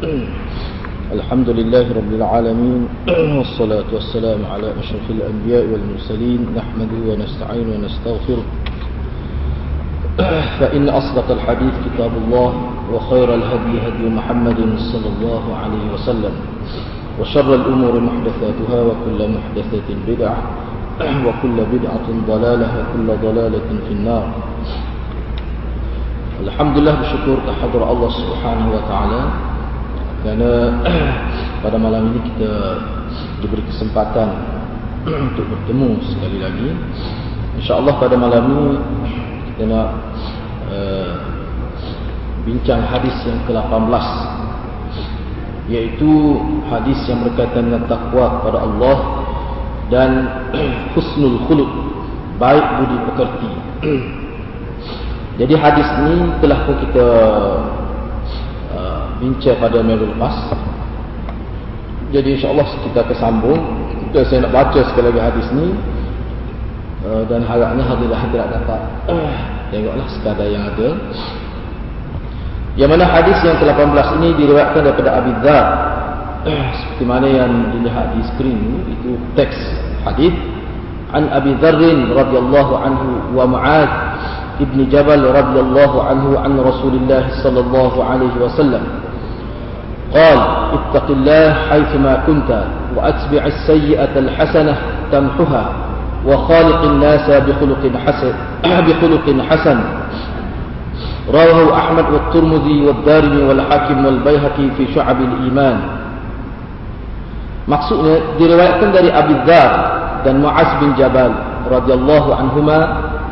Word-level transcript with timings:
الحمد 0.00 1.48
لله 1.60 1.92
رب 1.92 2.12
العالمين 2.12 2.88
والصلاة 3.36 3.84
والسلام 3.92 4.40
على 4.48 4.72
أشرف 4.80 5.04
الأنبياء 5.10 5.64
والمرسلين 5.68 6.56
نحمده 6.56 7.00
ونستعين 7.04 7.66
ونستغفره. 7.68 8.44
فإن 10.60 10.88
أصدق 10.88 11.30
الحديث 11.30 11.74
كتاب 11.84 12.12
الله 12.24 12.50
وخير 12.92 13.28
الهدي 13.34 13.74
هدي 13.88 14.04
محمد 14.08 14.60
صلى 14.92 15.08
الله 15.16 15.44
عليه 15.56 15.84
وسلم 15.94 16.34
وشر 17.20 17.54
الأمور 17.54 18.00
محدثاتها 18.00 18.78
وكل 18.82 19.20
محدثة 19.36 19.88
بدعة 20.08 20.38
وكل 21.26 21.56
بدعة 21.72 22.06
ضلالة 22.28 22.68
وكل 22.80 23.08
ضلالة 23.20 23.68
في 23.88 23.92
النار. 23.92 24.26
Alhamdulillah 26.40 26.96
bersyukur 27.04 27.36
kehadrat 27.44 27.84
Allah 27.84 28.10
Subhanahu 28.16 28.72
wa 28.72 28.82
taala 28.88 29.49
kerana 30.20 30.50
pada 31.64 31.76
malam 31.80 32.12
ini 32.12 32.20
kita 32.32 32.52
diberi 33.40 33.64
kesempatan 33.72 34.28
untuk 35.32 35.48
bertemu 35.48 35.96
sekali 36.12 36.38
lagi. 36.40 36.68
Insya-Allah 37.60 37.94
pada 37.96 38.16
malam 38.16 38.44
ini 38.52 38.68
kita 39.52 39.62
nak 39.68 39.88
uh, 40.68 41.12
bincang 42.44 42.80
hadis 42.88 43.16
yang 43.28 43.40
ke-18 43.44 44.06
iaitu 45.70 46.10
hadis 46.66 46.98
yang 47.06 47.22
berkaitan 47.22 47.70
dengan 47.70 47.86
takwa 47.86 48.40
kepada 48.40 48.58
Allah 48.64 48.96
dan 49.88 50.10
husnul 50.94 51.48
khuluq, 51.48 51.70
baik 52.36 52.64
budi 52.80 52.98
pekerti. 53.12 53.52
Jadi 55.40 55.54
hadis 55.56 55.88
ini 56.04 56.36
telah 56.44 56.68
pun 56.68 56.76
kita 56.84 57.06
bincang 59.19 59.57
pada 59.59 59.79
minggu 59.79 60.05
lepas. 60.15 60.53
Jadi 62.13 62.39
insyaAllah 62.39 62.67
kita 62.85 62.97
akan 63.03 63.17
sambung. 63.17 63.59
Dan 64.15 64.23
saya 64.31 64.47
nak 64.47 64.53
baca 64.55 64.79
sekali 64.87 65.11
lagi 65.11 65.21
hadis 65.21 65.47
ini. 65.51 65.67
Uh, 67.05 67.21
dan 67.29 67.45
harapnya 67.45 67.85
hadirat-hadirat 67.85 68.47
dapat 68.49 68.81
uh, 69.13 69.33
tengoklah 69.69 70.07
sekadar 70.09 70.47
yang 70.49 70.65
ada. 70.65 70.89
Yang 72.75 72.89
mana 72.97 73.05
hadis 73.07 73.37
yang 73.45 73.55
ke-18 73.61 74.07
ini 74.19 74.29
diriwayatkan 74.41 74.81
daripada 74.81 75.09
Abi 75.21 75.33
Dhar. 75.45 75.65
Uh, 76.45 76.67
seperti 76.81 77.03
mana 77.05 77.27
yang 77.29 77.51
dilihat 77.73 78.13
di 78.17 78.21
skrin 78.33 78.57
ini, 78.57 78.79
itu 78.97 79.11
teks 79.37 79.57
hadis. 80.01 80.33
An 81.13 81.29
Abi 81.29 81.53
Dharrin 81.61 82.09
radhiyallahu 82.09 82.73
anhu 82.73 83.07
wa 83.37 83.45
Mu'ad 83.47 83.91
ابن 84.55 84.87
جبل 84.87 85.21
رضي 85.35 85.59
الله 85.59 85.91
عنه 86.03 86.39
عن 86.39 86.53
رسول 86.59 86.93
الله 86.95 87.43
صلى 87.43 87.59
الله 87.59 87.93
عليه 88.03 88.35
وسلم 88.39 88.83
قال 90.10 90.38
اتق 90.74 91.06
الله 91.10 91.54
حيثما 91.70 92.12
كنت 92.26 92.50
وأتبع 92.96 93.42
السيئة 93.46 94.14
الحسنة 94.18 94.74
تمحها 95.12 95.64
وخالق 96.26 96.82
الناس 96.82 97.30
بخلق 97.30 97.82
حسن 98.06 98.34
بخلق 98.64 99.26
حسن 99.50 99.78
رواه 101.30 101.78
أحمد 101.78 102.06
والترمذي 102.12 102.86
والدارمي 102.86 103.42
والحاكم 103.42 104.06
والبيهقي 104.06 104.66
في 104.76 104.94
شعب 104.94 105.18
الإيمان 105.20 105.78
Maksudnya 107.70 108.34
diriwayatkan 108.34 108.90
dari 108.90 109.14
Abi 109.14 109.46
Dzar 109.46 109.70
dan 110.26 110.42
Muaz 110.42 110.82
bin 110.82 110.90
Jabal 110.98 111.30
radhiyallahu 111.70 112.34
anhuma 112.34 112.78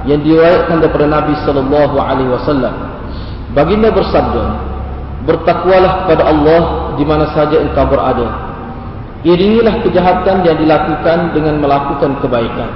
yang 0.06 0.22
diriwayatkan 0.22 0.78
daripada 0.78 1.10
Nabi 1.10 1.34
sallallahu 1.42 1.96
alaihi 1.98 2.30
wasallam. 2.30 2.70
Baginda 3.50 3.90
bersabda, 3.90 4.67
"Bertakwalah 5.26 6.04
kepada 6.04 6.22
Allah 6.30 6.62
di 6.94 7.04
mana 7.06 7.30
saja 7.34 7.58
engkau 7.58 7.88
berada. 7.90 8.50
Iringilah 9.26 9.82
kejahatan 9.82 10.46
yang 10.46 10.56
dilakukan 10.58 11.34
dengan 11.34 11.58
melakukan 11.58 12.22
kebaikan. 12.22 12.70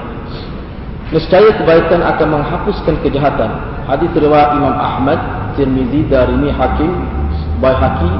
Nescaya 1.14 1.54
kebaikan 1.54 2.02
akan 2.02 2.26
menghapuskan 2.40 2.98
kejahatan." 3.04 3.50
Hadis 3.86 4.10
riwayat 4.14 4.54
Imam 4.58 4.74
Ahmad, 4.78 5.18
Tirmizi, 5.58 6.06
Darimi, 6.06 6.50
Hakim, 6.54 6.90
Baihaqi 7.58 8.10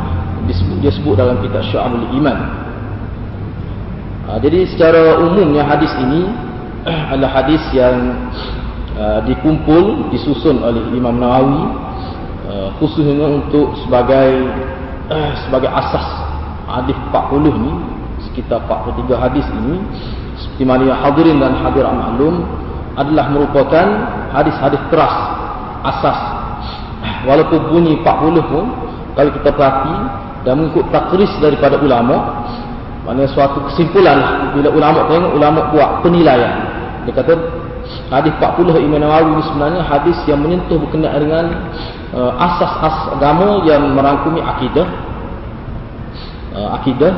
disebut 0.51 0.77
dia 0.83 0.91
sebut 0.91 1.15
dalam 1.15 1.39
kitab 1.39 1.63
Syu'abul 1.71 2.07
Iman. 2.19 2.39
Ha, 4.27 4.39
jadi 4.43 4.67
secara 4.67 5.23
umumnya 5.23 5.63
hadis 5.63 5.91
ini 6.03 6.31
adalah 7.15 7.43
hadis 7.43 7.63
yang 7.75 8.19
Uh, 8.93 9.25
dikumpul 9.25 10.13
disusun 10.13 10.61
oleh 10.61 10.85
Imam 10.93 11.17
Nawawi 11.17 11.65
uh, 12.49 12.69
khususnya 12.79 13.27
untuk 13.27 13.75
sebagai 13.85 14.31
uh, 15.11 15.33
sebagai 15.47 15.71
asas 15.71 16.07
hadis 16.69 16.97
40 17.11 17.63
ni 17.63 17.73
sekitar 18.31 18.65
43 18.65 19.13
hadis 19.19 19.47
ini 19.63 19.77
seperti 20.39 20.65
mana 20.65 20.83
yang 20.89 21.01
hadirin 21.01 21.37
dan 21.39 21.53
hadirat 21.61 21.93
maklum 21.93 22.43
adalah 22.97 23.27
merupakan 23.33 23.87
hadis-hadis 24.33 24.83
keras 24.93 25.15
asas. 25.85 26.19
Walaupun 27.27 27.71
bunyi 27.71 27.99
40 28.03 28.51
pun 28.51 28.65
kalau 29.15 29.31
kita 29.31 29.51
perhati 29.55 29.97
dan 30.43 30.59
mengikut 30.59 30.87
takris 30.91 31.31
daripada 31.39 31.79
ulama 31.79 32.47
mana 33.03 33.27
suatu 33.27 33.67
kesimpulan 33.71 34.51
bila 34.55 34.71
ulama 34.71 34.99
tengok 35.11 35.33
ulama 35.35 35.61
buat 35.75 35.91
penilaian. 36.07 36.55
Dia 37.07 37.13
kata 37.19 37.35
Hadis 38.13 38.33
40 38.37 38.77
Imam 38.85 39.01
Nawawi 39.01 39.33
ini 39.33 39.43
sebenarnya 39.49 39.83
hadis 39.89 40.19
yang 40.29 40.41
menyentuh 40.45 40.77
berkenaan 40.77 41.21
dengan 41.21 41.47
uh, 42.13 42.33
asas-asas 42.37 43.17
agama 43.17 43.65
yang 43.65 43.93
merangkumi 43.97 44.45
akidah, 44.45 44.87
uh, 46.53 46.69
akidah, 46.77 47.13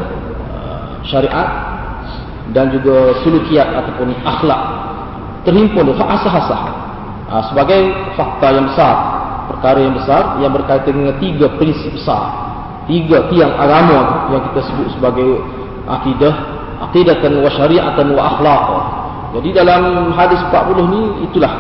uh, 0.54 0.86
syariat 1.02 1.48
dan 2.54 2.70
juga 2.70 3.18
sulukiat 3.26 3.74
ataupun 3.74 4.14
akhlak 4.22 4.62
terhimpun 5.42 5.92
dalam 5.92 6.08
asas-asas 6.14 6.62
uh, 7.28 7.42
sebagai 7.50 7.90
fakta 8.14 8.48
yang 8.54 8.70
besar, 8.70 8.94
perkara 9.50 9.78
yang 9.82 9.94
besar 9.98 10.22
yang 10.40 10.52
berkaitan 10.54 10.94
dengan 10.94 11.14
tiga 11.18 11.46
prinsip 11.58 11.90
besar, 11.90 12.22
tiga 12.86 13.26
tiang 13.28 13.52
agama 13.58 14.30
yang 14.30 14.42
kita 14.52 14.60
sebut 14.70 14.88
sebagai 14.94 15.42
akidah, 15.90 16.34
aqidatan 16.90 17.42
wa 17.42 17.50
syariatan 17.50 18.06
wa 18.14 18.22
akhlaq. 18.34 18.64
Jadi 19.34 19.50
dalam 19.50 20.14
hadis 20.14 20.38
40 20.46 20.94
ni 20.94 21.02
itulah 21.26 21.52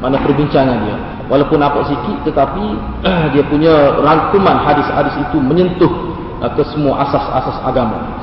mana 0.00 0.16
perbincangan 0.24 0.76
dia. 0.88 0.96
Walaupun 1.28 1.60
nampak 1.60 1.92
sikit 1.92 2.32
tetapi 2.32 2.64
dia 3.36 3.44
punya 3.46 4.00
rangkuman 4.00 4.56
hadis-hadis 4.64 5.14
itu 5.20 5.36
menyentuh 5.36 5.92
uh, 6.40 6.50
ke 6.56 6.64
semua 6.72 7.04
asas-asas 7.04 7.60
agama. 7.68 8.16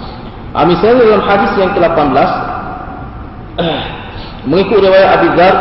Uh, 0.58 0.66
misalnya 0.66 1.06
dalam 1.06 1.24
hadis 1.24 1.52
yang 1.62 1.72
ke-18 1.78 2.30
mengikut 4.50 4.80
riwayat 4.82 5.10
Abi 5.22 5.28
Dzar 5.38 5.56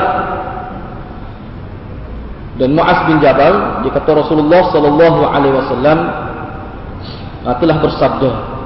dan 2.58 2.68
Muaz 2.74 2.98
bin 3.06 3.22
Jabal 3.22 3.84
dia 3.86 3.92
kata 3.92 4.10
Rasulullah 4.18 4.66
sallallahu 4.72 5.20
alaihi 5.30 5.54
wasallam 5.54 5.98
uh, 7.44 7.54
telah 7.60 7.76
bersabda 7.78 8.30
Ah, 8.32 8.57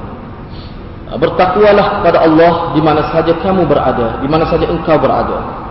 bertakwalah 1.21 2.01
kepada 2.01 2.19
Allah 2.25 2.53
di 2.73 2.81
mana 2.81 3.03
saja 3.13 3.37
kamu 3.41 3.69
berada, 3.69 4.21
di 4.25 4.29
mana 4.29 4.49
saja 4.49 4.65
engkau 4.69 4.97
berada. 4.97 5.63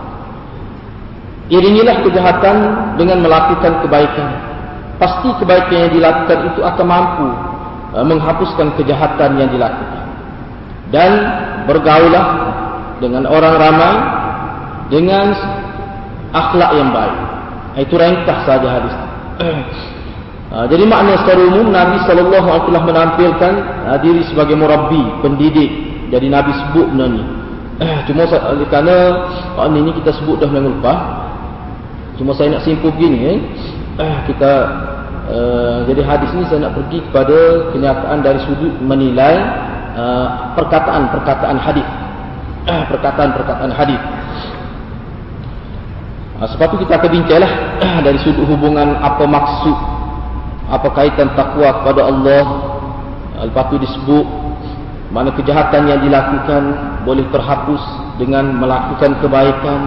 Iringilah 1.50 2.06
kejahatan 2.06 2.56
dengan 2.96 3.20
melakukan 3.26 3.82
kebaikan. 3.82 4.30
Pasti 5.02 5.28
kebaikan 5.42 5.88
yang 5.88 5.92
dilakukan 5.92 6.38
itu 6.54 6.60
akan 6.62 6.86
mampu 6.86 7.28
ah, 7.98 8.04
menghapuskan 8.06 8.78
kejahatan 8.78 9.36
yang 9.36 9.50
dilakukan. 9.50 10.04
Dan 10.94 11.10
bergaulah 11.66 12.26
dengan 13.02 13.26
orang 13.26 13.54
ramai 13.58 13.94
dengan 14.92 15.34
akhlak 16.30 16.70
yang 16.78 16.90
baik. 16.94 17.18
Itu 17.82 17.94
ringkas 17.98 18.38
saja 18.46 18.68
hadis. 18.68 18.94
Ha, 20.52 20.68
jadi 20.68 20.84
makna 20.84 21.16
secara 21.24 21.48
umum 21.48 21.72
Nabi 21.72 21.96
sallallahu 22.04 22.44
alaihi 22.44 22.64
wasallam 22.68 22.84
menampilkan 22.84 23.52
ha, 23.88 23.96
diri 24.04 24.20
sebagai 24.28 24.52
murabbi, 24.52 25.00
pendidik. 25.24 25.72
Jadi 26.12 26.28
Nabi 26.28 26.52
sebut 26.52 26.92
benda 26.92 27.08
ni. 27.08 27.24
Cuma 28.12 28.28
kerana 28.68 28.96
hal 29.56 29.72
ini 29.72 29.96
kita 29.96 30.12
sebut 30.12 30.36
dah 30.44 30.52
minggu 30.52 30.76
lepas. 30.76 30.98
Cuma 32.20 32.36
saya 32.36 32.52
nak 32.52 32.68
simpul 32.68 32.92
begini 32.92 33.18
eh. 33.32 33.38
Kita 34.28 34.52
uh, 35.32 35.78
jadi 35.88 36.04
hadis 36.04 36.28
ni 36.36 36.44
saya 36.44 36.68
nak 36.68 36.76
pergi 36.76 37.00
kepada 37.00 37.72
kenyataan 37.72 38.18
dari 38.20 38.40
sudut 38.44 38.76
menilai 38.84 39.40
perkataan-perkataan 40.52 41.56
uh, 41.56 41.64
hadis. 41.64 41.88
Perkataan-perkataan 42.92 43.72
hadis. 43.72 44.00
Ha, 46.36 46.44
sebab 46.44 46.76
itu 46.76 46.84
kita 46.84 47.00
akan 47.00 47.08
bincanglah 47.08 47.52
dari 48.04 48.20
sudut 48.20 48.44
hubungan 48.44 49.00
apa 49.00 49.24
maksud 49.24 50.01
apa 50.72 50.88
kaitan 50.96 51.28
takwa 51.36 51.68
kepada 51.82 52.08
Allah 52.08 52.44
lepas 53.44 53.68
itu 53.68 53.84
disebut 53.84 54.26
mana 55.12 55.28
kejahatan 55.36 55.92
yang 55.92 56.00
dilakukan 56.00 56.62
boleh 57.04 57.28
terhapus 57.28 57.82
dengan 58.16 58.56
melakukan 58.56 59.20
kebaikan 59.20 59.80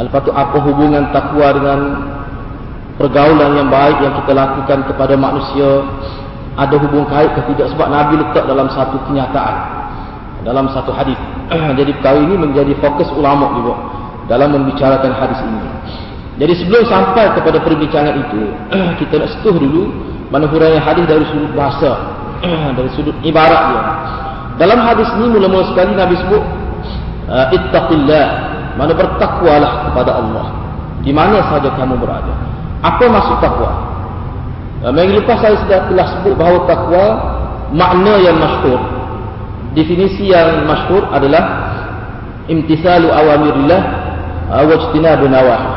lepas 0.00 0.24
itu 0.24 0.32
apa 0.32 0.56
hubungan 0.64 1.12
takwa 1.12 1.52
dengan 1.52 1.80
pergaulan 2.96 3.60
yang 3.60 3.68
baik 3.68 4.00
yang 4.00 4.14
kita 4.24 4.32
lakukan 4.32 4.78
kepada 4.88 5.14
manusia 5.20 5.84
ada 6.56 6.76
hubung 6.80 7.04
kait 7.12 7.28
ke 7.36 7.40
tidak 7.52 7.76
sebab 7.76 7.88
Nabi 7.92 8.20
letak 8.24 8.44
dalam 8.48 8.72
satu 8.72 8.96
kenyataan 9.08 9.82
dalam 10.42 10.68
satu 10.70 10.90
hadis. 10.92 11.18
Jadi 11.78 11.90
perkara 11.98 12.18
ini 12.18 12.34
menjadi 12.34 12.74
fokus 12.82 13.08
ulama 13.14 13.54
juga 13.58 13.74
dalam 14.30 14.54
membicarakan 14.54 15.12
hadis 15.14 15.38
ini. 15.42 15.60
Jadi 16.40 16.52
sebelum 16.64 16.88
sampai 16.88 17.36
kepada 17.36 17.60
perbincangan 17.60 18.14
itu, 18.16 18.42
kita 19.04 19.20
nak 19.20 19.28
setuh 19.36 19.52
dulu 19.52 19.92
mana 20.32 20.48
huraian 20.48 20.80
hadis 20.80 21.04
dari 21.04 21.24
sudut 21.28 21.52
bahasa, 21.52 21.92
dari 22.78 22.88
sudut 22.96 23.16
ibarat 23.20 23.62
dia. 23.68 23.82
Dalam 24.56 24.80
hadis 24.84 25.08
ini 25.20 25.26
mula-mula 25.32 25.64
sekali 25.72 25.92
Nabi 25.92 26.14
sebut 26.16 26.42
uh, 27.28 27.46
ittaqillah, 27.52 28.26
mana 28.80 28.92
bertakwalah 28.96 29.92
kepada 29.92 30.10
Allah. 30.16 30.46
Di 31.02 31.10
mana 31.10 31.42
saja 31.50 31.72
kamu 31.74 31.98
berada. 31.98 32.32
Apa 32.80 33.04
maksud 33.10 33.36
takwa? 33.42 33.70
Uh, 34.80 34.92
minggu 34.92 35.20
lepas 35.20 35.40
saya 35.40 35.56
sudah 35.60 35.80
telah 35.88 36.06
sebut 36.16 36.34
bahawa 36.36 36.58
takwa 36.64 37.04
makna 37.76 38.14
yang 38.20 38.36
masyhur. 38.40 38.80
Definisi 39.72 40.32
yang 40.32 40.68
masyhur 40.68 41.08
adalah 41.12 41.72
imtisalu 42.48 43.08
awamirillah 43.08 43.82
uh, 44.52 44.62
wa 44.64 44.74
ijtinabu 44.80 45.28
nawahi. 45.28 45.71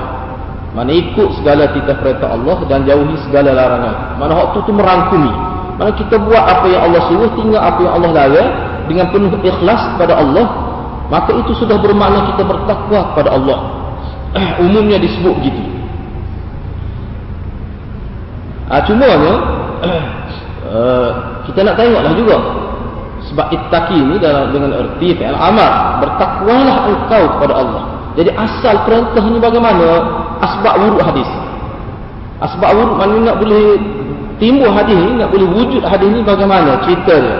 Mana 0.75 0.91
ikut 0.91 1.39
segala 1.39 1.71
titah 1.71 1.95
perintah 2.03 2.35
Allah 2.35 2.59
dan 2.67 2.83
jauhi 2.83 3.15
segala 3.23 3.55
larangan. 3.55 4.19
Mana 4.19 4.35
waktu 4.35 4.59
itu 4.59 4.75
merangkumi. 4.75 5.31
Mana 5.79 5.91
kita 5.95 6.19
buat 6.19 6.43
apa 6.43 6.67
yang 6.67 6.91
Allah 6.91 7.01
suruh, 7.07 7.31
tinggal 7.39 7.63
apa 7.63 7.79
yang 7.79 7.95
Allah 7.95 8.11
larang 8.11 8.51
dengan 8.91 9.07
penuh 9.15 9.31
ikhlas 9.39 9.95
kepada 9.95 10.19
Allah, 10.19 10.45
maka 11.07 11.31
itu 11.31 11.55
sudah 11.55 11.79
bermakna 11.79 12.27
kita 12.35 12.43
bertakwa 12.43 13.15
kepada 13.15 13.39
Allah. 13.39 13.59
Umumnya 14.67 14.99
disebut 14.99 15.31
begitu. 15.39 15.63
Ah 18.67 18.83
cuma 18.83 19.07
uh, 19.07 21.09
kita 21.47 21.63
nak 21.63 21.79
tengoklah 21.79 22.13
juga 22.19 22.35
sebab 23.31 23.47
ittaqi 23.53 23.95
ini 23.95 24.19
dalam 24.19 24.51
dengan 24.51 24.75
erti 24.75 25.15
fi'il 25.15 25.37
amal 25.37 26.03
bertakwalah 26.03 26.77
engkau 26.91 27.23
kepada 27.37 27.53
Allah. 27.63 27.83
Jadi 28.19 28.31
asal 28.35 28.75
perintah 28.83 29.23
ini 29.23 29.39
bagaimana? 29.39 29.87
Asbab 30.45 30.75
wurud 30.79 31.01
hadis. 31.01 31.29
Asbab 32.39 32.71
wurud 32.77 32.95
mana 33.01 33.15
nak 33.33 33.35
boleh 33.41 33.81
timbul 34.37 34.69
hadis 34.69 34.95
ni, 34.95 35.17
nak 35.17 35.29
boleh 35.33 35.47
wujud 35.49 35.83
hadis 35.83 36.09
ni 36.11 36.21
bagaimana 36.21 36.79
cerita 36.85 37.15
dia. 37.25 37.37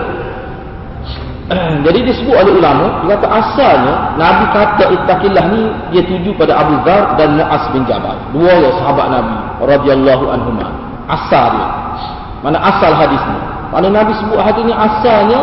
Jadi 1.86 2.10
disebut 2.10 2.34
oleh 2.34 2.58
ulama, 2.58 3.06
dia 3.06 3.14
kata 3.14 3.26
asalnya 3.30 3.94
Nabi 4.18 4.44
kata 4.50 4.84
ittaqillah 4.90 5.44
ni 5.54 5.62
dia 5.94 6.02
tuju 6.02 6.34
pada 6.34 6.58
Abu 6.58 6.74
Dhar 6.82 7.14
dan 7.14 7.38
Mu'az 7.38 7.70
bin 7.70 7.86
Jabal. 7.86 8.18
Dua 8.34 8.50
orang 8.50 8.74
sahabat 8.82 9.06
Nabi 9.14 9.34
radhiyallahu 9.62 10.24
anhuma. 10.26 10.66
Asal 11.06 11.54
dia. 11.54 11.66
Mana 12.42 12.58
asal 12.66 12.90
hadis 12.98 13.22
ni? 13.30 13.38
Mana 13.70 13.86
Nabi 13.94 14.10
sebut 14.18 14.42
hadis 14.42 14.62
ni 14.66 14.74
asalnya 14.74 15.38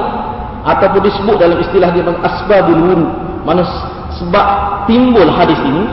ataupun 0.67 1.01
disebut 1.07 1.35
dalam 1.39 1.55
istilah 1.63 1.89
dia 1.95 2.03
asbabul 2.03 2.79
wurud. 2.83 3.11
Mana 3.47 3.63
sebab 4.19 4.45
timbul 4.91 5.31
hadis 5.31 5.59
ini 5.63 5.87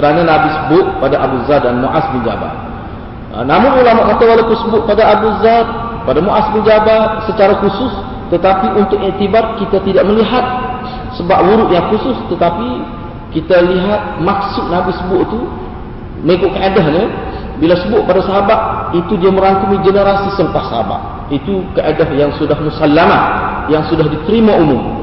kerana 0.00 0.24
Nabi 0.24 0.48
sebut 0.48 0.96
pada 0.96 1.20
Abu 1.20 1.44
Zar 1.44 1.60
dan 1.60 1.84
Mu'az 1.84 2.08
bin 2.16 2.24
Jabal. 2.24 2.56
Ha, 3.36 3.44
namun 3.44 3.84
ulama 3.84 4.08
kata 4.08 4.24
walaupun 4.24 4.56
sebut 4.64 4.88
pada 4.88 5.12
Abu 5.12 5.28
Zar, 5.44 5.68
pada 6.08 6.24
Mu'az 6.24 6.48
bin 6.56 6.64
Jabal 6.64 7.20
secara 7.28 7.60
khusus, 7.60 7.92
tetapi 8.32 8.80
untuk 8.80 8.96
iktibar 8.96 9.60
kita 9.60 9.76
tidak 9.84 10.08
melihat 10.08 10.40
sebab 11.20 11.44
wurud 11.44 11.68
yang 11.68 11.84
khusus, 11.92 12.16
tetapi 12.32 12.80
kita 13.36 13.60
lihat 13.60 14.24
maksud 14.24 14.72
Nabi 14.72 14.96
sebut 14.96 15.20
itu 15.28 15.40
mengikut 16.24 16.50
keadahnya 16.56 17.04
bila 17.60 17.76
sebut 17.76 18.08
pada 18.08 18.24
sahabat 18.24 18.60
itu 18.96 19.20
dia 19.20 19.28
merangkumi 19.28 19.84
generasi 19.84 20.32
selepas 20.32 20.64
sahabat 20.72 21.28
itu 21.28 21.60
keadaan 21.76 22.16
yang 22.16 22.32
sudah 22.40 22.56
musallamah 22.56 23.22
yang 23.68 23.84
sudah 23.92 24.08
diterima 24.08 24.56
umum 24.56 24.99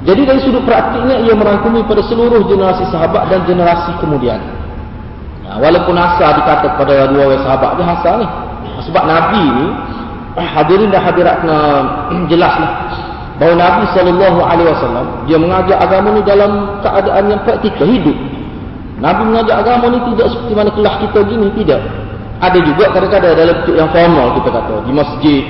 jadi 0.00 0.22
dari 0.24 0.40
sudut 0.40 0.64
praktiknya 0.64 1.20
ia 1.20 1.36
merangkumi 1.36 1.84
pada 1.84 2.00
seluruh 2.08 2.40
generasi 2.48 2.88
sahabat 2.88 3.28
dan 3.28 3.44
generasi 3.44 3.92
kemudian. 4.00 4.40
Nah, 5.44 5.60
walaupun 5.60 5.92
asal 5.92 6.40
dikata 6.40 6.72
kepada 6.78 7.12
dua 7.12 7.28
orang 7.28 7.42
sahabat 7.44 7.70
dia 7.76 7.84
asal 7.84 8.14
ni. 8.24 8.28
Sebab 8.80 9.04
Nabi 9.04 9.44
ni 9.44 9.66
eh, 10.40 10.48
hadirin 10.56 10.88
dan 10.88 11.04
hadirat 11.04 11.44
kena 11.44 11.58
jelaslah 12.32 12.72
bahawa 13.36 13.54
Nabi 13.56 13.82
SAW 13.92 15.04
dia 15.28 15.36
mengajar 15.40 15.76
agama 15.80 16.16
ni 16.16 16.20
dalam 16.24 16.80
keadaan 16.80 17.24
yang 17.28 17.40
praktikal 17.44 17.88
hidup. 17.88 18.16
Nabi 19.04 19.22
mengajar 19.28 19.60
agama 19.60 19.84
ni 19.92 19.98
tidak 20.16 20.32
seperti 20.32 20.52
mana 20.56 20.70
kelas 20.72 20.94
kita 21.04 21.18
gini 21.28 21.48
tidak. 21.60 21.80
Ada 22.40 22.56
juga 22.56 22.84
kadang-kadang 22.96 23.36
dalam 23.36 23.54
bentuk 23.60 23.76
yang 23.76 23.90
formal 23.92 24.26
kita 24.40 24.48
kata 24.48 24.76
di 24.88 24.92
masjid 24.96 25.44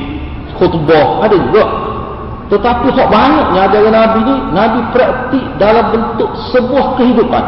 khutbah 0.59 1.23
ada 1.23 1.39
juga 1.39 1.63
tetapi 2.51 2.87
hak 2.91 3.09
banyaknya 3.09 3.61
ajaran 3.71 3.95
Nabi 3.95 4.19
ni, 4.27 4.37
Nabi 4.51 4.79
praktik 4.91 5.45
dalam 5.63 5.87
bentuk 5.95 6.31
sebuah 6.51 6.99
kehidupan. 6.99 7.45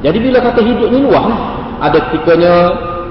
Jadi 0.00 0.18
bila 0.24 0.38
kata 0.40 0.60
hidup 0.64 0.88
ni 0.88 1.04
luas 1.04 1.24
lah. 1.28 1.40
Ada 1.78 1.98
ketikanya 2.10 2.54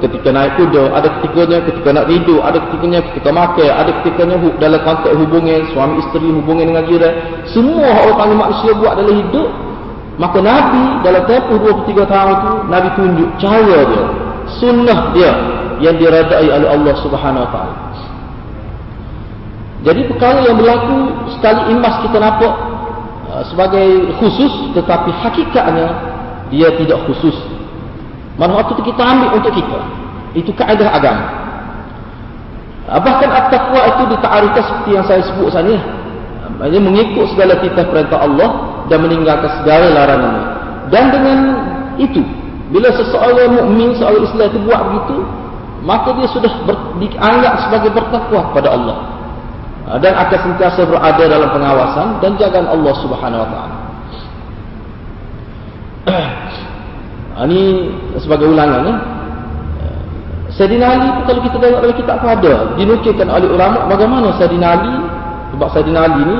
ketika 0.01 0.29
naik 0.33 0.57
kuda, 0.57 0.91
ada 0.91 1.07
ketikanya 1.19 1.57
ketika 1.69 1.89
nak 1.93 2.05
tidur, 2.09 2.39
ada 2.43 2.57
ketikanya 2.67 2.99
ketika 3.13 3.29
makan, 3.31 3.69
ada 3.69 3.91
ketikanya 4.01 4.35
dalam 4.59 4.79
konteks 4.83 5.15
hubungan 5.15 5.61
suami 5.71 5.95
isteri, 6.01 6.27
hubungan 6.33 6.65
dengan 6.73 6.83
jiran. 6.89 7.13
Semua 7.53 7.89
orang 8.03 8.17
panggil 8.17 8.37
manusia 8.37 8.71
buat 8.75 8.93
dalam 8.97 9.15
hidup, 9.21 9.49
maka 10.17 10.37
Nabi 10.41 10.83
dalam 11.05 11.23
tempoh 11.29 11.57
23 11.85 12.09
tahun 12.09 12.35
itu, 12.35 12.53
Nabi 12.67 12.87
tunjuk 12.97 13.29
cara 13.37 13.79
dia, 13.85 14.03
sunnah 14.59 14.99
dia 15.13 15.31
yang 15.77 15.95
diradai 15.95 16.47
oleh 16.49 16.69
Allah 16.73 16.93
Subhanahu 17.05 17.45
Wa 17.45 17.51
Taala. 17.53 17.86
Jadi 19.85 20.09
perkara 20.09 20.41
yang 20.41 20.57
berlaku 20.57 20.97
sekali 21.37 21.69
imbas 21.69 22.01
kita 22.01 22.17
nampak 22.17 22.53
uh, 23.29 23.43
sebagai 23.45 24.09
khusus 24.17 24.73
tetapi 24.73 25.13
hakikatnya 25.21 25.87
dia 26.49 26.73
tidak 26.81 27.05
khusus. 27.05 27.35
Mana 28.37 28.57
waktu 28.57 28.77
itu 28.77 28.93
kita 28.93 29.01
ambil 29.01 29.29
untuk 29.37 29.53
kita. 29.53 29.79
Itu 30.33 30.51
kaedah 30.57 30.89
agama. 30.89 31.25
Uh, 32.89 32.99
bahkan 33.01 33.29
at-taqwa 33.29 33.81
itu 33.85 34.03
dita'arifkan 34.17 34.63
seperti 34.65 34.89
yang 34.97 35.05
saya 35.05 35.21
sebut 35.21 35.53
sana. 35.53 35.77
Maksudnya 36.57 36.81
mengikut 36.81 37.25
segala 37.37 37.53
titah 37.61 37.85
perintah 37.85 38.19
Allah 38.23 38.49
dan 38.89 39.03
meninggalkan 39.05 39.51
segala 39.61 39.93
larangannya. 39.93 40.45
Dan 40.89 41.03
dengan 41.13 41.39
itu, 41.99 42.23
bila 42.71 42.89
seseorang 42.95 43.51
mukmin 43.61 43.93
seorang 43.99 44.23
Islam 44.25 44.47
itu 44.47 44.59
buat 44.65 44.81
begitu, 44.89 45.17
maka 45.83 46.09
dia 46.17 46.27
sudah 46.31 46.51
ber, 46.65 46.75
dianggap 46.97 47.53
sebagai 47.67 47.91
bertakwa 47.93 48.41
kepada 48.51 48.69
Allah. 48.73 49.16
Ah, 49.87 49.95
dan 49.95 50.19
akan 50.19 50.39
sentiasa 50.51 50.83
berada 50.83 51.23
dalam 51.23 51.47
pengawasan 51.47 52.19
dan 52.19 52.35
jagaan 52.35 52.67
Allah 52.67 52.93
Subhanahu 52.99 53.39
wa 53.39 53.49
taala. 53.49 53.75
Ini 57.47 57.61
sebagai 58.19 58.51
ulangan 58.51 58.83
ya. 58.83 58.95
Sayyidina 60.57 60.85
Ali 60.89 61.07
kalau 61.29 61.41
kita 61.45 61.57
tengok 61.61 61.79
dalam 61.85 61.95
kitab 61.95 62.17
ada 62.25 62.53
dinukilkan 62.81 63.29
oleh 63.29 63.45
ulama 63.45 63.85
bagaimana 63.93 64.33
Sayyidina 64.41 64.67
Ali 64.73 64.93
sebab 65.53 65.67
Sayyidina 65.69 65.99
Ali 66.01 66.19
ini 66.25 66.39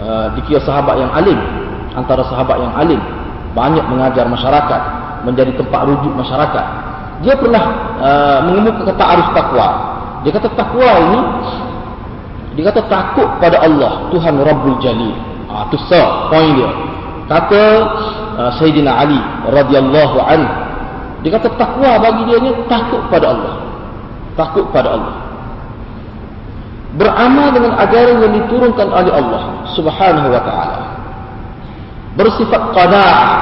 uh, 0.00 0.26
dikira 0.32 0.64
sahabat 0.64 0.96
yang 0.96 1.12
alim 1.12 1.36
antara 1.92 2.24
sahabat 2.32 2.56
yang 2.56 2.72
alim 2.72 2.96
banyak 3.52 3.84
mengajar 3.92 4.24
masyarakat 4.24 4.80
menjadi 5.28 5.52
tempat 5.52 5.80
rujuk 5.84 6.16
masyarakat 6.16 6.64
dia 7.20 7.36
pernah 7.36 7.64
uh, 8.00 8.38
mengemukakan 8.48 8.96
takwa 9.36 9.68
dia 10.24 10.32
kata 10.32 10.48
takwa 10.56 10.90
ini 10.96 11.20
dia 12.56 12.72
kata 12.72 12.88
takut 12.88 13.28
pada 13.36 13.60
Allah, 13.60 14.08
Tuhan 14.08 14.40
Rabbul 14.40 14.80
Jalil. 14.80 15.12
Ah 15.52 15.68
tu 15.68 15.76
sah 15.92 16.32
poin 16.32 16.56
dia. 16.56 16.70
Kata 17.28 17.62
uh, 18.40 18.50
Sayyidina 18.56 18.96
Ali 18.96 19.20
radhiyallahu 19.52 20.16
anhu. 20.24 20.52
Dia 21.20 21.36
kata 21.36 21.52
takwa 21.60 22.00
bagi 22.00 22.32
dia 22.32 22.40
ni 22.40 22.50
takut 22.64 23.04
pada 23.12 23.36
Allah. 23.36 23.54
Takut 24.40 24.64
pada 24.72 24.88
Allah. 24.96 25.14
Beramal 26.96 27.52
dengan 27.52 27.76
ajaran 27.76 28.24
yang 28.24 28.32
diturunkan 28.40 28.88
oleh 28.88 29.12
Allah 29.12 29.42
Subhanahu 29.76 30.28
wa 30.32 30.40
taala. 30.40 30.80
Bersifat 32.16 32.72
qanaah 32.72 33.32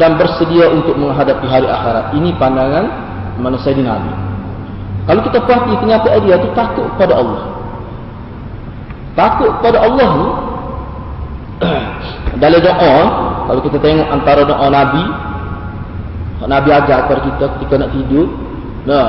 dan 0.00 0.16
bersedia 0.16 0.64
untuk 0.72 0.96
menghadapi 0.96 1.44
hari 1.44 1.68
akhirat. 1.68 2.16
Ini 2.16 2.32
pandangan 2.40 2.88
mana 3.36 3.60
Sayyidina 3.60 4.00
Ali. 4.00 4.12
Kalau 5.04 5.20
kita 5.28 5.38
perhati 5.44 5.76
kenyataan 5.76 6.20
dia 6.24 6.40
itu 6.40 6.48
takut 6.56 6.88
pada 6.96 7.20
Allah 7.20 7.59
takut 9.20 9.52
pada 9.60 9.84
Allah 9.84 10.08
ni 10.16 10.28
dalam 12.42 12.60
doa 12.64 12.96
kalau 13.52 13.60
kita 13.68 13.76
tengok 13.84 14.08
antara 14.08 14.48
doa 14.48 14.66
Nabi 14.72 15.04
Nabi 16.40 16.68
ajar 16.72 17.04
kepada 17.04 17.20
kita 17.28 17.44
ketika 17.60 17.74
nak 17.84 17.90
tidur 17.92 18.32
nah 18.88 19.06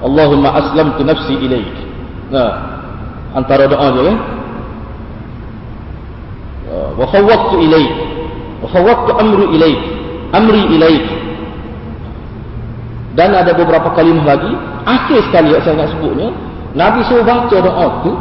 Allahumma 0.00 0.56
aslamtu 0.56 1.04
nafsi 1.04 1.36
ilaik. 1.36 1.76
Nah 2.32 2.50
antara 3.36 3.68
doa 3.68 3.88
dia 3.96 4.02
kan 4.12 4.16
wa 7.00 7.06
fawwadtu 7.08 7.56
ilaik 7.64 7.92
wa 8.64 8.68
fawwadtu 8.68 9.10
amru 9.16 9.44
ilaik 9.56 9.80
amri 10.36 10.62
ilaik. 10.76 11.06
Dan 13.16 13.34
ada 13.34 13.56
beberapa 13.56 13.92
kalimah 13.96 14.36
lagi 14.36 14.52
akhir 14.84 15.20
sekali 15.28 15.52
yang 15.52 15.64
saya 15.64 15.84
nak 15.84 15.88
sebutnya 15.96 16.28
Nabi 16.72 17.00
suruh 17.08 17.24
baca 17.26 17.56
doa 17.56 17.86
tu 18.06 18.12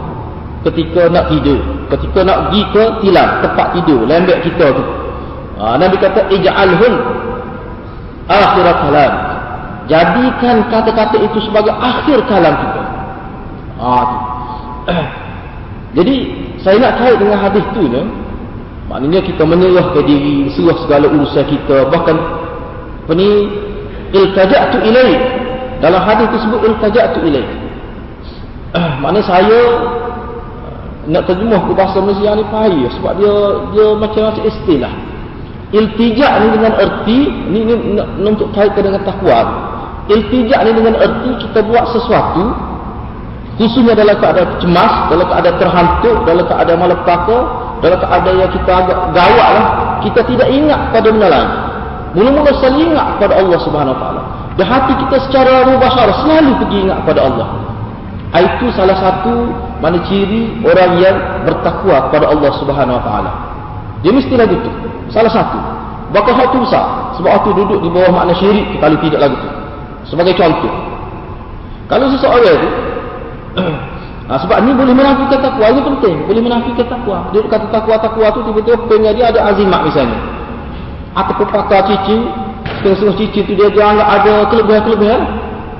ketika 0.67 1.07
nak 1.07 1.31
tidur. 1.31 1.59
Ketika 1.87 2.19
nak 2.27 2.37
pergi 2.49 2.61
ke 2.75 2.83
tilam, 3.05 3.29
tempat 3.43 3.67
tidur, 3.79 3.99
lembek 4.03 4.43
kita 4.43 4.75
tu. 4.75 4.83
Ha, 5.59 5.75
Nabi 5.79 5.95
kata, 5.99 6.27
Ija'alhun 6.31 6.93
akhirat 8.27 8.77
kalam. 8.83 9.13
Jadikan 9.89 10.57
kata-kata 10.69 11.17
itu 11.17 11.39
sebagai 11.49 11.73
akhir 11.73 12.19
kalam 12.27 12.53
kita. 12.55 12.83
Ha, 13.79 13.87
tu. 14.03 14.17
Jadi, 15.97 16.15
saya 16.61 16.77
nak 16.77 17.01
kait 17.01 17.17
dengan 17.17 17.39
hadis 17.39 17.65
tu 17.73 17.81
ni, 17.87 18.03
maknanya 18.91 19.19
kita 19.25 19.41
menyerahkan 19.41 20.05
diri, 20.05 20.51
serah 20.53 20.77
segala 20.85 21.09
urusan 21.09 21.45
kita, 21.49 21.89
bahkan 21.89 22.17
apa 23.09 23.13
ni, 23.17 23.49
iltaja'tu 24.13 24.77
ilaih. 24.85 25.17
Dalam 25.79 26.03
hadis 26.03 26.27
tersebut, 26.29 26.59
iltaja'tu 26.67 27.19
ilaih. 27.25 27.49
maknanya 29.01 29.25
saya 29.25 29.59
nak 31.09 31.25
terjemah 31.25 31.65
ke 31.65 31.71
bahasa 31.73 31.97
Malaysia 32.05 32.37
ni 32.37 32.45
payah 32.53 32.89
sebab 33.01 33.11
dia 33.17 33.33
dia 33.73 33.87
macam-macam 33.97 34.43
istilah. 34.45 34.93
Iltijak 35.69 36.33
ni 36.41 36.47
dengan 36.57 36.73
erti 36.81 37.19
ni, 37.49 37.59
ni 37.65 38.25
untuk 38.29 38.49
kaitkan 38.53 38.85
dengan 38.85 39.01
takwa. 39.01 39.41
Iltijak 40.05 40.59
ni 40.69 40.71
dengan 40.77 40.93
erti 41.01 41.29
kita 41.45 41.65
buat 41.65 41.89
sesuatu 41.93 42.53
khususnya 43.57 43.91
dalam 43.91 44.15
keadaan 44.23 44.55
cemas 44.63 44.93
dalam 45.11 45.25
keadaan 45.27 45.57
terhantuk 45.59 46.17
dalam 46.23 46.45
keadaan 46.47 46.79
malapetaka 46.79 47.37
dalam 47.83 47.97
keadaan 47.99 48.35
yang 48.39 48.51
kita 48.55 48.71
agak 48.71 48.97
gawat 49.11 49.49
lah 49.51 49.65
kita 49.99 50.19
tidak 50.29 50.47
ingat 50.47 50.79
pada 50.95 51.07
benda 51.11 51.27
lain. 51.27 51.51
Mula-mula 52.09 52.49
selalu 52.57 52.89
ingat 52.89 53.07
pada 53.21 53.33
Allah 53.37 53.59
subhanahu 53.61 53.93
wa 53.93 54.01
ta'ala. 54.01 54.21
Hati 54.59 54.93
kita 55.05 55.15
secara 55.29 55.63
mubashara 55.67 56.11
selalu 56.25 56.51
pergi 56.63 56.77
ingat 56.87 56.99
pada 57.07 57.21
Allah 57.23 57.58
itu 58.37 58.69
salah 58.77 58.93
satu 58.93 59.49
mana 59.81 59.97
ciri 60.05 60.61
orang 60.61 61.01
yang 61.01 61.17
bertakwa 61.49 62.09
kepada 62.09 62.29
Allah 62.29 62.51
Subhanahu 62.61 62.97
Wa 63.01 63.03
Taala. 63.03 63.31
Dia 64.05 64.11
mestilah 64.13 64.45
gitu. 64.45 64.69
Salah 65.09 65.33
satu. 65.33 65.57
Bakal 66.13 66.33
hak 66.37 66.47
tu 66.53 66.61
besar. 66.61 67.13
Sebab 67.17 67.29
waktu 67.41 67.49
duduk 67.57 67.79
di 67.85 67.89
bawah 67.89 68.13
makna 68.13 68.33
syirik 68.37 68.65
kalau 68.77 68.97
tidak 69.01 69.19
lagi 69.21 69.37
tu. 69.37 69.49
Sebagai 70.13 70.33
contoh. 70.37 70.73
Kalau 71.89 72.05
seseorang 72.13 72.53
itu 72.53 72.69
ha, 74.29 74.33
sebab 74.45 74.57
ni 74.61 74.77
boleh 74.77 74.93
menafikan 74.93 75.39
takwa 75.41 75.65
ini 75.73 75.81
penting. 75.81 76.15
Boleh 76.29 76.41
menafikan 76.45 76.85
takwa. 76.85 77.17
Dia 77.33 77.41
kata 77.49 77.65
takwa-takwa 77.73 78.25
tu 78.33 78.39
tiba-tiba 78.45 78.77
pengen 78.85 79.13
dia 79.17 79.25
ada 79.33 79.53
azimat 79.53 79.81
misalnya. 79.85 80.17
Ataupun 81.17 81.49
pakar 81.49 81.81
cicing. 81.89 82.29
Setengah-setengah 82.79 83.17
cicing 83.17 83.43
tu 83.49 83.53
dia 83.57 83.67
jangan 83.73 84.05
ada 84.05 84.33
kelebihan-kelebihan. 84.53 85.21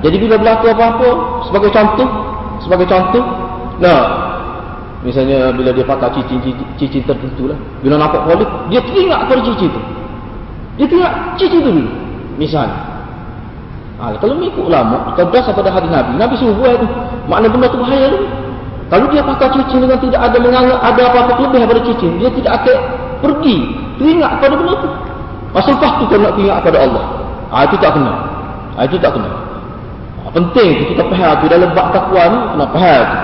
Jadi 0.02 0.16
bila 0.18 0.34
berlaku 0.38 0.66
apa-apa 0.74 1.08
sebagai 1.46 1.70
contoh. 1.74 2.29
Sebagai 2.60 2.86
contoh 2.86 3.24
Nah, 3.80 4.00
misalnya 5.00 5.48
bila 5.56 5.72
dia 5.72 5.82
patah 5.82 6.12
cicing-cicing 6.12 7.04
tertentu 7.08 7.48
lah. 7.48 7.56
Bila 7.80 7.96
nampak 7.96 8.28
polis, 8.28 8.46
dia 8.68 8.84
teringat 8.84 9.24
pada 9.24 9.40
cicing 9.40 9.72
tu. 9.72 9.82
Dia 10.76 10.84
teringat 10.86 11.12
cicing 11.40 11.64
tu 11.64 11.72
dulu. 11.72 11.90
Misalnya. 12.36 12.76
Ha, 14.00 14.16
kalau 14.20 14.36
mengikut 14.36 14.68
ulama, 14.68 15.12
kita 15.12 15.28
berasal 15.28 15.52
pada 15.56 15.72
hadis 15.72 15.88
Nabi. 15.88 16.12
Nabi 16.20 16.34
suruh 16.36 16.56
buat 16.56 16.76
tu. 16.76 16.88
Makna 17.28 17.48
benda 17.48 17.72
tu 17.72 17.80
bahaya 17.80 18.12
tu. 18.12 18.20
Kalau 18.92 19.06
dia 19.08 19.22
pakai 19.24 19.48
cicing 19.56 19.80
dengan 19.80 19.98
tidak 20.00 20.20
ada 20.20 20.36
menganggap 20.36 20.78
ada 20.84 21.02
apa-apa 21.08 21.32
lebih 21.40 21.64
pada 21.64 21.80
cicing, 21.88 22.12
dia 22.20 22.28
tidak 22.36 22.52
akan 22.60 22.78
pergi 23.24 23.56
teringat 23.96 24.32
pada 24.44 24.54
benda 24.60 24.74
tu. 24.76 24.90
Masa 25.56 25.72
lepas 25.72 25.92
tu 25.96 26.04
kena 26.12 26.28
teringat 26.36 26.58
pada 26.60 26.78
Allah. 26.84 27.04
Ha, 27.48 27.64
itu 27.64 27.76
tak 27.80 27.96
kena. 27.96 28.12
Ha, 28.76 28.78
itu 28.84 28.96
tak 29.00 29.10
kena. 29.16 29.30
Ha, 30.20 30.28
penting 30.36 30.92
kita 30.92 31.02
faham 31.08 31.32
tu 31.40 31.46
dalam 31.48 31.70
bab 31.72 31.96
takwa 31.96 32.22
ni, 32.28 32.38
kena 32.52 32.66
faham 32.68 33.02
tu. 33.08 33.18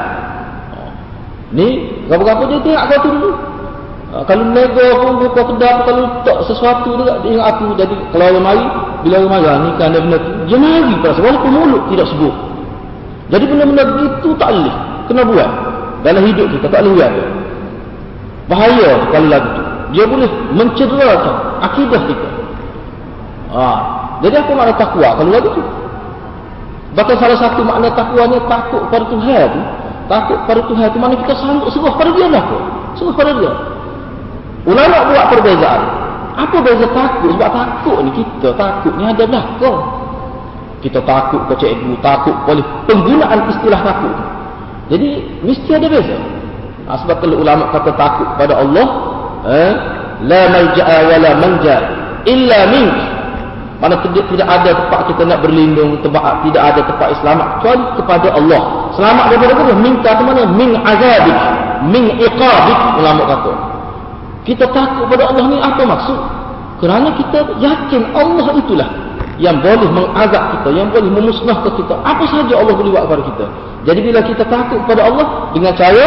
Ni, 1.55 1.67
apa-apa 2.11 2.43
dia 2.51 2.59
tengok 2.59 2.85
kau 2.91 2.99
tu 3.05 3.09
dulu. 3.15 3.31
Ha, 4.07 4.17
kalau 4.25 4.45
nego 4.51 4.87
pun, 5.03 5.13
buka 5.21 5.43
kedap, 5.55 5.77
kalau 5.85 6.03
tak 6.25 6.39
sesuatu 6.49 6.89
dia, 7.05 7.15
dia 7.21 7.43
aku. 7.43 7.77
Jadi, 7.77 7.95
kalau 8.15 8.25
orang 8.33 8.45
mari, 8.45 8.65
bila 9.05 9.15
orang 9.23 9.33
mari, 9.35 9.47
ni 9.63 9.71
kan 9.77 9.87
ada 9.93 9.99
benda 10.01 10.19
tu. 10.19 10.31
Dia 10.49 10.57
mari 10.57 10.95
perasa, 11.05 11.21
walaupun 11.21 11.51
mulut 11.53 11.83
tidak 11.93 12.07
sebut. 12.11 12.35
Jadi, 13.29 13.45
benda-benda 13.45 13.83
itu 14.19 14.31
tak 14.39 14.49
boleh. 14.55 14.77
Kena 15.07 15.23
buat. 15.23 15.51
Dalam 16.03 16.23
hidup 16.23 16.47
kita, 16.55 16.67
tak 16.71 16.81
boleh 16.87 16.95
buat. 16.97 17.13
Bahaya 18.47 18.91
kalau 19.11 19.29
lagu 19.31 19.51
tu. 19.53 19.63
Dia 19.95 20.05
boleh 20.07 20.31
mencederakan 20.55 21.35
akidah 21.63 22.01
kita. 22.11 22.29
Ha. 23.55 23.67
Jadi, 24.23 24.35
apa 24.39 24.51
makna 24.55 24.75
takwa 24.75 25.09
kalau 25.19 25.31
lagu 25.31 25.49
tu? 25.55 25.63
Bahkan 26.97 27.17
salah 27.21 27.37
satu 27.37 27.61
makna 27.61 27.93
takwanya 27.93 28.41
takut 28.49 28.89
pada 28.89 29.05
Tuhan. 29.13 29.49
Tu 29.53 29.63
takut 30.09 30.39
pada 30.49 30.61
Tuhan 30.65 30.87
itu 30.89 30.99
mana 30.99 31.15
kita 31.21 31.35
sanggup 31.37 31.69
serah 31.69 31.95
pada 31.99 32.11
dia 32.17 32.27
lah 32.33 32.45
serah 32.97 33.15
pada 33.15 33.33
dia. 33.37 33.53
Ulama 34.65 34.97
buat 35.13 35.25
perbezaan. 35.31 35.83
Apa 36.37 36.57
beza 36.65 36.89
takut? 36.97 37.31
Sebab 37.37 37.51
takut 37.53 37.99
ni 38.01 38.11
kita 38.17 38.51
takut 38.57 38.93
ni 38.97 39.05
ada 39.05 39.25
belakang. 39.29 39.79
Kita 40.81 41.01
takut 41.05 41.41
ke 41.53 41.55
cikgu 41.61 41.93
takut 42.01 42.37
oleh 42.49 42.65
penggunaan 42.89 43.39
istilah 43.53 43.81
takut. 43.85 44.15
Jadi 44.89 45.09
mesti 45.45 45.71
ada 45.77 45.87
beza. 45.93 46.19
Ha, 46.87 47.03
sebab 47.03 47.17
kalau 47.19 47.43
ulama 47.43 47.69
kata 47.75 47.93
takut 47.99 48.29
pada 48.39 48.63
Allah 48.63 48.87
eh, 49.45 49.73
la 50.25 50.43
malja'a 50.49 50.97
wa 51.03 51.17
la 51.19 51.33
manja 51.35 51.77
illa 52.25 52.59
mink 52.71 53.16
mana 53.77 54.01
tidak, 54.01 54.25
tidak 54.33 54.49
ada 54.49 54.71
tempat 54.73 55.01
kita 55.13 55.23
nak 55.29 55.45
berlindung, 55.45 56.01
tempat 56.01 56.41
tidak 56.49 56.63
ada 56.65 56.81
tempat 56.89 57.09
selamat 57.21 57.47
kecuali 57.61 57.85
kepada 58.01 58.29
Allah. 58.33 58.61
Selamat 58.97 59.25
daripada 59.29 59.53
apa? 59.53 59.75
Minta 59.77 60.11
ke 60.17 60.23
mana? 60.25 60.43
Min 60.49 60.71
azabik, 60.81 61.39
min 61.93 62.05
iqabik 62.17 62.79
ulama 62.97 63.23
kata. 63.29 63.53
Kita 64.49 64.65
takut 64.73 65.05
pada 65.13 65.29
Allah 65.29 65.45
ni 65.53 65.59
apa 65.61 65.83
maksud? 65.85 66.21
Kerana 66.81 67.09
kita 67.21 67.39
yakin 67.61 68.03
Allah 68.17 68.49
itulah 68.57 68.89
yang 69.37 69.61
boleh 69.61 69.89
mengazab 69.93 70.45
kita, 70.57 70.69
yang 70.73 70.89
boleh 70.89 71.11
memusnahkan 71.13 71.73
kita. 71.77 71.95
Apa 72.01 72.25
saja 72.33 72.57
Allah 72.57 72.73
boleh 72.73 72.91
buat 72.97 73.05
kepada 73.13 73.23
kita. 73.29 73.47
Jadi 73.93 74.01
bila 74.01 74.21
kita 74.25 74.43
takut 74.49 74.79
kepada 74.89 75.03
Allah 75.05 75.27
dengan 75.53 75.73
cara 75.77 76.05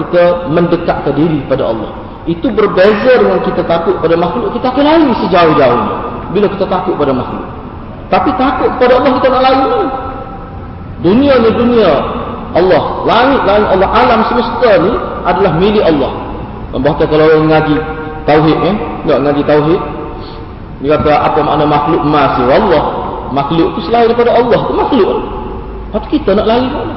kita 0.00 0.48
mendekatkan 0.48 1.12
diri 1.12 1.44
kepada 1.44 1.68
Allah. 1.68 1.92
Itu 2.24 2.48
berbeza 2.48 3.20
dengan 3.20 3.44
kita 3.44 3.60
takut 3.68 4.00
pada 4.00 4.16
makhluk, 4.16 4.56
kita 4.56 4.72
akan 4.72 4.84
lari 4.88 5.12
sejauh-jauhnya 5.28 6.13
bila 6.34 6.50
kita 6.50 6.66
takut 6.66 6.98
pada 6.98 7.14
makhluk. 7.14 7.46
Tapi 8.10 8.30
takut 8.34 8.68
kepada 8.76 8.92
Allah 9.00 9.12
kita 9.16 9.26
nak 9.30 9.42
lari 9.42 9.62
ni. 9.64 9.82
Dunia 11.04 11.34
ni 11.40 11.50
dunia 11.54 11.90
Allah. 12.54 12.82
Langit, 13.06 13.40
langit 13.46 13.68
Allah. 13.78 13.88
Alam 13.90 14.20
semesta 14.28 14.70
ni 14.82 14.92
adalah 15.24 15.52
milik 15.56 15.84
Allah. 15.86 16.12
Bahkan 16.74 17.06
kalau 17.06 17.24
orang 17.30 17.46
ngaji 17.48 17.76
Tauhid 18.26 18.58
eh. 18.66 18.76
Tak 19.06 19.18
ngaji 19.22 19.42
Tauhid. 19.46 19.80
Dia 20.82 21.00
kata 21.00 21.12
apa 21.16 21.38
makna 21.40 21.64
makhluk 21.64 22.02
emas 22.02 22.32
ni. 22.38 22.44
Allah. 22.50 22.84
Makhluk 23.30 23.68
tu 23.78 23.80
selain 23.88 24.10
daripada 24.10 24.30
Allah. 24.34 24.58
tu 24.66 24.74
makhluk. 24.74 25.10
Lepas 25.94 26.06
kita 26.10 26.30
nak 26.34 26.46
lari 26.50 26.68
mana? 26.70 26.94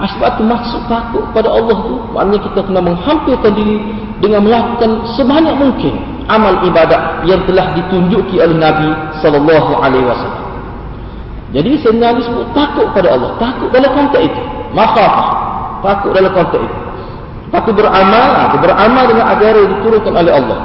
Ah, 0.00 0.08
sebab 0.08 0.40
tu 0.40 0.42
maksud 0.48 0.80
takut 0.88 1.24
pada 1.36 1.48
Allah 1.52 1.76
tu. 1.84 1.94
Maknanya 2.16 2.40
kita 2.48 2.60
kena 2.64 2.80
menghampirkan 2.80 3.52
diri 3.52 3.76
dengan 4.24 4.40
melakukan 4.44 4.90
sebanyak 5.16 5.54
mungkin 5.56 6.11
amal 6.32 6.64
ibadat 6.64 7.28
yang 7.28 7.44
telah 7.44 7.76
ditunjuki 7.76 8.40
oleh 8.40 8.56
Nabi 8.56 8.88
sallallahu 9.20 9.72
alaihi 9.78 10.06
wasallam. 10.08 10.44
Jadi 11.52 11.84
sebenarnya 11.84 12.24
sebut 12.24 12.48
takut 12.56 12.88
pada 12.96 13.12
Allah, 13.12 13.36
takut 13.36 13.68
dalam 13.68 13.92
konteks 13.92 14.24
itu. 14.24 14.42
Makhafah, 14.72 15.28
takut 15.84 16.10
dalam 16.16 16.32
konteks 16.32 16.64
itu. 16.64 16.76
Takut 17.52 17.76
beramal, 17.76 18.48
atau 18.48 18.58
beramal 18.64 19.04
dengan 19.04 19.24
ajaran 19.36 19.60
yang 19.60 19.72
diturunkan 19.76 20.12
oleh 20.16 20.32
Allah. 20.32 20.58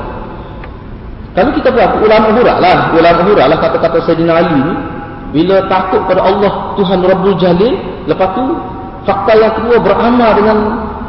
Kalau 1.35 1.51
kita 1.53 1.69
berapa 1.69 1.95
ulama 1.99 2.27
hurak 2.33 2.57
lah, 2.63 2.95
ulama 2.95 3.21
hurak 3.27 3.45
lah 3.51 3.57
kata-kata 3.59 3.99
Sayyidina 4.07 4.31
Ali 4.39 4.55
ni, 4.57 4.73
bila 5.35 5.67
takut 5.67 6.01
pada 6.07 6.23
Allah 6.23 6.71
Tuhan 6.79 7.03
Rabbul 7.03 7.35
Jalil, 7.35 7.75
lepas 8.07 8.31
tu 8.31 8.43
fakta 9.03 9.35
yang 9.35 9.53
kedua 9.59 9.83
beramal 9.83 10.31
dengan 10.39 10.57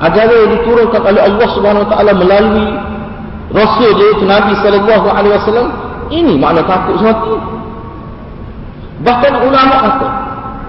ajaran 0.02 0.36
yang 0.42 0.52
diturunkan 0.58 1.00
oleh 1.06 1.22
Allah 1.22 1.46
Subhanahu 1.54 1.86
Wa 1.86 1.90
Taala 1.94 2.12
melalui 2.18 2.66
Rasul 3.48 3.90
dia 3.96 4.08
itu 4.12 4.24
Nabi 4.28 4.52
sallallahu 4.60 5.06
alaihi 5.08 5.34
wasallam 5.40 5.68
ini 6.12 6.34
makna 6.36 6.64
takut 6.64 7.00
sesuatu. 7.00 7.40
Bahkan 8.98 9.32
ulama 9.46 9.76
kata, 9.78 10.08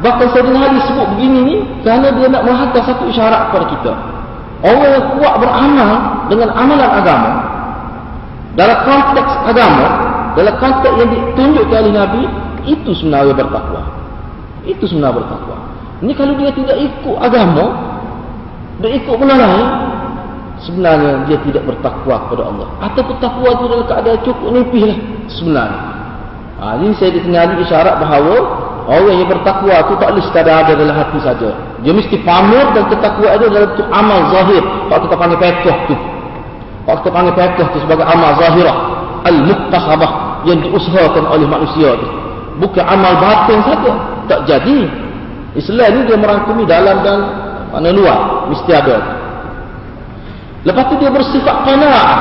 bahkan 0.05 0.27
Sayyidina 0.31 0.59
Ali 0.69 0.79
sebut 0.85 1.07
begini 1.17 1.39
ni 1.43 1.55
kerana 1.81 2.13
dia 2.13 2.27
nak 2.29 2.45
menghantar 2.45 2.81
satu 2.85 3.09
isyarat 3.09 3.49
kepada 3.49 3.65
kita. 3.73 3.93
Orang 4.59 4.91
yang 4.91 5.05
kuat 5.15 5.33
beramal 5.39 5.91
dengan 6.27 6.49
amalan 6.51 6.91
agama 6.91 7.31
dalam 8.59 8.77
konteks 8.83 9.31
agama, 9.47 9.87
dalam 10.35 10.55
konteks 10.59 10.95
yang 10.99 11.09
ditunjukkan 11.15 11.79
oleh 11.79 11.93
Nabi, 11.95 12.23
itu 12.67 12.91
sebenarnya 12.91 13.31
bertakwa. 13.31 13.81
Itu 14.67 14.83
sebenarnya 14.83 15.23
bertakwa. 15.23 15.55
Ini 16.03 16.11
kalau 16.15 16.33
dia 16.35 16.51
tidak 16.51 16.77
ikut 16.79 17.17
agama, 17.23 17.65
dia 18.83 18.89
ikut 18.99 19.15
benda 19.15 19.35
lain, 19.39 19.67
sebenarnya 20.63 21.25
dia 21.29 21.37
tidak 21.45 21.63
bertakwa 21.67 22.15
kepada 22.27 22.43
Allah 22.51 22.67
atau 22.83 23.01
bertakwa 23.05 23.49
itu 23.55 23.65
dalam 23.69 23.85
keadaan 23.87 24.19
cukup 24.27 24.47
nipih 24.55 24.83
lah 24.89 24.99
sebenarnya 25.31 25.79
ha, 26.59 26.65
ini 26.79 26.93
saya 26.99 27.11
ditinggali 27.15 27.53
isyarat 27.63 27.95
bahawa 28.01 28.35
orang 28.89 29.15
yang 29.21 29.29
bertakwa 29.29 29.75
itu 29.79 29.93
tak 30.01 30.07
boleh 30.11 30.25
sekadar 30.25 30.55
ada 30.65 30.73
dalam 30.75 30.95
hati 30.95 31.19
saja 31.21 31.69
Dia 31.79 31.95
mesti 31.95 32.15
pamer 32.27 32.75
dan 32.75 32.91
ketakwaan 32.91 33.39
itu 33.39 33.47
dalam 33.47 33.71
tu 33.79 33.83
amal 33.87 34.19
zahir. 34.35 34.63
Kalau 34.91 35.01
kita 35.07 35.15
panggil 35.15 35.39
pekoh 35.39 35.77
tu. 35.87 35.95
Kalau 36.83 36.97
kita 36.99 37.11
panggil 37.11 37.33
pekoh 37.35 37.67
tu 37.71 37.77
sebagai 37.87 38.03
amal 38.03 38.31
zahirah. 38.35 38.77
Al-Muktasabah 39.19 40.11
yang 40.47 40.59
diusahakan 40.63 41.23
oleh 41.27 41.47
manusia 41.47 41.95
tu. 41.95 42.07
Bukan 42.59 42.83
amal 42.83 43.13
batin 43.23 43.59
saja. 43.63 43.91
Tak 44.27 44.39
jadi. 44.43 44.79
Islam 45.55 45.89
ni 45.95 45.99
dia 46.05 46.17
merangkumi 46.19 46.63
dalam 46.67 46.99
dan 47.03 47.17
mana 47.71 47.89
luar. 47.95 48.51
Mesti 48.51 48.71
ada. 48.75 49.18
Lepas 50.67 50.83
tu 50.91 50.95
dia 50.99 51.07
bersifat 51.07 51.55
kana'ah. 51.63 52.17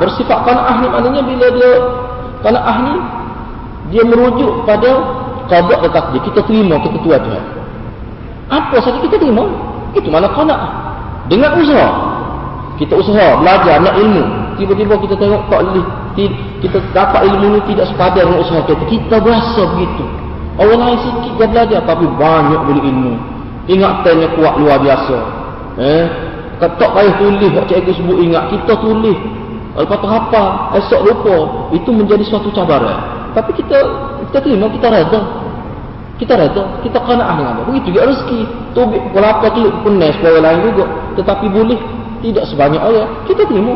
Bersifat 0.00 0.38
kana'ah 0.48 0.74
ni 0.80 0.86
maknanya 0.88 1.22
bila 1.28 1.46
dia 1.52 1.70
kana'ah 2.40 2.76
ni 2.80 2.94
dia 3.92 4.02
merujuk 4.08 4.64
pada 4.64 4.90
qada 5.52 5.74
dan 5.84 5.90
takdir. 5.92 6.20
Kita 6.32 6.40
terima 6.48 6.80
ketentuan 6.80 7.20
Tuhan. 7.20 7.44
Apa 8.48 8.76
saja 8.80 8.98
kita 9.04 9.16
terima? 9.20 9.44
Itu 9.92 10.08
mana 10.08 10.32
kana'ah. 10.32 10.70
Dengan 11.28 11.52
usaha. 11.60 11.90
Kita 12.80 12.96
usaha, 12.96 13.36
belajar, 13.38 13.78
nak 13.84 13.94
ilmu. 14.00 14.24
Tiba-tiba 14.56 14.94
kita 15.04 15.14
tengok 15.20 15.42
tak 15.52 15.60
boleh. 15.60 15.86
Kita 16.64 16.76
dapat 16.96 17.20
ilmu 17.28 17.56
ni 17.56 17.60
tidak 17.68 17.92
sepadan 17.92 18.24
dengan 18.28 18.40
usaha 18.40 18.60
kita. 18.64 18.84
Kita 18.88 19.16
berasa 19.20 19.62
begitu. 19.76 20.04
Orang 20.60 20.84
lain 20.84 20.98
sikit 21.00 21.32
dia 21.40 21.46
belajar 21.48 21.80
tapi 21.88 22.04
banyak 22.04 22.60
boleh 22.64 22.82
ilmu. 22.84 23.14
Ingatannya 23.68 24.28
kuat 24.36 24.54
luar 24.60 24.80
biasa. 24.80 25.16
Eh? 25.80 26.04
Tak 26.62 26.90
payah 26.94 27.14
tulis 27.18 27.50
buat 27.50 27.66
cikgu 27.66 27.90
sebut 27.98 28.16
ingat. 28.22 28.54
Kita 28.54 28.78
tulis. 28.78 29.18
Lepas 29.74 29.98
tu 29.98 30.06
apa? 30.06 30.42
Esok 30.78 31.00
lupa. 31.10 31.36
Itu 31.74 31.90
menjadi 31.90 32.22
suatu 32.22 32.54
cabaran. 32.54 33.02
Tapi 33.34 33.50
kita 33.58 33.78
kita 34.30 34.38
terima, 34.38 34.70
kita 34.70 34.86
reda. 34.86 35.20
Kita 36.22 36.38
reda. 36.38 36.62
Kita 36.86 37.02
kana'ah 37.02 37.34
dengan 37.34 37.52
dia. 37.58 37.64
Begitu 37.66 37.86
juga 37.90 38.14
rezeki. 38.14 38.40
Tubik 38.78 39.00
pukul 39.10 39.24
apa 39.26 39.46
tu 39.50 39.66
penas 39.82 40.14
supaya 40.14 40.38
lain 40.38 40.60
juga. 40.70 40.84
Tetapi 41.18 41.46
boleh 41.50 41.80
tidak 42.22 42.44
sebanyak 42.46 42.78
orang. 42.78 43.10
Kita 43.26 43.42
terima. 43.42 43.74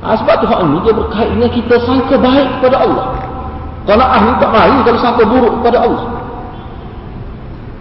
Ha, 0.00 0.16
sebab 0.16 0.34
tu 0.42 0.46
hak 0.48 0.60
ni 0.64 0.78
dia 0.82 0.92
berkait 0.96 1.28
dengan 1.28 1.50
kita 1.52 1.74
sangka 1.86 2.16
baik 2.18 2.48
kepada 2.58 2.76
Allah. 2.82 3.06
Kana'ah 3.86 4.18
ni 4.26 4.32
tak 4.42 4.50
mari 4.50 4.76
kalau 4.82 4.98
sangka 4.98 5.22
buruk 5.22 5.52
kepada 5.62 5.78
Allah. 5.86 6.04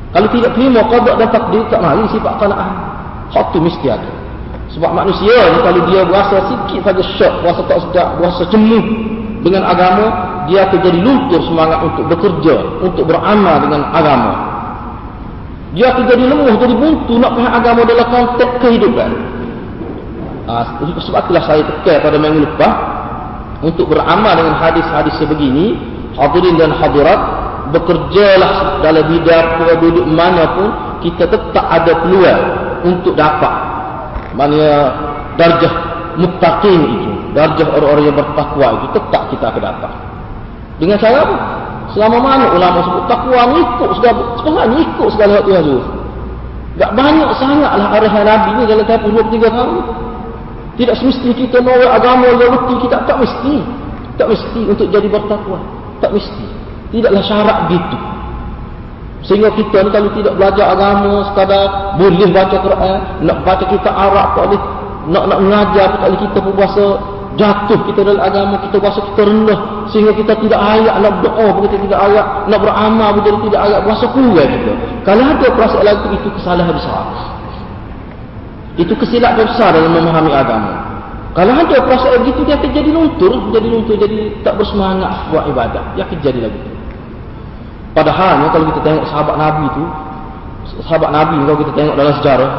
Kalau 0.09 0.27
tidak 0.29 0.51
terima 0.53 0.81
qada 0.89 1.11
dan 1.15 1.29
takdir 1.31 1.63
tak 1.73 1.81
mari 1.81 2.03
sifat 2.11 2.33
kana'ah. 2.37 2.98
Hak 3.29 3.53
tu 3.53 3.61
mesti 3.61 3.85
ada. 3.85 4.09
Sebab 4.69 4.91
manusia 4.93 5.33
ni 5.49 5.59
kalau 5.65 5.81
dia 5.89 6.01
berasa 6.05 6.45
sikit 6.45 6.81
saja 6.85 7.03
syok, 7.17 7.33
berasa 7.41 7.61
tak 7.65 7.79
sedap, 7.89 8.07
berasa 8.21 8.45
jenuh 8.53 8.85
dengan 9.41 9.65
agama, 9.65 10.05
dia 10.45 10.69
akan 10.69 10.77
jadi 10.81 10.99
luntur 11.01 11.41
semangat 11.45 11.79
untuk 11.89 12.05
bekerja, 12.05 12.55
untuk 12.85 13.05
beramal 13.09 13.65
dengan 13.65 13.81
agama. 13.89 14.31
Dia 15.73 15.93
akan 15.93 16.03
jadi 16.05 16.23
lemah, 16.25 16.55
jadi 16.57 16.73
buntu 16.77 17.13
nak 17.17 17.31
faham 17.37 17.53
agama 17.53 17.81
dalam 17.85 18.07
konteks 18.09 18.53
kehidupan. 18.61 19.09
Ha, 20.49 20.53
sebab 20.81 21.29
itulah 21.29 21.43
saya 21.45 21.61
tekan 21.61 21.97
pada 22.01 22.17
minggu 22.17 22.41
lepas 22.41 22.73
untuk 23.61 23.89
beramal 23.89 24.33
dengan 24.37 24.57
hadis-hadis 24.57 25.13
sebegini, 25.17 25.77
hadirin 26.17 26.57
dan 26.57 26.73
hadirat, 26.73 27.21
bekerjalah 27.73 28.81
dalam 28.81 29.05
bidang 29.13 29.61
duduk 29.81 30.05
mana 30.09 30.45
pun, 30.57 30.69
kita 31.05 31.25
tetap 31.25 31.65
ada 31.69 32.05
peluang 32.05 32.68
untuk 32.85 33.13
dapat. 33.15 33.53
Mana 34.37 34.93
darjah 35.35 35.73
muttaqin 36.19 36.81
itu 36.85 37.11
darjah 37.33 37.67
orang-orang 37.73 38.05
yang 38.11 38.17
bertakwa 38.17 38.67
itu 38.79 38.87
tetap 38.95 39.21
kita 39.33 39.45
akan 39.49 39.63
dapat. 39.63 39.91
Dengan 40.79 40.97
cara 40.99 41.17
apa? 41.25 41.37
selama 41.89 42.21
mana 42.21 42.45
ulama 42.53 42.85
sebut 42.85 43.03
takwa 43.09 43.49
ikut 43.49 43.89
segala 43.97 44.21
sebenarnya 44.37 44.77
ikut 44.77 45.09
segala 45.09 45.31
waktu 45.41 45.51
yang 45.57 45.65
zuhur 45.65 45.85
tak 46.79 46.91
banyak 46.95 47.29
sangatlah 47.35 47.87
arahan 47.91 48.23
Nabi 48.23 48.49
ni 48.55 48.63
dalam 48.63 48.87
tempoh 48.87 49.11
23 49.11 49.51
tahun. 49.51 49.83
Tidak 50.79 50.95
semesti 50.95 51.29
kita 51.35 51.59
mahu 51.59 51.83
agama 51.91 52.31
yang 52.39 52.55
betul 52.55 52.79
kita 52.87 53.03
tak 53.03 53.19
mesti. 53.19 53.59
Tak 54.15 54.31
mesti 54.31 54.61
untuk 54.63 54.87
jadi 54.87 55.11
bertakwa. 55.11 55.59
Tak 55.99 56.15
mesti. 56.15 56.45
Tidaklah 56.95 57.19
syarat 57.27 57.57
gitu 57.67 57.97
Sehingga 59.19 59.51
kita 59.51 59.83
ni 59.83 59.89
kalau 59.91 60.09
tidak 60.15 60.33
belajar 60.39 60.65
agama 60.71 61.27
sekadar 61.27 61.95
boleh 61.99 62.29
baca 62.31 62.55
Quran, 62.55 62.97
nak 63.27 63.37
baca 63.43 63.65
kita 63.67 63.89
Arab 63.91 64.27
tak 64.31 64.43
boleh, 64.47 64.61
nak 65.11 65.23
nak 65.27 65.39
mengajar 65.43 65.87
tak 65.99 66.07
boleh 66.07 66.21
kita 66.23 66.37
pun 66.39 66.53
berasa 66.55 66.85
jatuh 67.35 67.79
kita 67.91 67.99
dalam 68.07 68.23
agama, 68.23 68.55
kita 68.63 68.79
berasa 68.79 68.99
kita 69.11 69.21
rendah 69.27 69.59
sehingga 69.91 70.11
kita 70.15 70.33
tidak 70.39 70.59
ayat 70.59 70.95
nak 71.03 71.19
berdoa 71.19 71.47
kita 71.67 71.75
tidak 71.83 71.99
ayat, 71.99 72.25
nak 72.47 72.59
beramal 72.63 73.09
kita 73.19 73.27
tidak 73.43 73.61
ayat, 73.67 73.79
berasa 73.83 74.05
kurang 74.15 74.49
kita. 74.49 74.73
Kalau 75.03 75.23
ada 75.27 75.47
perasaan 75.51 75.83
lagu 75.83 76.07
itu 76.15 76.29
kesalahan 76.39 76.73
besar. 76.73 77.03
Itu 78.79 78.93
kesilapan 78.95 79.43
besar 79.51 79.75
dalam 79.75 79.91
memahami 79.91 80.31
agama. 80.31 80.73
Kalau 81.35 81.53
ada 81.53 81.75
perasaan 81.83 82.23
begitu 82.23 82.47
dia 82.47 82.55
akan 82.55 82.71
jadi 82.71 82.89
luntur, 82.89 83.33
jadi 83.51 83.67
luntur, 83.67 83.95
jadi 83.99 84.17
tak 84.47 84.55
bersemangat 84.55 85.11
buat 85.29 85.43
ibadat. 85.51 85.83
Dia 85.99 86.07
akan 86.07 86.17
jadi 86.23 86.39
lagu 86.47 86.55
itu. 86.55 86.78
Padahal 87.93 88.47
kalau 88.53 88.65
kita 88.73 88.79
tengok 88.85 89.05
sahabat 89.09 89.35
Nabi 89.35 89.65
tu, 89.73 89.83
sahabat 90.85 91.09
Nabi 91.09 91.35
kalau 91.43 91.59
kita 91.65 91.71
tengok 91.73 91.95
dalam 91.97 92.13
sejarah, 92.21 92.51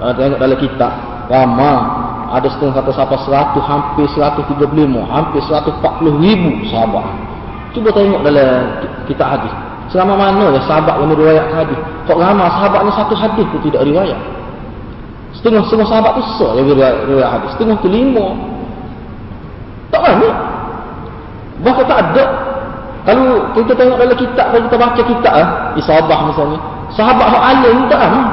uh, 0.00 0.12
tengok 0.16 0.38
dalam 0.40 0.58
kitab, 0.58 0.92
lama 1.28 1.72
ada 2.30 2.46
setengah 2.46 2.78
kata 2.78 2.90
siapa 2.94 3.16
seratus, 3.26 3.62
hampir 3.66 4.06
seratus 4.14 4.44
tiga 4.54 4.64
puluh 4.70 4.86
lima, 4.86 5.02
hampir 5.10 5.42
seratus 5.44 5.74
empat 5.82 5.92
puluh 5.98 6.14
ribu 6.22 6.62
sahabat. 6.70 7.06
Cuba 7.70 7.88
tengok 7.94 8.22
dalam 8.22 8.50
kitab 9.06 9.38
hadis. 9.38 9.54
Selama 9.90 10.14
mana 10.14 10.54
ya 10.54 10.60
sahabat 10.70 11.02
yang 11.02 11.10
riwayat 11.18 11.46
hadis? 11.50 11.78
Kok 12.06 12.18
lama 12.18 12.46
sahabat 12.46 12.80
ni 12.86 12.92
satu 12.94 13.14
hadis 13.18 13.46
tu 13.50 13.58
tidak 13.66 13.82
riwayat. 13.82 14.18
Setengah 15.34 15.62
semua 15.66 15.86
sahabat 15.86 16.18
tu 16.18 16.22
sah 16.38 16.54
yang 16.58 16.66
riwayat, 16.70 17.30
hadis. 17.38 17.50
Setengah 17.58 17.76
tu 17.82 17.90
lima. 17.90 18.26
Tak 19.90 20.00
banyak. 20.02 20.36
Bahkan 21.66 21.84
tak 21.90 21.98
ada 21.98 22.24
kalau 23.08 23.48
kita 23.56 23.72
tengok 23.72 23.96
dalam 23.96 24.16
kitab, 24.18 24.46
kalau 24.52 24.62
kita 24.68 24.76
baca 24.76 25.00
kitab 25.00 25.32
ah, 25.32 25.48
Isabah 25.72 26.18
misalnya, 26.28 26.58
sahabat 26.92 27.26
hak 27.32 27.42
alim 27.56 27.76
tak 27.88 28.00
ah. 28.00 28.24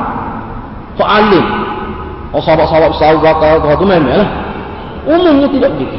Hak 1.00 1.10
alim. 1.24 1.46
Oh 2.36 2.42
sahabat-sahabat 2.44 2.92
sahabat 3.00 3.36
kau 3.40 3.76
tu 3.80 3.86
memanglah. 3.88 4.28
Umumnya 5.08 5.48
tidak 5.48 5.72
begitu. 5.80 5.98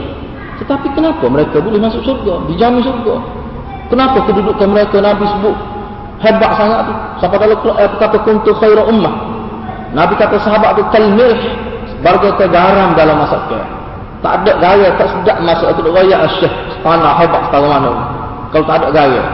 Tetapi 0.61 0.87
kenapa 0.93 1.25
mereka 1.33 1.65
boleh 1.65 1.81
masuk 1.81 2.05
surga, 2.05 2.45
dijamin 2.53 2.85
surga? 2.85 3.15
Kenapa 3.89 4.21
kedudukan 4.29 4.69
mereka 4.69 5.01
Nabi 5.01 5.25
sebut 5.25 5.57
hebat 6.21 6.53
sangat 6.61 6.81
tu? 6.85 6.95
Sampai 7.25 7.41
dalam 7.41 7.59
Quran 7.65 7.89
kata 7.97 8.19
kuntu 8.21 8.51
khairu 8.61 8.85
ummah. 8.85 9.15
Nabi 9.97 10.13
kata 10.21 10.37
sahabat 10.45 10.77
tu 10.77 10.85
kalmil 10.93 11.33
sebagai 11.89 12.37
garam 12.53 12.93
dalam 12.93 13.17
masakan. 13.17 13.65
Tak 14.19 14.45
ada 14.45 14.53
gaya, 14.61 14.89
tak 14.99 15.09
sedap 15.15 15.39
masuk 15.47 15.73
itu 15.73 15.89
gaya 15.95 16.17
asyik 16.27 16.53
tanah 16.83 17.23
hebat 17.23 17.41
setara 17.49 17.71
mana 17.71 18.18
kalau 18.53 18.65
tak 18.65 18.77
ada 18.81 18.89
gaya. 18.93 19.25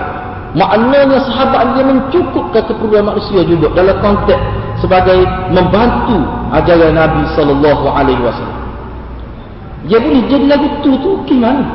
Maknanya 0.54 1.18
sahabat 1.26 1.74
dia 1.74 1.82
mencukupkan 1.82 2.62
keperluan 2.70 3.10
manusia 3.10 3.42
juga 3.42 3.74
dalam 3.74 3.98
konteks 3.98 4.38
sebagai 4.78 5.26
membantu 5.50 6.22
ajaran 6.54 6.94
Nabi 6.94 7.26
sallallahu 7.34 7.84
alaihi 7.90 8.22
wasallam. 8.22 8.62
Dia 9.90 9.98
boleh 9.98 10.22
jadi 10.30 10.46
lagu 10.46 10.68
tu 10.80 10.94
tu 11.02 11.10
gimana 11.26 11.66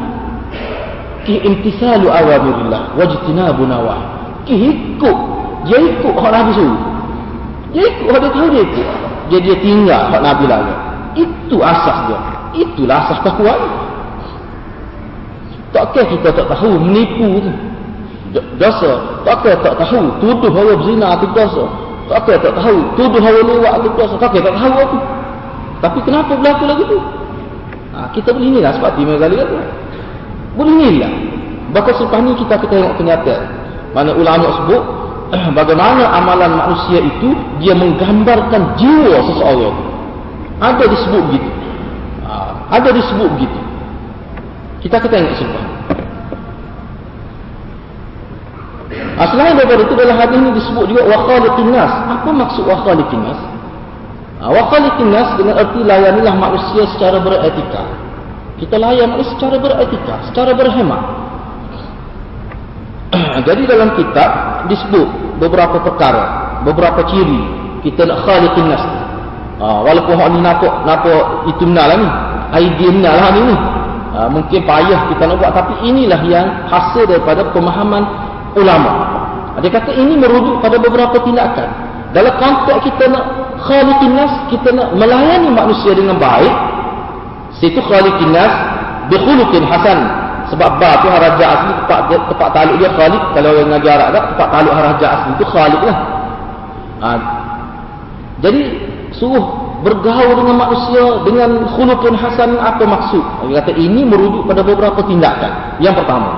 ki 1.28 1.44
imtisalu 1.44 2.08
awamirillah 2.08 2.96
wajtinabu 2.96 3.68
nawah 3.68 4.00
ki 4.48 4.56
ikut 4.56 5.18
dia 5.68 5.78
ikut 5.78 6.16
hak 6.16 6.32
Nabi 6.32 6.52
suruh. 6.56 6.82
Dia 7.76 7.84
ikut 7.84 8.08
hak 8.08 8.20
dia 8.24 8.32
tahu 8.32 8.48
dia 8.48 8.64
ikut. 8.64 8.88
Dia, 9.30 9.40
dia 9.44 9.56
tinggal 9.60 10.02
hak 10.08 10.22
Nabi 10.24 10.44
lalu. 10.48 10.74
Itu 11.20 11.58
asas 11.60 11.98
dia. 12.08 12.20
Itulah 12.64 12.98
asas 13.04 13.20
takwa 13.28 13.54
Takkah 15.70 16.06
kita 16.10 16.30
tak 16.34 16.48
tahu 16.50 16.82
menipu 16.82 17.46
tu 17.46 17.52
dosa? 18.58 19.22
Takkah 19.26 19.56
tak 19.62 19.74
tahu 19.78 20.02
tuduh 20.22 20.50
orang 20.54 20.78
berzina 20.82 21.18
itu 21.18 21.28
dosa? 21.34 21.66
Takkah 22.10 22.38
tak 22.42 22.54
tahu 22.58 22.78
tuduh 22.98 23.22
orang 23.22 23.46
lewat 23.46 23.74
itu 23.86 23.90
dosa? 23.94 24.16
Takkah 24.18 24.42
tak 24.42 24.54
tahu 24.58 24.74
apa? 24.74 25.00
Tapi 25.80 26.00
kenapa 26.04 26.32
berlaku 26.36 26.64
lagi 26.68 26.84
tu? 26.90 26.98
Ha, 27.96 27.98
kita 28.14 28.36
boleh 28.36 28.48
inilah 28.52 28.72
sebab 28.76 28.92
timur 29.00 29.16
kali 29.18 29.36
kata. 29.40 29.60
Boleh 30.58 30.74
inilah. 30.76 31.14
Bahkan 31.72 31.94
selepas 31.96 32.20
ni 32.26 32.32
kita 32.36 32.52
akan 32.58 32.68
tengok 32.68 32.94
kenyataan. 32.98 33.44
Mana 33.94 34.12
ulama 34.14 34.48
sebut, 34.62 34.84
bagaimana 35.58 36.04
amalan 36.18 36.52
manusia 36.58 37.00
itu, 37.02 37.30
dia 37.62 37.74
menggambarkan 37.78 38.78
jiwa 38.78 39.18
seseorang. 39.34 39.78
Ada 40.60 40.84
disebut 40.92 41.22
begitu. 41.32 41.50
Ha, 42.28 42.34
ada 42.74 42.90
disebut 42.92 43.28
begitu. 43.38 43.60
Kita 44.80 44.96
akan 45.00 45.10
tengok 45.12 45.36
semua. 45.36 45.64
Ah, 49.20 49.28
selain 49.28 49.52
daripada 49.60 49.84
itu 49.84 49.96
dalam 50.00 50.16
hadis 50.16 50.38
ini 50.40 50.52
disebut 50.56 50.86
juga 50.88 51.04
wakhaliqin 51.12 51.76
nas. 51.76 51.92
Apa 52.08 52.30
maksud 52.32 52.64
wakhaliqin 52.64 53.20
nas? 53.20 53.40
Ah, 54.40 54.50
wakhaliqin 54.56 55.12
nas 55.12 55.36
dengan 55.36 55.60
erti 55.60 55.84
layanilah 55.84 56.36
manusia 56.40 56.88
secara 56.96 57.20
beretika. 57.20 57.84
Kita 58.64 58.80
layan 58.80 59.12
manusia 59.12 59.36
secara 59.36 59.60
beretika, 59.60 60.16
secara 60.32 60.52
berhemat. 60.56 61.02
Jadi 63.48 63.64
dalam 63.68 64.00
kitab 64.00 64.30
disebut 64.72 65.08
beberapa 65.44 65.84
perkara, 65.84 66.60
beberapa 66.64 67.04
ciri 67.12 67.44
kita 67.84 68.08
nak 68.08 68.24
khaliqin 68.24 68.72
nas. 68.72 68.84
Ha, 69.60 69.84
walaupun 69.84 70.16
hak 70.16 70.28
ni 70.32 70.40
nampak 70.40 70.74
nampak 70.88 71.52
itu 71.52 71.68
benar 71.68 71.92
lah 71.92 71.98
ni. 72.00 72.10
Idea 72.56 72.90
benar 72.96 73.14
lah 73.20 73.32
ni 73.36 73.42
ni. 73.52 73.56
Ha, 74.10 74.26
mungkin 74.26 74.66
payah 74.66 75.14
kita 75.14 75.30
nak 75.30 75.38
buat 75.38 75.54
tapi 75.54 75.86
inilah 75.86 76.22
yang 76.26 76.48
hasil 76.66 77.06
daripada 77.06 77.46
pemahaman 77.54 78.02
ulama. 78.58 78.92
Ha, 79.54 79.58
dia 79.62 79.70
kata 79.70 79.94
ini 79.94 80.18
merujuk 80.18 80.58
pada 80.66 80.82
beberapa 80.82 81.22
tindakan. 81.22 81.70
Dalam 82.10 82.34
konteks 82.42 82.90
kita 82.90 83.06
nak 83.14 83.26
khaliqin 83.70 84.18
nas, 84.18 84.34
kita 84.50 84.74
nak 84.74 84.98
melayani 84.98 85.54
manusia 85.54 85.94
dengan 85.94 86.18
baik. 86.18 86.54
Situ 87.62 87.78
khaliqin 87.86 88.34
nas 88.34 88.54
bi 89.14 89.16
khuluqin 89.22 89.62
hasan. 89.70 90.00
Sebab 90.50 90.82
ba 90.82 90.98
tu 91.06 91.08
haraja 91.14 91.46
asli 91.46 91.72
tempat 91.86 92.00
tempat 92.10 92.50
taluk 92.58 92.82
dia 92.82 92.90
khaliq 92.90 93.22
kalau 93.38 93.54
orang 93.54 93.70
ngajar 93.78 94.02
Arab 94.02 94.14
tak 94.18 94.26
tempat 94.34 94.48
taluk 94.50 94.74
haraja 94.74 95.06
asli 95.06 95.30
itu 95.38 95.46
khaliq 95.46 95.82
lah. 95.86 95.98
Ha, 97.00 97.10
jadi 98.42 98.62
suruh 99.14 99.69
bergaul 99.84 100.34
dengan 100.44 100.56
manusia 100.60 101.04
dengan 101.24 101.50
khuluqun 101.76 102.14
hasan 102.16 102.60
apa 102.60 102.84
maksud? 102.84 103.24
Dia 103.48 103.64
kata 103.64 103.72
ini 103.76 104.04
merujuk 104.04 104.44
pada 104.48 104.62
beberapa 104.64 105.00
tindakan. 105.06 105.80
Yang 105.80 106.04
pertama, 106.04 106.30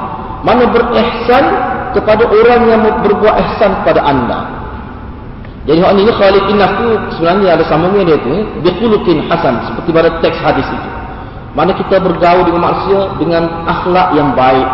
mana 0.45 0.69
berihsan 0.69 1.43
kepada 1.93 2.23
orang 2.29 2.61
yang 2.69 2.81
berbuat 3.01 3.35
ihsan 3.49 3.71
kepada 3.83 4.01
anda. 4.05 4.39
Jadi 5.69 5.77
hak 5.77 5.91
ni 5.93 6.09
khaliqin 6.09 6.57
nafs 6.57 6.73
tu 6.81 6.87
sebenarnya 7.17 7.53
ada 7.53 7.63
sambungnya 7.69 8.01
dia 8.13 8.17
tu, 8.17 8.33
bi 8.65 8.69
khuluqin 8.81 9.29
hasan 9.29 9.61
seperti 9.69 9.89
pada 9.93 10.09
teks 10.21 10.37
hadis 10.41 10.65
itu. 10.65 10.89
Mana 11.53 11.75
kita 11.75 11.99
bergaul 11.99 12.47
dengan 12.47 12.61
manusia 12.63 12.99
dengan 13.19 13.43
akhlak 13.67 14.07
yang 14.15 14.33
baik. 14.33 14.69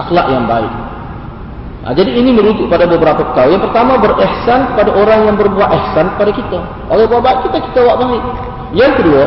Akhlak 0.00 0.26
yang 0.32 0.44
baik. 0.48 0.72
Ha, 1.82 1.90
jadi 1.98 2.14
ini 2.14 2.30
merujuk 2.30 2.70
pada 2.70 2.86
beberapa 2.86 3.26
perkara. 3.26 3.50
Yang 3.50 3.66
pertama 3.66 3.98
berihsan 3.98 4.70
kepada 4.70 4.90
orang 4.94 5.20
yang 5.26 5.34
berbuat 5.34 5.66
ihsan 5.66 6.14
kepada 6.14 6.30
kita. 6.30 6.58
Orang 6.86 7.06
buat 7.10 7.22
baik 7.26 7.38
kita, 7.50 7.56
kita 7.58 7.78
buat 7.82 7.96
baik. 7.98 8.22
Yang 8.70 8.92
kedua, 9.02 9.24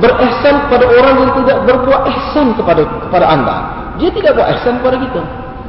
berihsan 0.00 0.54
kepada 0.66 0.84
orang 0.88 1.14
yang 1.20 1.32
tidak 1.44 1.58
berbuat 1.68 2.02
ihsan 2.08 2.46
kepada 2.56 2.82
kepada 3.06 3.26
anda. 3.28 3.56
Dia 4.00 4.08
tidak 4.08 4.32
buat 4.40 4.48
ihsan 4.56 4.80
kepada 4.80 4.96
kita. 5.04 5.20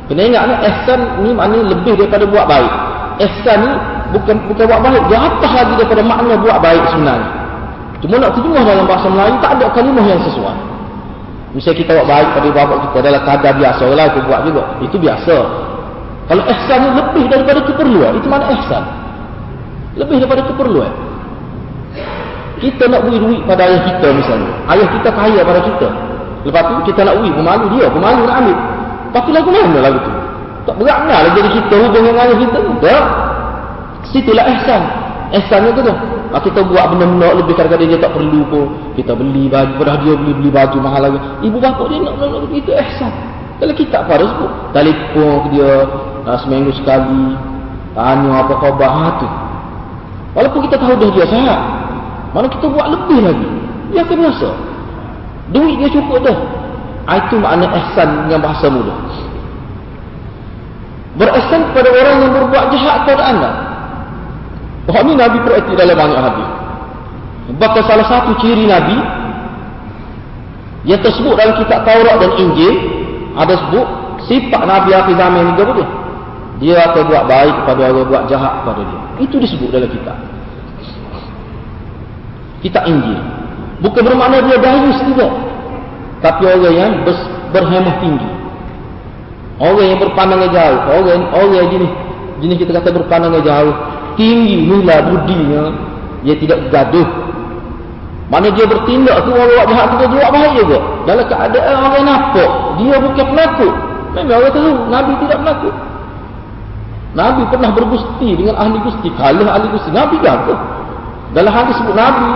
Kena 0.07 0.21
ingat 0.31 0.43
ni, 0.47 0.55
ihsan 0.63 0.99
ni 1.27 1.29
maknanya 1.35 1.65
lebih 1.75 1.93
daripada 1.99 2.23
buat 2.23 2.45
baik. 2.47 2.73
Ihsan 3.19 3.57
ni 3.59 3.71
bukan 4.15 4.35
bukan 4.47 4.63
buat 4.63 4.79
baik. 4.79 5.03
Dia 5.11 5.19
atas 5.19 5.51
lagi 5.51 5.73
daripada 5.75 6.01
makna 6.07 6.33
buat 6.39 6.57
baik 6.63 6.83
sebenarnya. 6.87 7.29
Cuma 7.99 8.15
nak 8.15 8.31
terjemah 8.31 8.63
dalam 8.63 8.85
bahasa 8.87 9.07
Melayu, 9.11 9.35
tak 9.43 9.51
ada 9.59 9.65
kalimah 9.75 10.05
yang 10.07 10.23
sesuai. 10.23 10.55
Misalnya 11.51 11.77
kita 11.83 11.91
buat 11.99 12.07
baik 12.07 12.29
pada 12.31 12.47
bapak 12.55 12.77
kita 12.87 12.97
dalam 13.03 13.21
kadar 13.27 13.53
biasa 13.59 13.85
lah, 13.91 14.05
kita 14.15 14.23
buat 14.23 14.41
juga. 14.47 14.63
Itu 14.79 14.95
biasa. 14.95 15.35
Kalau 16.29 16.43
ihsan 16.45 16.93
lebih 16.93 17.25
daripada 17.25 17.59
keperluan, 17.65 18.11
itu 18.21 18.27
mana 18.29 18.53
ihsan? 18.53 18.85
Lebih 19.97 20.21
daripada 20.21 20.45
keperluan. 20.45 20.93
Kita 22.61 22.85
nak 22.85 23.07
beri 23.07 23.17
duit 23.17 23.41
pada 23.49 23.65
ayah 23.65 23.81
kita 23.87 24.07
misalnya. 24.13 24.51
Ayah 24.69 24.87
kita 24.93 25.09
kaya 25.09 25.41
pada 25.41 25.59
kita. 25.65 25.87
Lepas 26.45 26.61
tu 26.69 26.73
kita 26.93 27.01
nak 27.07 27.17
beri, 27.17 27.31
pemalu 27.33 27.65
dia, 27.73 27.85
pemalu 27.89 28.21
nak 28.29 28.35
ambil. 28.45 28.57
Lepas 29.09 29.21
tu 29.25 29.31
lagu 29.33 29.49
mana 29.49 29.79
lagu 29.81 29.99
tu? 30.05 30.11
Tak 30.69 30.75
berakna 30.77 31.15
lah 31.25 31.31
jadi 31.33 31.49
kita 31.49 31.75
hubung 31.81 32.03
dengan 32.05 32.21
ayah 32.21 32.37
kita. 32.37 32.59
Tak. 32.83 33.05
Situlah 34.13 34.45
ihsan. 34.53 34.81
Ihsan 35.33 35.61
itu 35.65 35.81
tu. 35.81 35.93
Ah, 36.29 36.37
kita 36.37 36.61
buat 36.61 36.93
benda-benda 36.93 37.41
lebih 37.41 37.57
kadang-kadang 37.57 37.89
dia 37.89 37.97
tak 37.97 38.13
perlu 38.13 38.45
pun. 38.53 38.69
Kita 38.93 39.17
beli 39.17 39.49
baju, 39.49 39.71
pada 39.81 39.97
dia 40.05 40.13
beli 40.13 40.33
beli 40.37 40.49
baju 40.53 40.77
mahal 40.77 41.01
lagi. 41.09 41.19
Ibu 41.41 41.57
bapa 41.57 41.83
dia 41.89 41.97
nak, 42.05 42.13
nak 42.21 42.53
itu 42.53 42.69
ihsan. 42.69 43.11
Kalau 43.59 43.73
kita 43.75 43.95
apa 44.05 44.11
harus 44.13 44.29
sebut. 44.35 44.51
Telefon 44.71 45.31
ke 45.43 45.47
dia, 45.57 45.71
ha, 46.29 46.37
seminggu 46.45 46.71
sekali. 46.77 47.33
Tanya 47.97 48.45
apa 48.45 48.53
khabar. 48.61 48.89
Ha, 48.89 49.07
tu. 49.17 49.27
Walaupun 50.37 50.59
kita 50.69 50.77
tahu 50.77 50.93
dah 50.93 51.09
dia 51.09 51.25
sehat 51.25 51.61
mana 52.29 52.45
kita 52.45 52.69
buat 52.69 52.87
lebih 52.93 53.19
lagi. 53.25 53.49
Dia 53.89 54.05
akan 54.05 54.17
biasa 54.21 54.49
duit 55.49 55.75
dia 55.81 55.89
cukup 55.97 56.21
dah. 56.21 56.37
Ha, 57.09 57.11
itu 57.25 57.35
makna 57.41 57.65
ihsan 57.73 58.29
yang 58.29 58.37
bahasa 58.37 58.69
muda 58.69 58.93
berihsan 61.19 61.61
kepada 61.71 61.89
orang 61.91 62.17
yang 62.23 62.31
berbuat 62.31 62.65
jahat 62.71 62.95
kepada 63.03 63.23
anda. 63.27 63.51
Bahawa 64.87 65.01
ini 65.05 65.13
Nabi 65.19 65.37
beretik 65.43 65.75
dalam 65.75 65.95
banyak 65.99 66.19
hadis. 66.23 66.49
Bahkan 67.59 67.83
salah 67.83 68.07
satu 68.07 68.31
ciri 68.39 68.69
Nabi 68.69 68.97
yang 70.87 71.03
tersebut 71.03 71.35
dalam 71.35 71.59
kitab 71.59 71.83
Taurat 71.83 72.15
dan 72.23 72.31
Injil 72.39 72.73
ada 73.35 73.53
sebut 73.57 73.87
sifat 74.31 74.63
Nabi 74.63 74.95
akhir 74.95 75.13
zaman 75.17 75.41
ini 75.43 75.53
dia? 75.59 75.87
Dia 76.59 76.75
akan 76.91 77.01
buat 77.07 77.23
baik 77.23 77.55
kepada 77.63 77.81
orang 77.87 78.07
buat 78.11 78.23
jahat 78.27 78.53
kepada 78.63 78.81
dia. 78.83 79.01
Itu 79.23 79.35
disebut 79.39 79.71
dalam 79.71 79.87
kitab. 79.87 80.17
Kitab 82.59 82.83
Injil. 82.83 83.19
Bukan 83.79 84.01
bermakna 84.03 84.43
dia 84.43 84.59
dayus 84.59 84.99
tidak 85.07 85.31
tapi 86.19 86.43
orang 86.43 86.75
yang 86.75 86.91
berhemah 87.55 87.95
tinggi. 88.03 88.29
Orang 89.59 89.87
yang 89.87 89.99
berpandangan 90.03 90.51
jauh. 90.51 90.79
Orang 90.99 91.21
orang 91.31 91.67
jenis 91.71 91.91
jenis 92.43 92.57
kita 92.59 92.71
kata 92.79 92.91
berpandangan 92.95 93.43
jauh 93.43 93.73
tinggi 94.19 94.67
nilai 94.67 94.99
budinya 95.07 95.63
dia 96.27 96.35
tidak 96.35 96.59
gaduh. 96.67 97.07
Mana 98.27 98.51
dia 98.51 98.67
bertindak 98.67 99.25
tu 99.25 99.31
orang 99.31 99.47
buat 99.47 99.67
jahat 99.71 99.87
kita 99.95 100.03
dia 100.11 100.17
buat 100.19 100.31
baik 100.35 100.51
juga. 100.59 100.77
Dalam 101.07 101.25
keadaan 101.31 101.75
orang 101.87 102.03
nampak 102.03 102.49
dia 102.83 102.95
bukan 102.99 103.25
penakut 103.31 103.73
memang 104.11 104.35
orang 104.41 104.51
tahu 104.51 104.71
Nabi 104.89 105.11
tidak 105.23 105.37
penakut 105.39 105.73
Nabi 107.17 107.41
pernah 107.49 107.73
bergusti 107.73 108.37
dengan 108.37 108.53
ahli 108.53 108.77
gusti. 108.85 109.09
Kalah 109.17 109.57
ahli 109.57 109.67
gusti. 109.73 109.89
Nabi 109.89 110.21
apa? 110.21 110.53
Dalam 111.33 111.51
hadis 111.53 111.75
sebut 111.81 111.95
Nabi. 111.97 112.29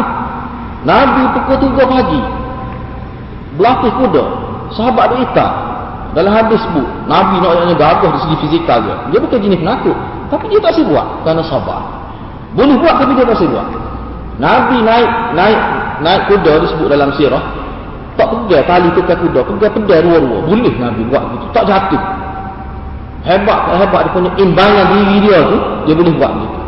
Nabi 0.83 1.21
pukul 1.37 1.57
tiga 1.61 1.83
pagi. 1.85 2.21
Berlatih 3.53 3.93
kuda. 4.01 4.23
Sahabat 4.73 5.13
dia 5.13 5.17
hitam. 5.29 5.51
Dalam 6.17 6.31
hadis 6.33 6.57
sebut. 6.65 6.87
Nabi 7.05 7.37
nak 7.37 7.53
yang 7.69 7.77
gagah 7.77 8.09
dari 8.09 8.21
segi 8.25 8.35
fizikal 8.49 8.81
dia. 8.81 8.95
Dia 9.13 9.19
bukan 9.21 9.39
jenis 9.45 9.59
penakut. 9.61 9.97
Tapi 10.33 10.45
dia 10.49 10.59
tak 10.61 10.81
buat. 10.89 11.07
Kerana 11.21 11.41
sabar. 11.45 11.81
Boleh 12.57 12.77
buat 12.81 12.95
tapi 12.97 13.13
dia 13.13 13.25
tak 13.29 13.45
buat. 13.45 13.67
Nabi 14.41 14.81
naik 14.81 15.11
naik 15.37 15.59
naik 16.01 16.21
kuda 16.33 16.53
disebut 16.65 16.89
dalam 16.89 17.13
sirah. 17.13 17.61
Tak 18.17 18.25
pegang 18.29 18.65
tali 18.65 18.89
tukar 18.97 19.21
kuda. 19.21 19.45
Pegang 19.45 19.73
pedal 19.77 20.01
dua-dua. 20.01 20.37
Boleh 20.49 20.73
Nabi 20.81 21.01
buat 21.13 21.21
begitu. 21.29 21.45
Tak 21.53 21.69
jatuh 21.69 22.22
hebat 23.23 23.59
tak 23.67 23.75
hebat 23.87 24.01
dia 24.07 24.11
punya 24.11 24.31
imbangan 24.39 24.85
diri 24.91 25.15
dia 25.23 25.37
tu 25.47 25.57
dia 25.87 25.93
boleh 25.95 26.13
buat 26.15 26.31
gitu 26.43 26.63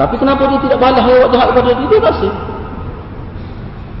tapi 0.00 0.16
kenapa 0.16 0.48
dia 0.48 0.58
tidak 0.64 0.78
balas 0.80 1.04
lewat 1.04 1.28
jahat 1.28 1.48
kepada 1.52 1.70
dia? 1.76 1.86
Dia 1.92 2.00
rasa. 2.00 2.28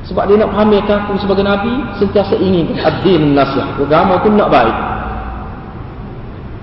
Sebab 0.08 0.24
dia 0.32 0.40
nak 0.40 0.50
pamerkan 0.56 0.96
aku 1.04 1.20
sebagai 1.20 1.44
Nabi 1.44 1.76
sentiasa 2.00 2.40
ingin 2.40 2.72
nasihat 3.36 3.76
agama 3.76 4.16
tu 4.24 4.32
nak 4.32 4.48
baik. 4.48 4.76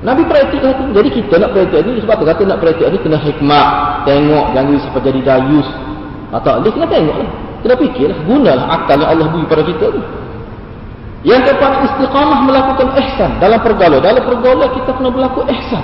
Nabi 0.02 0.26
praktik 0.26 0.58
itu 0.58 0.84
jadi 0.90 1.10
kita 1.14 1.34
nak 1.38 1.54
praktik 1.54 1.86
ni 1.86 2.02
sebab 2.02 2.16
tu 2.18 2.26
kata 2.26 2.42
nak 2.50 2.60
praktik 2.66 2.90
ni 2.90 2.98
kena 2.98 3.18
hikmah. 3.22 3.68
Tengok 4.10 4.46
jangan 4.58 4.74
siapa 4.82 5.00
jadi 5.06 5.22
dayus. 5.22 5.70
Atau 6.34 6.58
dia 6.66 6.74
kena 6.74 6.88
tengok 6.90 7.18
lah. 7.22 7.32
Kena 7.62 7.76
fikir 7.78 8.06
lah. 8.10 8.20
Gunalah 8.26 8.66
akal 8.74 8.98
yang 8.98 9.10
Allah 9.14 9.28
beri 9.30 9.46
pada 9.46 9.64
kita 9.70 9.86
tu 9.94 10.02
yang 11.28 11.44
keempat 11.44 11.92
istiqamah 11.92 12.40
melakukan 12.48 12.88
ihsan 13.04 13.36
dalam 13.44 13.60
pergaulan. 13.60 14.00
Dalam 14.00 14.24
pergaulan 14.24 14.72
kita 14.72 14.96
kena 14.96 15.10
berlaku 15.12 15.44
ihsan. 15.52 15.84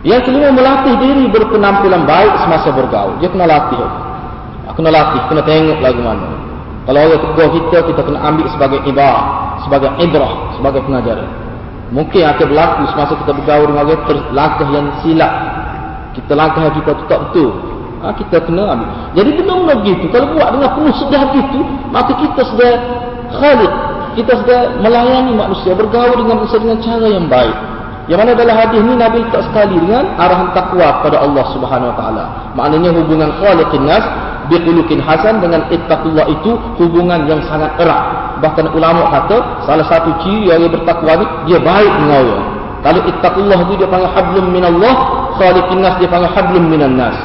Yang 0.00 0.32
kelima 0.32 0.48
melatih 0.56 0.96
diri 0.96 1.28
berpenampilan 1.28 2.08
baik 2.08 2.34
semasa 2.40 2.72
bergaul. 2.72 3.20
Dia 3.20 3.28
kena 3.28 3.44
latih. 3.44 3.84
Kena 4.72 4.90
latih, 4.94 5.20
kena 5.28 5.42
tengok 5.44 5.78
lagu 5.84 6.00
mana. 6.00 6.28
Kalau 6.88 7.04
orang 7.04 7.20
tegur 7.20 7.48
kita, 7.52 7.78
kita 7.84 8.00
kena 8.00 8.18
ambil 8.32 8.46
sebagai 8.48 8.80
ibadah, 8.88 9.20
sebagai 9.60 9.90
ibrah, 10.00 10.34
sebagai 10.56 10.80
pengajaran. 10.88 11.28
Mungkin 11.92 12.22
akan 12.24 12.46
berlaku 12.48 12.82
semasa 12.96 13.12
kita 13.12 13.32
bergaul 13.36 13.66
dengan 13.68 13.84
orang 13.84 14.02
terlangkah 14.08 14.68
yang 14.72 14.86
silap. 15.04 15.32
Kita 16.16 16.32
langkah 16.32 16.72
kita 16.72 16.90
tu 16.96 17.04
tak 17.12 17.20
betul. 17.28 17.50
Ha, 17.98 18.14
kita 18.14 18.36
kena 18.46 18.64
ambil. 18.72 18.88
Jadi 19.18 19.30
benar-benar 19.36 19.76
begitu. 19.84 20.04
Kalau 20.14 20.26
buat 20.32 20.48
dengan 20.54 20.70
penuh 20.78 20.94
sedar 20.96 21.22
begitu, 21.34 21.60
maka 21.92 22.12
kita 22.14 22.40
sedar 22.54 22.72
Khalid. 23.36 23.72
Kita 24.16 24.32
sudah 24.42 24.82
melayani 24.82 25.36
manusia 25.36 25.76
bergaul 25.76 26.16
dengan 26.18 26.42
manusia 26.42 26.58
dengan 26.58 26.78
cara 26.82 27.06
yang 27.06 27.26
baik. 27.30 27.56
Yang 28.08 28.18
mana 28.24 28.32
dalam 28.40 28.56
hadis 28.56 28.80
ni 28.80 28.94
Nabi 28.96 29.20
tak 29.28 29.42
sekali 29.52 29.76
dengan 29.84 30.16
arahan 30.16 30.48
takwa 30.56 30.96
kepada 30.98 31.20
Allah 31.20 31.44
Subhanahu 31.52 31.92
Wa 31.92 31.96
Taala. 32.00 32.24
Maknanya 32.56 32.90
hubungan 32.96 33.30
khaliqin 33.36 33.84
nas 33.84 34.00
biqulukin 34.48 34.98
hasan 35.04 35.44
dengan 35.44 35.68
ittaqullah 35.68 36.24
itu 36.32 36.56
hubungan 36.80 37.28
yang 37.28 37.44
sangat 37.46 37.68
erat. 37.76 38.40
Bahkan 38.40 38.72
ulama 38.72 39.12
kata 39.12 39.60
salah 39.68 39.86
satu 39.92 40.24
ciri 40.24 40.48
orang 40.48 40.72
bertakwa 40.72 41.20
ni 41.20 41.26
dia 41.52 41.60
baik 41.60 41.92
dengan 42.00 42.18
orang. 42.24 42.46
Kalau 42.80 43.00
ittaqullah 43.12 43.58
itu 43.68 43.72
dia 43.76 43.88
panggil 43.92 44.10
hablum 44.16 44.46
minallah 44.56 44.94
khaliqin 45.36 45.78
nas 45.84 45.94
dia 46.00 46.08
panggil 46.08 46.32
hablum 46.32 46.64
minan 46.64 46.96
nas 46.96 47.16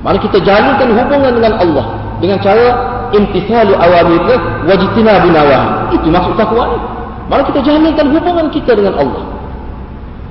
Mana 0.00 0.16
kita 0.16 0.40
jalankan 0.40 0.88
hubungan 0.96 1.32
dengan 1.36 1.54
Allah 1.60 1.86
dengan 2.24 2.40
cara 2.40 2.66
imtithalu 3.14 3.72
awamirnya 3.76 4.36
wajtina 4.66 5.22
binawahi. 5.24 5.96
Itu 5.98 6.06
maksud 6.10 6.34
takwa 6.38 6.64
ni. 6.70 6.78
Mari 7.30 7.42
kita 7.54 7.60
jalankan 7.62 8.06
hubungan 8.10 8.46
kita 8.50 8.74
dengan 8.74 8.94
Allah. 8.98 9.24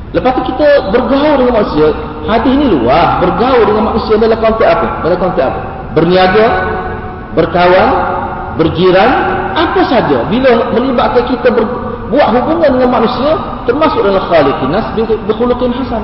Lepas 0.10 0.42
tu 0.42 0.52
kita 0.52 0.90
bergaul 0.90 1.38
dengan 1.38 1.54
manusia, 1.62 1.94
hadis 2.26 2.54
ni 2.58 2.68
luas 2.68 3.22
bergaul 3.22 3.64
dengan 3.64 3.94
manusia 3.94 4.18
dalam 4.18 4.38
konteks 4.42 4.68
apa 4.68 4.88
dalam 5.06 5.18
konteks 5.22 5.46
apa 5.46 5.62
berniaga 5.96 6.46
berkawan 7.38 7.88
berjiran 8.60 9.10
apa 9.56 9.82
saja 9.88 10.28
bila 10.28 10.74
melibatkan 10.76 11.24
kita 11.30 11.48
ber, 11.54 11.64
buat 12.12 12.28
hubungan 12.36 12.70
dengan 12.76 12.90
manusia 13.02 13.32
termasuk 13.64 14.02
dalam 14.04 14.22
khaliqin 14.28 14.70
nas 14.74 14.88
bikhuluqin 14.98 15.72
hasan 15.78 16.04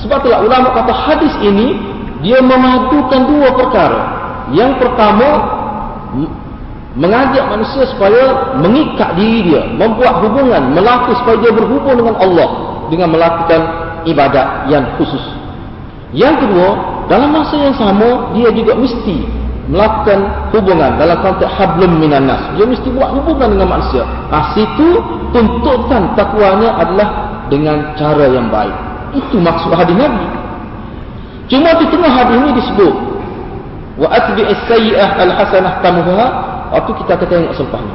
sebab 0.00 0.24
itulah 0.24 0.40
ulama 0.46 0.72
kata 0.72 0.92
hadis 0.94 1.34
ini 1.44 1.76
dia 2.24 2.40
memadukan 2.40 3.20
dua 3.28 3.48
perkara 3.52 4.00
yang 4.50 4.78
pertama 4.80 5.59
mengajak 6.98 7.44
manusia 7.46 7.86
supaya 7.94 8.54
mengikat 8.58 9.14
diri 9.14 9.54
dia 9.54 9.62
membuat 9.78 10.26
hubungan 10.26 10.74
melakukan 10.74 11.14
supaya 11.22 11.36
dia 11.38 11.52
berhubung 11.54 11.94
dengan 11.94 12.16
Allah 12.18 12.48
dengan 12.90 13.08
melakukan 13.14 13.60
ibadat 14.10 14.66
yang 14.66 14.82
khusus. 14.98 15.22
Yang 16.10 16.46
kedua 16.46 16.70
dalam 17.06 17.30
masa 17.30 17.54
yang 17.54 17.76
sama 17.78 18.34
dia 18.34 18.50
juga 18.50 18.74
mesti 18.74 19.22
melakukan 19.70 20.50
hubungan 20.50 20.98
dalam 20.98 21.18
konteks 21.22 21.52
hablum 21.54 22.02
minan 22.02 22.26
nas. 22.26 22.42
Dia 22.58 22.66
mesti 22.66 22.90
buat 22.90 23.14
hubungan 23.14 23.54
dengan 23.54 23.78
manusia. 23.78 24.02
Nah 24.02 24.50
situ 24.58 24.98
tuntutan 25.30 26.10
takwanya 26.18 26.74
adalah 26.74 27.08
dengan 27.46 27.94
cara 27.94 28.26
yang 28.26 28.50
baik. 28.50 28.74
Itu 29.14 29.38
maksud 29.38 29.70
hadis 29.74 29.94
Nabi. 29.94 30.26
Cuma 31.50 31.74
di 31.78 31.86
tengah 31.90 32.10
hadis 32.10 32.34
ini 32.34 32.50
disebut 32.58 32.94
wa 33.98 34.06
atbi'is 34.10 34.60
sayyi'ah 34.70 35.10
al-hasanah 35.18 35.82
tamuha 35.82 36.26
waktu 36.70 36.90
kita 37.02 37.18
akan 37.18 37.26
tengok 37.26 37.52
ni. 37.58 37.94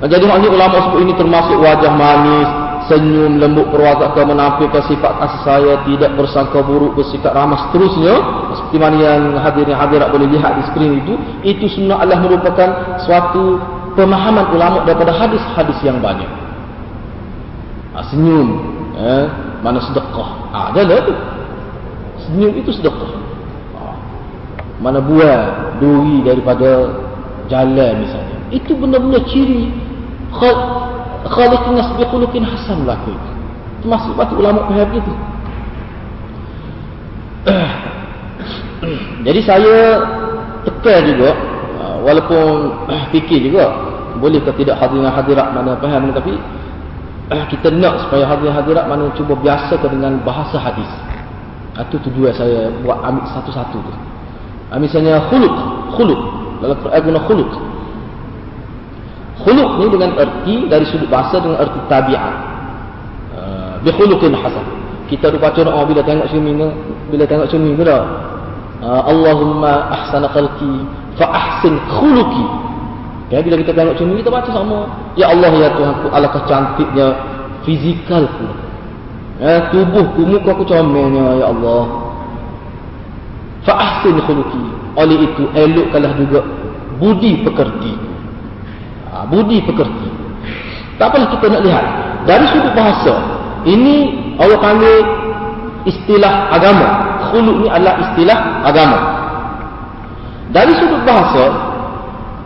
Jadi 0.00 0.24
maknanya 0.24 0.50
ulama 0.56 0.76
sebut 0.88 1.00
ini 1.04 1.12
termasuk 1.12 1.60
wajah 1.60 1.92
manis 1.92 2.48
senyum 2.88 3.38
lembut 3.38 3.68
perwakilan 3.70 4.34
menampilkan 4.34 4.82
sifat 4.88 5.12
kasih 5.22 5.40
saya 5.46 5.72
tidak 5.86 6.10
bersangka 6.18 6.58
buruk 6.64 6.96
bersikap 6.96 7.36
ramah 7.36 7.68
seterusnya. 7.68 8.14
Seperti 8.56 8.76
mana 8.80 8.96
yang 8.96 9.22
hadirin 9.38 9.76
hadirat 9.76 10.08
boleh 10.08 10.26
lihat 10.26 10.56
di 10.56 10.62
skrin 10.72 10.92
itu 11.04 11.14
itu 11.44 11.64
semua 11.70 12.02
adalah 12.02 12.24
merupakan 12.24 12.68
suatu 13.04 13.60
pemahaman 13.94 14.56
ulama 14.56 14.82
daripada 14.88 15.12
hadis-hadis 15.12 15.78
yang 15.84 16.00
banyak. 16.00 16.26
Ha, 17.92 18.06
senyum 18.08 18.48
eh, 18.96 19.26
mana 19.60 19.78
sedekah. 19.84 20.28
Ah 20.50 20.72
ha, 20.72 20.96
tu. 21.04 21.14
Senyum 22.24 22.56
itu 22.56 22.72
sedekah 22.72 23.19
mana 24.80 24.98
buah 25.04 25.76
duri 25.78 26.24
daripada 26.24 26.88
jalan 27.46 28.04
misalnya. 28.04 28.38
Itu 28.50 28.74
benar-benar 28.74 29.22
ciri. 29.28 29.68
Khaliqin 31.30 31.76
nas 31.76 31.90
bi 32.00 32.04
khuluqin 32.08 32.42
hasan 32.46 32.88
laku 32.88 33.12
itu 33.12 33.30
termasuk 33.80 34.12
batu 34.16 34.34
ulama 34.36 34.64
faham 34.68 34.88
begitu 34.88 35.12
jadi 39.26 39.40
saya 39.44 39.76
tekan 40.64 41.00
juga 41.12 41.30
uh, 41.80 41.96
walaupun 42.04 42.72
fikir 43.12 43.52
juga 43.52 43.68
boleh 44.20 44.40
ke 44.40 44.52
tidak 44.64 44.76
hadirin 44.80 45.08
hadirat 45.08 45.48
mana 45.52 45.76
faham 45.80 46.12
tapi 46.12 46.36
uh, 47.32 47.44
kita 47.48 47.72
nak 47.72 48.08
supaya 48.08 48.24
hadirin 48.28 48.52
hadirat 48.56 48.84
mana 48.88 49.08
cuba 49.16 49.36
biasa 49.36 49.80
dengan 49.80 50.20
bahasa 50.20 50.60
hadis. 50.60 50.88
Itu 51.80 51.96
tujuan 52.10 52.36
saya 52.36 52.68
buat 52.84 53.00
ambil 53.00 53.24
satu-satu 53.32 53.78
tu 53.80 53.94
uh, 54.70 54.78
misalnya 54.78 55.18
khuluq 55.28 55.56
khuluq. 55.94 56.20
Dalam 56.60 56.76
Quran 56.80 57.00
guna 57.04 57.20
khuluq. 57.24 57.50
Khuluq 59.40 59.70
ni 59.80 59.86
dengan 59.88 60.10
erti 60.20 60.54
dari 60.68 60.84
sudut 60.88 61.08
bahasa 61.08 61.40
dengan 61.40 61.58
erti 61.64 61.80
tabiat 61.88 62.34
uh, 63.34 63.72
bi 63.80 63.90
khuluqin 63.92 64.36
hasan. 64.36 64.66
Kita 65.10 65.26
ada 65.32 65.38
baca 65.42 65.60
doa 65.60 65.82
bila 65.82 66.00
tengok 66.06 66.30
cermin 66.30 66.70
bila 67.10 67.24
tengok 67.26 67.50
tu 67.50 67.58
dah. 67.82 68.02
Uh, 68.80 69.02
Allahumma 69.12 69.92
ahsana 69.92 70.30
khalqi 70.32 70.86
fa 71.18 71.26
ahsin 71.28 71.76
khuluqi. 71.98 72.44
Ya 73.30 73.42
bila 73.42 73.58
kita 73.58 73.72
tengok 73.74 73.94
cermin 73.98 74.22
kita 74.22 74.30
baca 74.30 74.50
sama. 74.52 74.86
Ya 75.18 75.32
Allah 75.34 75.50
ya 75.56 75.68
Tuhan 75.74 75.94
ku 76.04 76.06
alangkah 76.14 76.44
cantiknya 76.46 77.08
fizikalku. 77.66 78.46
Ya 79.40 79.72
tubuhku 79.72 80.20
muka 80.28 80.52
aku 80.52 80.68
comelnya 80.68 81.40
ya 81.40 81.48
Allah 81.48 82.09
fa 83.64 83.72
ahsin 83.76 84.16
khuluqi. 84.24 84.62
Oleh 84.96 85.16
itu 85.30 85.42
elokkanlah 85.54 86.12
juga 86.18 86.40
budi 86.98 87.40
pekerti. 87.44 87.92
Ha, 89.10 89.24
budi 89.28 89.62
pekerti. 89.64 90.08
Tak 91.00 91.12
apalah 91.12 91.28
kita 91.32 91.46
nak 91.48 91.62
lihat. 91.64 91.84
Dari 92.28 92.44
sudut 92.52 92.72
bahasa 92.76 93.14
ini 93.64 93.96
Allah 94.36 94.60
panggil 94.60 94.96
istilah 95.88 96.52
agama. 96.52 96.88
Khuluk 97.32 97.64
ni 97.64 97.68
adalah 97.72 97.96
istilah 98.10 98.38
agama. 98.66 98.98
Dari 100.50 100.72
sudut 100.76 101.02
bahasa 101.06 101.44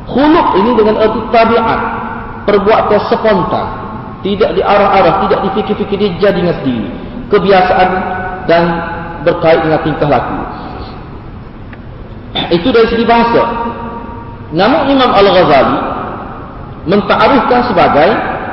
khuluk 0.07 0.49
ini 0.63 0.71
dengan 0.79 0.97
erti 1.03 1.21
tabiat. 1.35 1.81
Perbuatan 2.45 3.01
spontan. 3.09 3.67
Tidak 4.21 4.57
diarah-arah 4.57 5.25
tidak 5.25 5.41
dipikir-fikir 5.49 5.97
dia 5.97 6.11
jadi 6.21 6.45
dengan 6.45 6.57
sendiri. 6.61 6.89
Kebiasaan 7.33 7.89
dan 8.45 8.63
berkait 9.25 9.65
dengan 9.65 9.81
tingkah 9.81 10.09
laku 10.09 10.44
itu 12.51 12.69
dari 12.75 12.87
segi 12.91 13.05
bahasa. 13.07 13.43
Namun 14.55 14.91
Imam 14.91 15.11
Al-Ghazali 15.11 15.79
mentarifkan 16.85 17.61
sebagai 17.71 18.11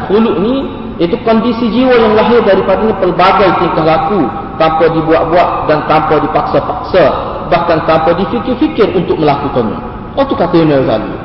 khuluk 0.07 0.37
ni 0.41 0.55
itu 1.01 1.17
kondisi 1.25 1.65
jiwa 1.73 1.97
yang 1.97 2.13
lahir 2.13 2.45
daripada 2.45 2.93
pelbagai 3.01 3.49
tingkah 3.57 3.85
laku 3.85 4.21
tanpa 4.61 4.85
dibuat-buat 4.93 5.49
dan 5.65 5.83
tanpa 5.89 6.21
dipaksa-paksa 6.21 7.05
bahkan 7.49 7.83
tanpa 7.89 8.15
difikir-fikir 8.15 8.95
untuk 8.95 9.17
melakukannya. 9.19 9.77
Oh 10.15 10.23
tu 10.25 10.37
kata 10.37 10.55
Imam 10.61 10.85
Ghazali 10.85 11.15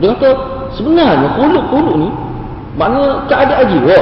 dia 0.00 0.08
kata 0.16 0.30
sebenarnya 0.78 1.28
khuluk-khuluk 1.36 1.94
ni 2.00 2.08
maknanya 2.78 3.28
keadaan 3.28 3.66
jiwa. 3.68 3.98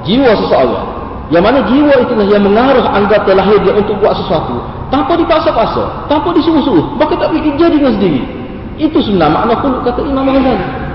Jiwa 0.00 0.32
seseorang 0.32 0.99
yang 1.30 1.42
mana 1.46 1.62
jiwa 1.66 1.94
itulah 2.02 2.26
yang 2.26 2.42
mengaruh 2.42 2.84
anggota 2.90 3.30
lahir 3.34 3.58
dia 3.62 3.72
untuk 3.74 3.94
buat 4.02 4.18
sesuatu 4.18 4.58
tanpa 4.90 5.14
dipaksa-paksa 5.14 6.10
tanpa 6.10 6.34
disuruh-suruh 6.34 6.98
bahkan 6.98 7.16
tak 7.18 7.30
fikir 7.34 7.54
jadi 7.54 7.78
dengan 7.78 7.94
sendiri 7.98 8.22
itu 8.80 8.98
sebenarnya 8.98 9.34
makna 9.34 9.54
khuluk 9.62 9.80
kata 9.86 10.00
Imam 10.02 10.26
Ghazali 10.26 10.90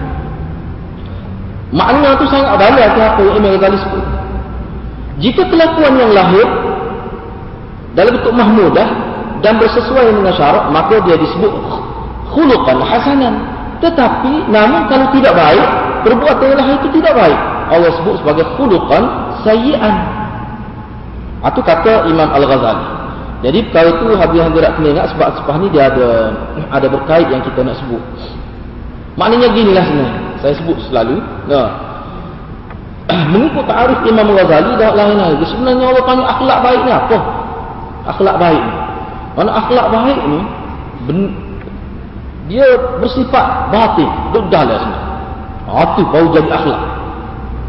Makna 1.75 2.15
tu 2.15 2.25
sangat 2.31 2.55
dalam 2.55 2.77
ke 2.77 3.01
apa 3.03 3.21
Imam 3.35 3.51
Ghazali 3.59 3.77
sebut. 3.83 4.05
Jika 5.19 5.43
kelakuan 5.51 5.99
yang 5.99 6.11
lahir 6.15 6.47
dalam 7.99 8.15
bentuk 8.15 8.31
mahmudah 8.31 8.87
dan 9.43 9.59
bersesuaian 9.59 10.15
dengan 10.15 10.35
syarat, 10.35 10.71
maka 10.71 11.03
dia 11.03 11.19
disebut 11.19 11.51
khuluqan 12.31 12.79
hasanan. 12.79 13.35
Tetapi 13.83 14.47
namun 14.47 14.87
kalau 14.87 15.11
tidak 15.15 15.35
baik, 15.35 15.67
perbuatan 16.07 16.45
yang 16.55 16.59
lahir 16.63 16.75
itu 16.79 16.89
tidak 17.03 17.13
baik. 17.15 17.39
Allah 17.67 17.91
sebut 17.99 18.15
sebagai 18.23 18.45
khuluqan 18.55 19.03
sayyi'an. 19.43 20.24
Itu 21.45 21.61
kata 21.61 22.09
Imam 22.09 22.29
Al-Ghazali. 22.33 22.85
Jadi 23.45 23.59
kalau 23.69 23.93
itu 23.93 24.05
habis 24.17 24.41
hadirat 24.41 24.73
kena 24.73 24.89
ingat 24.97 25.07
sebab 25.13 25.29
sebab 25.37 25.53
ni 25.61 25.69
dia 25.69 25.93
ada 25.93 26.33
ada 26.73 26.87
berkait 26.89 27.29
yang 27.29 27.45
kita 27.45 27.61
nak 27.61 27.77
sebut. 27.77 28.01
Maknanya 29.13 29.53
ginilah 29.53 29.85
sebenarnya. 29.85 30.21
Saya 30.41 30.53
sebut 30.57 30.77
selalu 30.89 31.21
nah. 31.45 31.69
Mengikut 33.33 33.69
ta'arif 33.69 34.01
Imam 34.09 34.33
Ghazali 34.33 34.71
dah 34.81 34.89
lain 34.97 35.17
lagi 35.21 35.45
sebenarnya 35.45 35.85
Allah 35.93 36.03
panggil 36.09 36.25
akhlak 36.25 36.59
baik 36.65 36.81
ni 36.81 36.91
apa? 36.91 37.17
Akhlak 38.09 38.35
baik 38.41 38.61
ni. 38.65 38.75
Mana 39.35 39.51
akhlak 39.61 39.87
baik 39.93 40.19
ni 40.25 40.39
ben, 41.05 41.17
dia 42.49 42.65
bersifat 42.97 43.69
batin. 43.69 44.09
Dudal 44.33 44.65
lah 44.65 44.77
sebenarnya. 44.81 45.13
Itu 45.85 46.01
baru 46.09 46.27
jadi 46.33 46.49
akhlak 46.49 46.94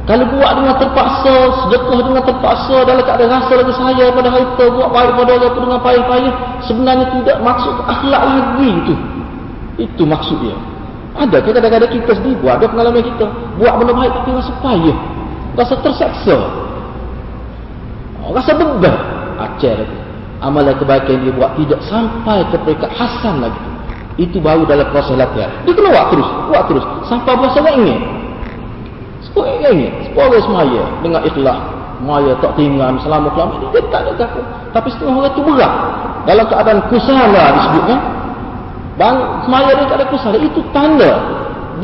kalau 0.07 0.23
buat 0.39 0.53
dengan 0.55 0.79
terpaksa 0.79 1.35
sedekah 1.67 1.99
dengan 1.99 2.23
terpaksa 2.23 2.77
dalam 2.87 3.03
keadaan 3.03 3.43
rasa 3.43 3.53
lagi 3.59 3.75
saya 3.75 4.07
pada 4.15 4.29
hari 4.31 4.47
itu 4.47 4.65
buat 4.71 4.89
baik 4.95 5.11
pada 5.19 5.31
Allah 5.35 5.51
dengan 5.51 5.81
payah-payah 5.83 6.35
sebenarnya 6.63 7.07
tidak 7.11 7.37
maksud 7.43 7.75
akhlak 7.91 8.23
lagi 8.23 8.71
itu 8.71 8.95
itu 9.77 10.03
maksud 10.07 10.39
dia. 10.41 10.57
Ada 11.17 11.43
kita 11.43 11.59
kadang-kadang 11.59 11.91
kita 11.91 12.13
sendiri 12.23 12.39
buat 12.39 12.55
ada 12.61 12.67
pengalaman 12.71 13.03
kita 13.03 13.27
buat 13.59 13.75
benda 13.83 13.93
baik 13.99 14.13
tapi 14.15 14.29
rasa 14.31 14.53
payah 14.63 14.99
rasa 15.59 15.75
terseksa. 15.83 16.39
Rasa 18.27 18.53
beban. 18.55 18.97
Acer 19.37 19.77
itu 19.85 19.97
amalan 20.41 20.77
kebaikan 20.79 21.17
dia 21.25 21.33
buat 21.33 21.51
tidak 21.59 21.81
sampai 21.89 22.47
ke 22.53 22.57
peringkat 22.63 22.91
hasan 22.95 23.43
lagi. 23.43 23.63
Itu 24.17 24.41
baru 24.41 24.65
dalam 24.65 24.87
proses 24.95 25.19
latihan. 25.19 25.51
Dia 25.67 25.73
kena 25.77 25.93
buat 25.93 26.07
terus 26.15 26.29
buat 26.49 26.63
terus. 26.71 26.85
Sampai 27.11 27.37
berasa 27.37 27.61
tak 27.61 27.77
ingin 29.27 29.33
sepuluh 29.33 29.47
ingin 29.75 29.93
sepuluh 30.07 30.41
semaya 30.47 30.83
dengan 31.03 31.21
ikhlas 31.27 31.61
maya 31.97 32.33
tak 32.45 32.53
tinggal 32.61 32.93
selama 33.01 33.29
kelama 33.33 33.57
dia 33.73 33.81
tak 33.89 34.01
ada 34.05 34.13
takut 34.21 34.45
tapi 34.71 34.89
setengah 34.93 35.15
orang 35.17 35.33
itu 35.33 35.41
berat 35.43 35.73
dalam 36.29 36.45
keadaan 36.47 36.81
kusala 36.93 37.45
disebutnya 37.57 37.99
Bang, 38.97 39.45
semaya 39.45 39.77
dia 39.77 39.87
tak 39.93 39.99
ada 40.01 40.07
kesalahan. 40.09 40.49
Itu 40.49 40.61
tanda 40.73 41.13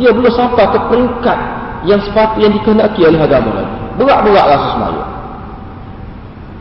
dia 0.01 0.09
belum 0.09 0.33
sampai 0.33 0.65
ke 0.73 0.79
peringkat 0.89 1.39
yang 1.85 2.01
sepatut 2.01 2.41
yang 2.41 2.53
dikehendaki 2.57 3.05
oleh 3.05 3.21
agama 3.21 3.53
lagi. 3.53 3.75
Berat-berat 4.01 4.45
rasa 4.49 4.69
semaya. 4.73 5.03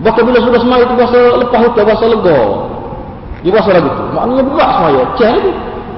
Bahkan 0.03 0.23
bila 0.27 0.39
sudah 0.43 0.59
semaya 0.59 0.81
itu 0.83 0.95
bahasa 0.99 1.19
lepas 1.39 1.61
itu 1.63 1.79
bahasa 1.87 2.05
lega. 2.11 2.39
Dia 3.41 3.51
bahasa 3.55 3.69
lagi 3.71 3.89
tu. 3.89 4.03
Maknanya 4.11 4.43
berat 4.43 4.69
semaya. 4.75 5.01
Cah 5.15 5.31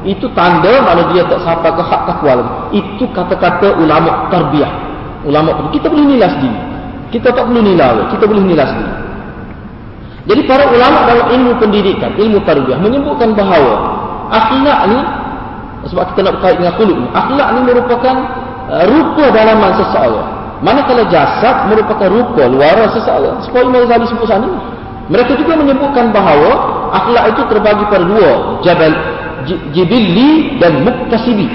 itu. 0.03 0.25
Tanda 0.35 0.83
mana 0.83 1.09
dia 1.11 1.23
tak 1.27 1.41
sampai 1.43 1.71
ke 1.73 1.83
hak 1.83 2.01
takwa 2.07 2.31
lagi. 2.39 2.83
Itu 2.83 3.03
kata-kata 3.11 3.79
ulama 3.79 4.27
tarbiyah. 4.29 4.71
Ulama 5.23 5.71
kita 5.71 5.87
boleh 5.87 6.05
nilai 6.17 6.29
sendiri. 6.29 6.59
Kita 7.13 7.31
tak 7.31 7.45
perlu 7.47 7.61
nilai. 7.61 8.09
Kita 8.11 8.23
boleh 8.27 8.43
nilai 8.43 8.65
sendiri. 8.67 8.93
Jadi 10.23 10.41
para 10.47 10.63
ulama 10.71 11.03
dalam 11.03 11.27
ilmu 11.35 11.51
pendidikan, 11.59 12.15
ilmu 12.15 12.39
tarbiyah 12.47 12.79
menyebutkan 12.79 13.35
bahawa 13.35 13.75
akhlak 14.31 14.79
ni 14.87 14.99
sebab 15.91 16.15
kita 16.15 16.19
nak 16.23 16.33
berkait 16.39 16.55
dengan 16.63 16.73
kulit 16.79 16.95
ni, 16.95 17.07
akhlak 17.11 17.47
ni 17.51 17.59
merupakan 17.67 18.15
uh, 18.71 18.85
rupa 18.87 19.25
dalaman 19.35 19.71
seseorang. 19.75 20.29
Manakala 20.63 21.03
jasad 21.11 21.67
merupakan 21.67 22.07
rupa 22.07 22.47
luar 22.47 22.87
seseorang. 22.95 23.43
Seperti 23.43 23.67
Imam 23.67 23.83
Ghazali 23.83 24.05
sebut 24.07 24.27
sana. 24.31 24.47
Mereka 25.11 25.35
juga 25.35 25.59
menyebutkan 25.59 26.15
bahawa 26.15 26.51
akhlak 26.95 27.35
itu 27.35 27.41
terbagi 27.51 27.83
pada 27.91 28.05
dua. 28.07 28.31
Jabal 28.63 28.95
jibilli 29.47 30.57
dan 30.57 30.83
muktasibi. 30.83 31.47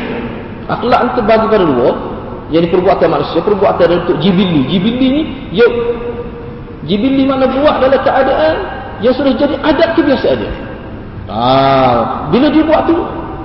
Akhlak 0.69 1.01
itu 1.01 1.13
terbagi 1.23 1.47
pada 1.49 1.65
dua. 1.65 1.91
Yang 2.49 2.73
perbuatan 2.73 3.09
manusia, 3.13 3.45
perbuatan 3.45 3.89
untuk 4.05 4.17
jibilli. 4.25 4.65
Jibilli 4.73 5.07
ni, 5.13 5.23
ya, 5.53 5.69
jibilli 6.89 7.29
mana 7.29 7.45
buat 7.45 7.77
dalam 7.85 8.01
keadaan 8.01 8.57
yang 9.05 9.13
sudah 9.13 9.37
jadi 9.37 9.55
adat 9.61 9.93
kebiasaan 9.93 10.37
dia. 10.41 10.53
Ah, 11.29 12.25
bila 12.33 12.49
dia 12.49 12.65
buat 12.65 12.89
tu 12.89 12.97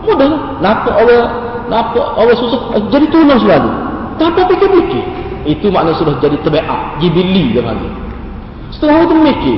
mudah. 0.08 0.60
Nampak 0.64 0.96
orang, 0.96 1.28
nampak 1.68 2.06
orang 2.16 2.38
susah, 2.40 2.80
jadi 2.88 3.06
tunang 3.12 3.40
selalu. 3.44 3.72
Tanpa 4.16 4.48
fikir-fikir. 4.48 5.04
Itu 5.44 5.68
makna 5.68 5.92
sudah 6.00 6.16
jadi 6.24 6.40
tabiat, 6.40 7.04
jibili 7.04 7.52
dia 7.52 7.60
panggil. 7.60 7.92
Setelah 8.72 9.04
itu 9.04 9.16
mikir, 9.20 9.58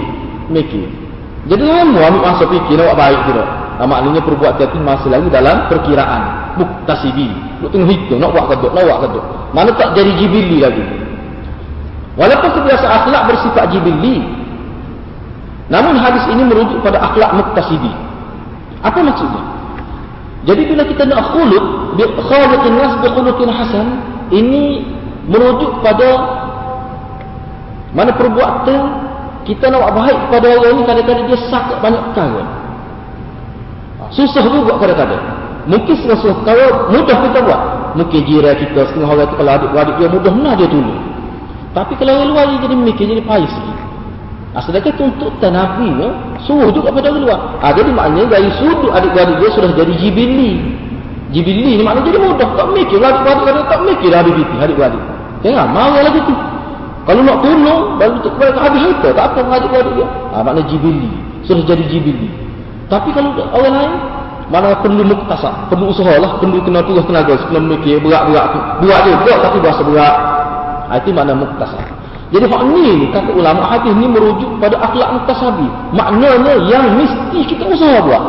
mikir. 0.49 0.85
Jadi 1.45 1.61
lama 1.61 2.01
ambil 2.09 2.21
masa 2.25 2.43
fikir 2.49 2.81
nak 2.81 2.97
baik 2.97 3.21
tidak. 3.29 3.49
Nah, 3.75 3.83
maknanya 3.83 4.23
perbuatan 4.23 4.71
itu 4.71 4.79
masih 4.79 5.09
lagi 5.11 5.27
dalam 5.27 5.67
perkiraan. 5.67 6.55
Muktasibi. 6.55 7.27
Nak 7.59 7.69
tengah 7.75 7.89
hitung, 7.91 8.19
nak 8.23 8.31
buat 8.31 8.45
keduk, 8.55 8.71
nak 8.71 8.83
buat 8.87 8.99
keduk. 9.03 9.25
Mana 9.51 9.69
tak 9.75 9.91
jadi 9.99 10.11
jibili 10.15 10.63
lagi. 10.63 10.83
Walaupun 12.15 12.49
kebiasaan 12.55 12.93
akhlak 13.03 13.23
bersifat 13.27 13.65
jibili. 13.75 14.23
Namun 15.67 15.99
hadis 15.99 16.23
ini 16.31 16.47
merujuk 16.47 16.79
pada 16.79 17.03
akhlak 17.03 17.35
muktasibi. 17.35 17.91
Apa 18.79 19.03
maksudnya? 19.03 19.43
Jadi 20.45 20.61
bila 20.71 20.83
kita 20.87 21.03
nak 21.09 21.35
khuluk, 21.35 21.65
khaliqin 21.99 22.73
nas 22.79 22.93
bi 23.01 23.43
hasan, 23.49 23.87
ini 24.31 24.87
merujuk 25.27 25.83
pada 25.83 26.09
mana 27.91 28.11
perbuatan 28.13 28.81
kita 29.47 29.71
nak 29.71 29.87
buat 29.87 29.93
baik 30.03 30.17
kepada 30.27 30.47
orang 30.57 30.71
ini 30.75 30.83
kadang-kadang 30.83 31.25
dia 31.31 31.39
sakit 31.47 31.77
banyak 31.79 32.01
perkara 32.11 32.43
susah 34.13 34.43
juga 34.45 34.77
kadang-kadang 34.77 35.23
mungkin 35.65 35.93
setengah-setengah 35.97 36.37
perkara 36.43 36.65
mudah 36.93 37.17
kita 37.25 37.39
buat 37.41 37.61
mungkin 37.95 38.21
jiran 38.27 38.55
kita 38.59 38.81
setengah 38.91 39.09
orang 39.09 39.25
itu 39.25 39.35
kalau 39.39 39.51
adik-adik 39.57 39.95
dia 39.97 40.07
mudah 40.11 40.31
mana 40.33 40.51
dia 40.53 40.67
tolong 40.69 41.01
tapi 41.73 41.93
kalau 41.97 42.11
orang 42.17 42.29
luar 42.29 42.43
dia 42.51 42.59
jadi 42.67 42.75
mikir 42.75 43.05
jadi 43.09 43.23
sikit 43.25 43.85
Nah, 44.55 44.63
sedangkan 44.63 45.11
untuk 45.11 45.35
Nabi 45.43 45.99
ya, 45.99 46.15
suruh 46.47 46.71
juga 46.71 46.87
pada 46.87 47.11
orang 47.11 47.27
luar. 47.27 47.39
Ah, 47.59 47.75
jadi 47.75 47.91
maknanya 47.91 48.39
dari 48.39 48.47
sudut 48.55 48.87
adik-adik 48.87 49.35
dia 49.43 49.51
sudah 49.51 49.67
jadi 49.75 49.91
jibili. 49.99 50.63
Jibili 51.35 51.75
ni 51.75 51.83
maknanya 51.83 52.07
jadi 52.07 52.19
mudah. 52.23 52.49
Tak 52.55 52.67
mikir 52.71 53.03
adik-adik 53.03 53.67
tak 53.67 53.79
mikir 53.83 54.15
adik-adik. 54.15 54.47
Adik-adik. 54.63 55.03
Jangan 55.43 55.67
marah 55.75 56.07
lagi 56.07 56.23
tu. 56.23 56.35
Kalau 57.03 57.21
nak 57.27 57.37
tolong, 57.43 57.81
baru 57.99 58.15
tu 58.23 58.29
kembali 58.31 58.51
habis 58.55 58.81
harta. 58.87 59.09
Tak 59.11 59.25
apa 59.35 59.39
kepada 59.43 59.89
dia. 59.91 60.07
Ha, 60.07 60.35
makna 60.39 60.61
jibili. 60.71 61.11
Sudah 61.43 61.63
jadi 61.67 61.83
jibili. 61.91 62.31
Tapi 62.85 63.09
kalau 63.17 63.33
orang 63.49 63.73
lain, 63.73 63.93
mana 64.53 64.77
perlu 64.77 65.01
muktasab. 65.01 65.73
Perlu 65.73 65.89
usaha 65.89 66.13
lah. 66.21 66.37
Perlu 66.37 66.61
kena 66.61 66.85
tugas 66.85 67.05
tenaga. 67.09 67.33
Sebelum 67.45 67.65
mikir 67.73 67.97
berat-berat 68.01 68.45
tu. 68.53 68.59
Berat 68.85 68.99
je. 69.05 69.11
Berat 69.25 69.39
tapi 69.41 69.57
berasa 69.57 69.81
berat. 69.81 70.17
Ha, 70.85 70.91
itu 71.01 71.09
makna 71.09 71.33
muktasab. 71.33 71.81
Jadi 72.33 72.45
hak 72.49 72.61
ni, 72.73 73.05
kata 73.13 73.31
ulama 73.37 73.69
hadis 73.69 73.93
ni 73.93 74.09
merujuk 74.09 74.49
pada 74.57 74.81
akhlak 74.81 75.13
muktasabi. 75.13 75.67
Maknanya 75.93 76.57
yang 76.67 76.97
mesti 76.97 77.39
kita 77.45 77.69
usaha 77.69 78.01
buat. 78.01 78.23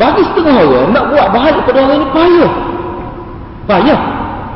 Bagi 0.00 0.24
setengah 0.24 0.64
orang, 0.64 0.88
nak 0.96 1.04
buat 1.12 1.26
bahagia 1.28 1.60
kepada 1.60 1.78
orang 1.84 1.96
ini 2.00 2.08
payah. 2.16 2.52
Payah. 3.68 4.00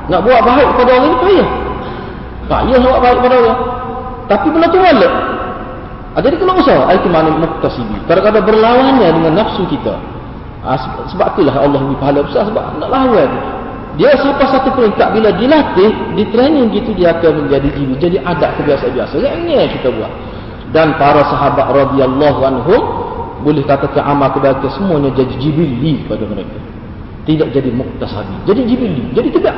Nak 0.09 0.21
buat 0.25 0.41
baik 0.41 0.67
kepada 0.73 0.91
orang 0.97 1.07
ini 1.07 1.19
payah. 1.21 1.49
Payah 2.49 2.77
nak 2.81 2.89
buat 2.89 3.01
baik 3.05 3.17
kepada 3.21 3.37
orang. 3.45 3.61
Tapi 4.27 4.47
benda 4.51 4.67
tu 4.73 4.79
balik. 4.81 5.13
Ha, 6.17 6.25
jadi 6.25 6.41
kena 6.41 6.57
usaha. 6.57 6.89
Itu 6.97 7.13
mana 7.13 7.29
muktasibi. 7.37 8.09
Kadang-kadang 8.09 8.49
berlawannya 8.49 9.09
dengan 9.21 9.33
nafsu 9.37 9.69
kita. 9.69 10.01
Ha, 10.65 10.81
sebab, 11.13 11.37
itulah 11.37 11.61
Allah 11.61 11.77
lebih 11.85 12.01
pahala 12.01 12.25
besar. 12.25 12.49
Sebab 12.49 12.81
nak 12.81 12.89
lawan. 12.89 13.31
Dia 14.01 14.17
siapa 14.17 14.49
satu 14.49 14.73
peringkat. 14.73 15.13
Bila 15.13 15.29
dilatih, 15.37 16.17
di 16.17 16.25
training 16.33 16.73
gitu, 16.73 16.97
dia 16.97 17.13
akan 17.21 17.45
menjadi 17.53 17.69
jiwa. 17.69 17.95
Jadi 18.01 18.17
adat 18.25 18.51
kebiasa-biasa. 18.57 19.15
Yang 19.21 19.37
ini 19.45 19.55
kita 19.77 19.93
buat. 19.93 20.13
Dan 20.73 20.97
para 20.97 21.21
sahabat 21.29 21.69
radhiyallahu 21.69 22.41
anhum 22.43 22.83
boleh 23.45 23.63
katakan 23.69 24.03
amal 24.03 24.33
kebaikan 24.33 24.73
semuanya 24.73 25.13
jadi 25.13 25.37
jibili 25.37 26.03
pada 26.09 26.25
mereka. 26.25 26.57
Tidak 27.29 27.53
jadi 27.53 27.69
muktasabi. 27.77 28.49
Jadi 28.49 28.61
jibili. 28.65 29.13
Jadi 29.13 29.29
tidak. 29.37 29.53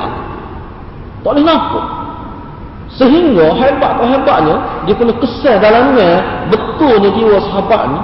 Tak 1.23 1.31
boleh 1.31 1.43
nampak. 1.47 1.98
Sehingga 2.99 3.55
hebat-hebatnya, 3.55 4.83
dia 4.83 4.91
punya 4.91 5.15
kesan 5.23 5.63
dalamnya, 5.63 6.19
betulnya 6.51 7.07
jiwa 7.15 7.39
sahabat 7.47 7.81
ni, 7.95 7.99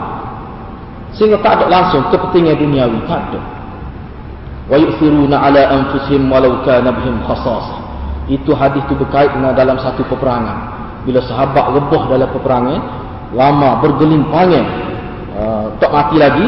sehingga 1.20 1.36
tak 1.44 1.60
ada 1.60 1.66
langsung 1.68 2.08
kepentingan 2.08 2.56
duniawi. 2.56 3.00
Tak 3.04 3.20
ada. 3.28 3.42
Wa 4.72 4.80
yu'thiruna 4.80 5.36
ala 5.36 5.62
anfusihim 5.68 6.32
walau 6.32 6.64
kana 6.64 6.96
bihim 6.96 7.20
khasas. 7.28 7.76
Itu 8.32 8.56
hadis 8.56 8.88
itu 8.88 8.96
berkait 8.96 9.36
dengan 9.36 9.52
dalam 9.52 9.76
satu 9.84 10.08
peperangan. 10.08 10.74
Bila 11.04 11.20
sahabat 11.28 11.76
rebah 11.76 12.04
dalam 12.08 12.30
peperangan, 12.32 12.80
lama 13.36 13.70
bergelimpangan, 13.84 14.66
uh, 15.36 15.66
tak 15.78 15.92
mati 15.92 16.16
lagi, 16.18 16.48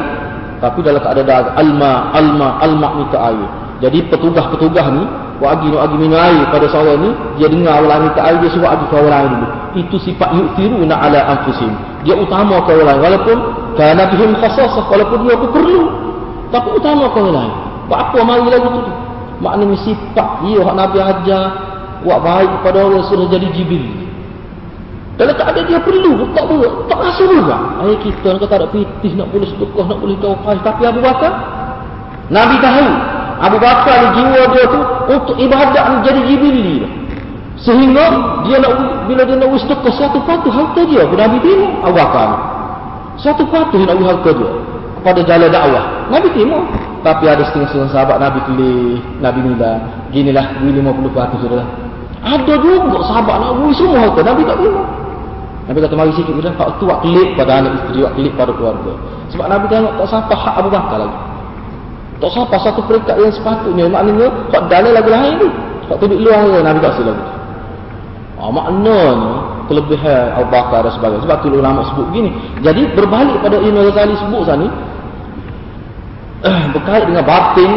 tapi 0.64 0.82
dalam 0.88 1.04
keadaan 1.04 1.52
alma, 1.52 2.16
alma, 2.16 2.48
alma 2.64 2.88
minta 2.96 3.20
air. 3.28 3.48
Jadi 3.84 4.08
petugas-petugas 4.08 4.88
ni 4.96 5.04
wagi 5.38 5.70
nak 5.70 5.82
agi 5.90 5.96
minum 6.02 6.18
air 6.18 6.44
pada 6.50 6.66
seorang 6.70 6.98
ni 7.02 7.12
dia 7.38 7.48
dengar 7.50 7.82
orang 7.86 8.10
minta 8.10 8.22
air 8.26 8.38
dia 8.42 8.50
suruh 8.50 8.70
agi 8.70 8.86
ke 8.90 8.96
orang 8.98 9.12
lain 9.14 9.30
dulu 9.30 9.48
itu 9.78 9.96
sifat 10.02 10.30
yu'thiruna 10.34 10.96
ala 10.98 11.20
anfusim 11.38 11.72
dia 12.02 12.18
utama 12.18 12.62
ke 12.66 12.74
orang 12.74 12.88
lain 12.90 13.00
walaupun 13.06 13.38
kana 13.78 14.04
bihim 14.10 14.32
khassasah 14.42 14.86
walaupun 14.90 15.18
dia 15.26 15.36
pun 15.38 15.50
perlu 15.54 15.82
tapi 16.48 16.68
utama 16.80 17.12
ke 17.12 17.18
orang 17.20 17.36
lain. 17.36 17.54
Buat 17.88 18.00
apa 18.04 18.20
mari 18.24 18.48
lagi 18.52 18.68
tu? 18.68 18.82
Maknanya 19.38 19.78
sifat 19.84 20.30
dia 20.44 20.60
hak 20.64 20.76
Nabi 20.76 20.98
ajar 21.00 21.44
buat 22.02 22.20
baik 22.24 22.50
kepada 22.62 22.78
orang 22.88 23.04
sudah 23.10 23.28
jadi 23.30 23.48
jibil 23.54 24.08
kalau 25.18 25.34
tak 25.34 25.50
ada 25.50 25.66
dia 25.66 25.82
perlu 25.82 26.30
tak 26.38 26.46
boleh 26.46 26.70
tak 26.86 27.02
rasa 27.02 27.26
juga. 27.26 27.58
Ayat 27.82 27.98
kita 28.06 28.38
nak 28.38 28.40
kata 28.46 28.54
ada 28.62 28.68
pitih 28.70 29.12
nak 29.18 29.28
boleh 29.34 29.50
sedekah 29.50 29.86
nak 29.90 29.98
boleh 29.98 30.18
tahu 30.22 30.34
tapi 30.62 30.82
Abu 30.86 31.02
Bakar 31.02 31.34
Nabi 32.30 32.56
tahu 32.62 32.90
Abu 33.38 33.58
Bakar 33.62 33.98
ni 34.02 34.10
jiwa 34.18 34.42
dia 34.50 34.64
tu 34.66 34.80
untuk 35.14 35.36
ibadat 35.38 35.84
ni 35.94 35.96
jadi 36.10 36.22
jibili. 36.26 36.78
Sehingga 37.58 38.06
dia 38.46 38.58
nak 38.62 39.06
bila 39.10 39.22
dia 39.26 39.36
nak 39.38 39.50
sedekah 39.58 39.94
satu 39.94 40.22
patuh 40.26 40.54
harta 40.54 40.82
dia 40.86 41.06
kepada 41.10 41.26
Nabi 41.26 41.38
Timur 41.42 41.70
Abu 41.82 41.96
Bakar 41.98 42.30
satu 43.18 43.44
patuh 43.50 43.82
nak 43.82 43.98
harta 43.98 44.30
dia 44.34 44.50
kepada 45.02 45.20
jalan 45.26 45.50
dakwah. 45.50 45.86
Nabi 46.10 46.30
Timur. 46.34 46.64
Tapi 47.06 47.30
ada 47.30 47.46
setengah-setengah 47.46 47.94
sahabat 47.94 48.18
Nabi 48.20 48.42
pilih 48.52 49.00
Nabi 49.22 49.40
Nila 49.46 49.72
ginilah 50.12 50.46
ini 50.60 50.82
50 50.82 51.14
patuh 51.14 51.38
sudah 51.46 51.66
ada 52.26 52.54
juga 52.60 53.00
sahabat 53.06 53.38
nak 53.38 53.52
beri 53.62 53.74
semua 53.78 53.98
harta. 54.02 54.20
Nabi 54.26 54.42
tak 54.44 54.58
terima. 54.58 54.84
Nabi 55.70 55.78
kata 55.84 55.96
mari 56.00 56.12
sikit 56.16 56.34
sudah 56.34 56.54
Pak 56.58 56.68
tu 56.80 56.88
buat 56.90 57.00
klik 57.06 57.30
pada 57.38 57.62
anak 57.62 57.72
isteri 57.84 58.02
buat 58.02 58.14
klik 58.18 58.34
pada 58.34 58.52
keluarga. 58.56 58.92
Sebab 59.30 59.46
Nabi 59.46 59.66
tengok 59.70 59.94
tak 60.02 60.08
sampai 60.10 60.36
hak 60.36 60.54
Abu 60.58 60.70
Bakar 60.74 60.98
lagi 61.06 61.27
tak 62.18 62.30
sampai 62.34 62.60
satu 62.62 62.82
peringkat 62.86 63.16
yang 63.18 63.34
sepatutnya. 63.34 63.86
Maknanya, 63.90 64.28
tak 64.50 64.70
dalil 64.70 64.92
lagu 64.94 65.10
lain 65.10 65.34
tu. 65.38 65.50
Tak 65.88 65.98
tuduh 66.02 66.18
luar 66.20 66.44
dia, 66.50 66.60
Nabi 66.66 66.80
tak 66.82 66.94
lagu. 67.00 67.24
Oh, 68.38 68.52
maknanya, 68.54 69.00
kelebihan 69.70 70.46
Bakar 70.50 70.86
dan 70.86 70.94
sebagainya. 70.98 71.24
Sebab 71.26 71.38
tu 71.42 71.48
ulama 71.54 71.82
sebut 71.94 72.06
begini. 72.10 72.30
Jadi, 72.66 72.82
berbalik 72.98 73.38
pada 73.42 73.58
Ibn 73.62 73.78
Ghazali 73.90 74.16
sebut 74.18 74.42
sana 74.46 74.60
ni, 74.66 74.68
eh, 76.46 76.60
berkait 76.74 77.04
dengan 77.06 77.24
batin, 77.26 77.72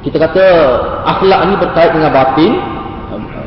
kita 0.00 0.16
kata 0.16 0.44
akhlak 1.06 1.40
ni 1.50 1.54
berkait 1.60 1.90
dengan 1.92 2.10
batin, 2.10 2.50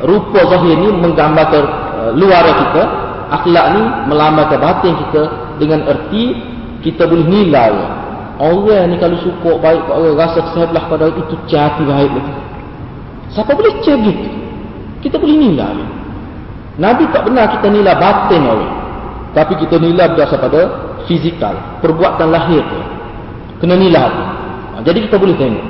rupa 0.03 0.39
zahir 0.51 0.75
ni 0.77 0.89
menggambarkan 0.91 1.63
uh, 1.97 2.11
luar 2.13 2.45
kita, 2.45 2.83
akhlak 3.31 3.65
ni 3.73 3.81
melambangkan 4.11 4.59
batin 4.59 4.93
kita 5.07 5.21
dengan 5.57 5.87
erti 5.87 6.37
kita 6.83 7.07
boleh 7.07 7.25
nilai 7.25 8.02
Orang 8.41 8.89
ni 8.89 8.97
kalau 8.97 9.17
suka 9.21 9.61
baik 9.61 9.81
kat 9.85 9.93
orang 9.93 10.17
rasa 10.17 10.39
sebelah 10.57 10.83
pada 10.89 11.05
itu 11.13 11.37
jati 11.45 11.85
baik 11.85 12.11
lagi. 12.17 12.33
Siapa 13.33 13.51
boleh 13.53 13.73
cek 13.81 13.97
gitu? 14.01 14.29
Kita 15.05 15.21
boleh 15.21 15.37
nilai. 15.37 15.77
Nabi 16.81 17.05
tak 17.13 17.29
benar 17.29 17.53
kita 17.53 17.67
nilai 17.69 17.93
batin 17.93 18.41
orang. 18.41 18.73
Tapi 19.33 19.53
kita 19.61 19.77
nilai 19.77 20.05
berdasar 20.13 20.41
pada 20.41 20.61
fizikal. 21.05 21.53
Perbuatan 21.81 22.29
lahir 22.29 22.61
tu. 22.65 22.79
Kena 23.61 23.77
nilai 23.77 24.05
tu. 24.09 24.23
Ha, 24.73 24.75
jadi 24.85 24.99
kita 25.09 25.17
boleh 25.17 25.37
tengok. 25.37 25.65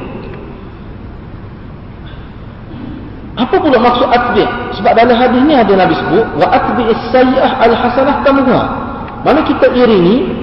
Apa 3.33 3.55
pula 3.57 3.77
maksud 3.81 4.07
atbi'? 4.07 4.47
Sebab 4.77 4.93
dalam 4.93 5.17
hadis 5.17 5.41
ni 5.41 5.55
ada 5.57 5.73
Nabi 5.73 5.95
sebut. 5.97 6.25
Wa 6.37 6.47
atbi'is 6.47 7.03
sayyah 7.11 7.51
al-hasanah 7.63 8.23
kamuha. 8.23 8.61
Mana 9.23 9.39
kita 9.47 9.71
iringi. 9.71 10.42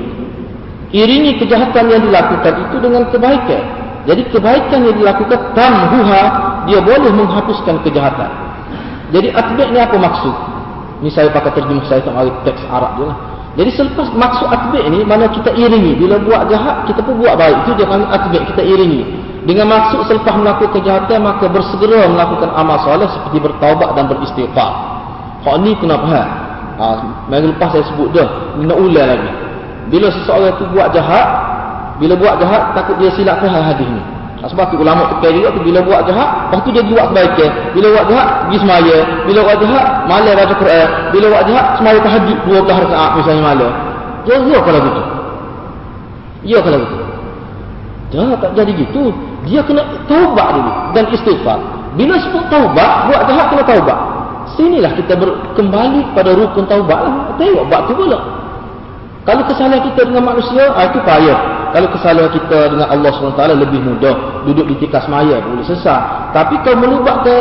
Iringi 0.91 1.39
kejahatan 1.39 1.87
yang 1.87 2.03
dilakukan 2.03 2.55
itu 2.67 2.77
dengan 2.83 3.07
kebaikan. 3.15 3.63
Jadi 4.11 4.23
kebaikan 4.35 4.81
yang 4.83 4.97
dilakukan 4.99 5.39
tamhuha. 5.55 6.23
Dia 6.67 6.83
boleh 6.83 7.11
menghapuskan 7.15 7.79
kejahatan. 7.87 8.31
Jadi 9.15 9.31
atbi' 9.31 9.71
ni 9.71 9.79
apa 9.79 9.95
maksud? 9.95 10.35
Ini 11.01 11.11
saya 11.15 11.31
pakai 11.31 11.57
terjemah 11.57 11.87
saya 11.89 12.03
tak 12.05 12.15
teks 12.43 12.63
Arab 12.69 12.93
je 12.99 13.05
lah. 13.07 13.17
Jadi 13.55 13.71
selepas 13.75 14.07
maksud 14.15 14.47
atbi' 14.51 14.83
ni 14.91 15.07
mana 15.07 15.31
kita 15.31 15.55
iringi. 15.55 15.95
Bila 15.95 16.19
buat 16.27 16.51
jahat 16.51 16.91
kita 16.91 17.07
pun 17.07 17.23
buat 17.23 17.39
baik. 17.39 17.67
Itu 17.67 17.71
dia 17.79 17.87
panggil 17.87 18.11
atbi' 18.11 18.43
kita 18.51 18.63
iringi. 18.67 19.03
Dengan 19.47 19.71
maksud 19.71 20.11
selepas 20.11 20.35
melakukan 20.37 20.75
kejahatan 20.75 21.23
maka 21.23 21.47
bersegera 21.47 22.11
melakukan 22.11 22.51
amal 22.53 22.83
soleh 22.83 23.07
seperti 23.09 23.39
bertaubat 23.39 23.95
dan 23.95 24.05
beristighfar. 24.11 24.71
Kau 25.47 25.57
ni 25.57 25.73
kenapa? 25.79 26.07
Ha? 26.13 26.23
ha 26.77 26.87
minggu 27.31 27.57
lepas 27.57 27.79
saya 27.79 27.87
sebut 27.89 28.11
dah. 28.11 28.59
Nak 28.59 28.75
ulang 28.77 29.07
lagi. 29.07 29.40
Bila 29.91 30.07
seseorang 30.15 30.55
tu 30.57 30.65
buat 30.71 30.95
jahat. 30.95 31.27
Bila 32.01 32.17
buat 32.17 32.41
jahat 32.41 32.73
takut 32.73 32.97
dia 32.97 33.13
silap 33.13 33.45
faham 33.45 33.61
hadis 33.61 33.85
ni. 33.85 34.01
Sebab 34.41 34.73
tu 34.73 34.81
ulama 34.81 35.05
tekan 35.13 35.37
juga 35.37 35.53
tu 35.53 35.61
bila 35.61 35.85
buat 35.85 36.01
jahat, 36.09 36.49
lepas 36.49 36.65
tu 36.65 36.73
dia 36.73 36.81
buat 36.81 37.13
kebaikan. 37.13 37.51
Bila 37.77 37.87
buat 37.93 38.05
jahat, 38.09 38.29
pergi 38.49 38.59
semaya. 38.65 38.97
Bila 39.29 39.39
buat 39.45 39.59
jahat, 39.61 39.87
malam 40.09 40.33
baca 40.33 40.55
Quran. 40.57 40.89
Bila 41.13 41.27
buat 41.29 41.45
jahat, 41.45 41.67
semaya 41.77 41.99
tahajud 42.01 42.39
12 42.49 42.65
rakaat 42.89 43.11
misalnya 43.21 43.43
malam. 43.45 43.73
Ya, 44.25 44.35
ya 44.41 44.59
kalau 44.65 44.81
gitu. 44.81 45.03
Ya 46.41 46.59
kalau 46.65 46.79
gitu. 46.81 46.97
Dah 48.11 48.33
tak 48.41 48.51
jadi 48.57 48.73
gitu. 48.81 49.03
Dia 49.45 49.61
kena 49.61 49.85
taubat 50.09 50.49
dulu 50.57 50.73
dan 50.97 51.05
istighfar. 51.13 51.61
Bila 52.01 52.17
sebut 52.17 52.45
taubat, 52.49 53.13
buat 53.13 53.21
jahat 53.29 53.47
kena 53.53 53.63
taubat. 53.69 53.99
Sinilah 54.57 54.93
kita 54.97 55.21
kembali 55.53 56.17
pada 56.17 56.33
rukun 56.33 56.65
taubat 56.65 56.97
lah. 56.97 57.15
Tengok 57.37 57.69
buat 57.69 57.81
tu 57.87 57.93
pula. 57.93 58.40
Kalau 59.29 59.45
kesalahan 59.45 59.85
kita 59.85 60.09
dengan 60.09 60.33
manusia, 60.33 60.73
ah, 60.73 60.89
itu 60.89 60.99
payah. 61.05 61.39
Kalau 61.77 61.89
kesalahan 61.93 62.33
kita 62.33 62.59
dengan 62.73 62.89
Allah 62.89 63.11
SWT 63.13 63.43
lebih 63.61 63.81
mudah. 63.85 64.43
Duduk 64.49 64.67
di 64.73 64.75
tikas 64.81 65.07
maya 65.13 65.39
boleh 65.45 65.63
sesat. 65.69 66.33
Tapi 66.33 66.57
kalau 66.65 66.81
melubak 66.81 67.23
ke 67.23 67.37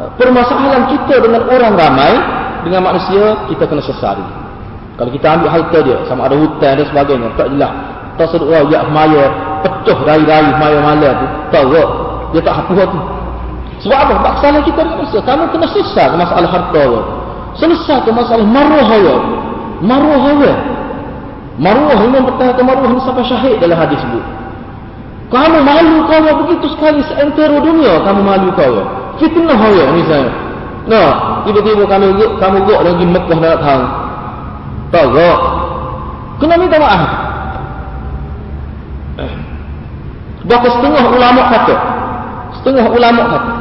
eh, 0.00 0.10
permasalahan 0.16 0.88
kita 0.88 1.20
dengan 1.20 1.44
orang 1.48 1.74
ramai. 1.76 2.14
Dengan 2.62 2.78
manusia, 2.86 3.50
kita 3.50 3.66
kena 3.66 3.82
sesat. 3.82 4.22
Kalau 4.94 5.10
kita 5.10 5.34
ambil 5.34 5.50
harta 5.50 5.78
dia, 5.82 5.98
sama 6.06 6.30
ada 6.30 6.38
hutan 6.38 6.78
dan 6.78 6.86
sebagainya. 6.86 7.28
Tak 7.34 7.48
jelas. 7.50 7.72
Tak 8.16 8.26
sedut 8.30 8.48
orang 8.54 8.70
ya 8.70 8.80
maya. 8.86 9.24
Pecah 9.66 9.98
dari-dari 10.06 10.50
maya 10.62 10.78
malam 10.78 11.12
tu. 11.18 11.26
Tak 11.50 11.64
tak. 11.66 11.88
Dia 12.32 12.40
tak 12.40 12.54
hapus 12.62 12.86
tu. 12.86 12.98
Sebab 13.82 13.98
apa? 13.98 14.12
Sebab 14.14 14.32
kesalahan 14.38 14.62
kita 14.62 14.80
dengan 14.86 14.96
manusia. 15.02 15.20
Kamu 15.26 15.42
kena 15.50 15.66
sesat 15.74 16.06
ke 16.06 16.16
masalah 16.16 16.50
harta. 16.54 16.86
Selesai 17.58 17.98
ke 18.06 18.10
masalah 18.14 18.46
maruah 18.46 18.90
dia. 18.94 19.16
Maruah 19.82 20.24
dia. 20.38 20.54
Maruah 21.60 22.00
Imam 22.00 22.24
bertahan 22.24 22.64
Maruah 22.64 22.88
ini 22.88 23.00
sampai 23.04 23.24
syahid 23.28 23.56
dalam 23.60 23.76
hadis 23.76 24.00
sebut. 24.00 24.24
Kamu 25.28 25.58
malu 25.64 25.96
kau 26.08 26.28
begitu 26.44 26.66
sekali 26.76 27.00
seantero 27.08 27.60
dunia 27.60 28.00
kamu 28.04 28.20
malu 28.24 28.48
kau. 28.56 28.84
Fitnah 29.20 29.56
kau 29.56 29.92
misalnya. 29.96 30.32
Nah, 30.88 31.10
tiba-tiba 31.44 31.84
guk, 32.16 32.32
kamu 32.40 32.58
guk 32.68 32.80
lagi 32.80 33.04
Mekah 33.04 33.38
nak 33.40 33.52
datang. 33.60 33.82
Tak 34.92 35.04
guk. 35.12 35.38
Kena 36.40 36.54
minta 36.56 36.76
maaf. 36.80 37.02
Bahkan 40.42 40.70
setengah 40.74 41.04
ulama 41.06 41.42
kata. 41.48 41.74
Setengah 42.60 42.86
ulama 42.92 43.22
kata. 43.28 43.52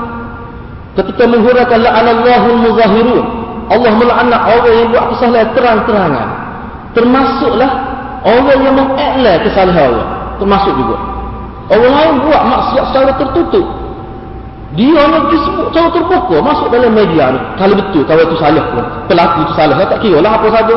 Ketika 0.92 1.24
menghuraikan 1.24 1.80
la'anallahul 1.80 2.60
muzahirun. 2.68 3.26
Allah 3.72 3.92
melaknat 3.96 4.42
orang 4.52 4.76
yang 4.76 4.88
buat 4.92 5.06
kesalahan 5.16 5.48
terang-terangan 5.56 6.28
termasuklah 6.92 7.81
orang 8.26 8.60
yang 8.62 8.76
mengiklan 8.78 9.38
kesalahan 9.46 9.90
orang 9.94 10.10
termasuk 10.42 10.74
juga. 10.74 10.98
Orang 11.72 11.94
lain 11.94 12.14
buat 12.26 12.42
maksiat 12.42 12.84
secara 12.92 13.12
tertutup. 13.16 13.66
Dia 14.72 15.04
hanya 15.04 15.28
disebut 15.28 15.66
secara 15.72 15.88
terbuka 15.92 16.36
masuk 16.40 16.68
dalam 16.72 16.96
media 16.96 17.36
ni. 17.36 17.40
Kalau 17.60 17.76
betul 17.76 18.04
kalau 18.08 18.24
itu 18.24 18.36
salah 18.40 18.64
pun 18.72 18.84
pelaku 19.12 19.38
itu 19.44 19.54
salah 19.56 19.76
tak 19.84 20.00
kira 20.00 20.18
lah 20.24 20.32
apa 20.40 20.48
saja 20.48 20.76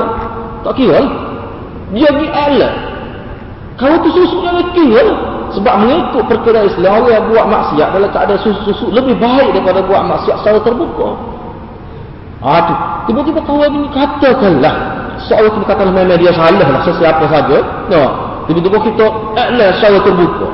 tak 0.67 0.75
kira 0.75 0.99
lah. 0.99 1.13
Dia 1.95 2.11
diiklan 2.11 2.75
kalau 3.79 3.95
itu 4.03 4.09
susu 4.15 4.37
yang 4.43 4.59
kira 4.75 5.01
lah 5.03 5.19
sebab 5.55 5.75
mengikut 5.87 6.25
perkara 6.27 6.67
Islam 6.67 6.91
orang 7.07 7.15
yang 7.15 7.27
buat 7.31 7.47
maksiat 7.47 7.89
dalam 7.95 8.11
keadaan 8.11 8.41
susu-susu 8.43 8.87
lebih 8.91 9.15
baik 9.23 9.55
daripada 9.55 9.81
buat 9.87 10.03
maksiat 10.03 10.37
secara 10.43 10.59
terbuka 10.67 11.09
tu. 12.45 12.75
Tiba-tiba 13.09 13.41
kawan 13.47 13.71
ini 13.73 13.89
katakanlah 13.95 14.75
seorang 15.27 15.53
kita 15.59 15.65
katakan 15.71 15.93
memang 15.95 16.19
dia 16.19 16.33
salah 16.35 16.67
lah 16.69 16.83
sesiapa 16.83 17.25
saja. 17.31 17.59
No. 17.91 18.03
Tiba-tiba 18.45 18.79
kita 18.85 19.07
iklan 19.35 19.71
secara 19.81 19.99
terbuka. 20.05 20.49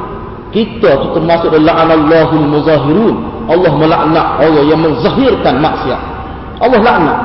Kita 0.51 0.91
tu 0.99 1.09
termasuk 1.15 1.51
dalam 1.55 1.91
Allahul 1.91 2.47
muzahirun. 2.47 3.17
Allah 3.51 3.73
melaknat 3.75 4.27
orang 4.39 4.67
yang 4.67 4.81
menzahirkan 4.83 5.59
maksiat. 5.59 6.01
Allah 6.63 6.81
laknat. 6.81 7.19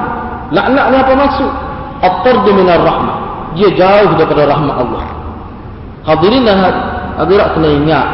Laknat 0.53 0.85
ni 0.89 0.97
apa 0.97 1.13
maksud? 1.13 1.51
At-tardu 2.01 2.49
minar 2.53 2.81
rahmah. 2.81 3.17
Dia 3.53 3.69
jauh 3.71 4.11
daripada 4.17 4.49
rahmat 4.49 4.75
Allah. 4.77 5.03
Hadirin 6.05 6.49
hadirat 7.17 7.47
kena 7.57 7.69
ingat. 7.69 8.07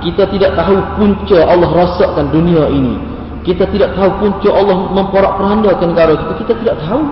Kita 0.00 0.24
tidak 0.32 0.56
tahu 0.56 0.80
punca 0.96 1.38
Allah 1.44 1.68
rasakan 1.68 2.32
dunia 2.32 2.64
ini 2.72 3.10
kita 3.40 3.64
tidak 3.72 3.96
tahu 3.96 4.10
punca 4.20 4.48
Allah 4.52 4.76
memporak-porandakan 4.92 5.96
negara 5.96 6.12
kita. 6.12 6.32
Kita 6.44 6.52
tidak 6.60 6.76
tahu. 6.84 7.02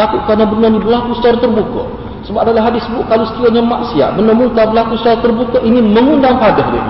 Takut 0.00 0.24
kerana 0.24 0.48
benda 0.48 0.72
ini 0.72 0.80
berlaku 0.80 1.12
secara 1.20 1.36
terbuka. 1.44 1.84
Sebab 2.24 2.40
dalam 2.48 2.64
hadis 2.64 2.80
sebut 2.88 3.04
kalau 3.04 3.28
sekiranya 3.28 3.60
maksiat, 3.60 4.16
benda 4.16 4.32
muka 4.32 4.64
berlaku 4.64 4.96
secara 4.96 5.20
terbuka, 5.20 5.60
ini 5.60 5.84
mengundang 5.84 6.40
padah 6.40 6.66
dia. 6.72 6.84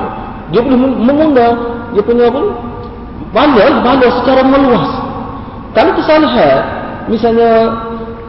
Dia 0.55 0.61
boleh 0.63 0.79
mengundang, 0.79 1.55
dia 1.91 2.03
punya 2.07 2.31
apa? 2.31 2.43
Balas, 3.35 3.75
balas 3.83 4.13
secara 4.23 4.47
meluas. 4.47 4.91
Kalau 5.75 5.91
kesalahan, 5.99 6.63
misalnya 7.11 7.51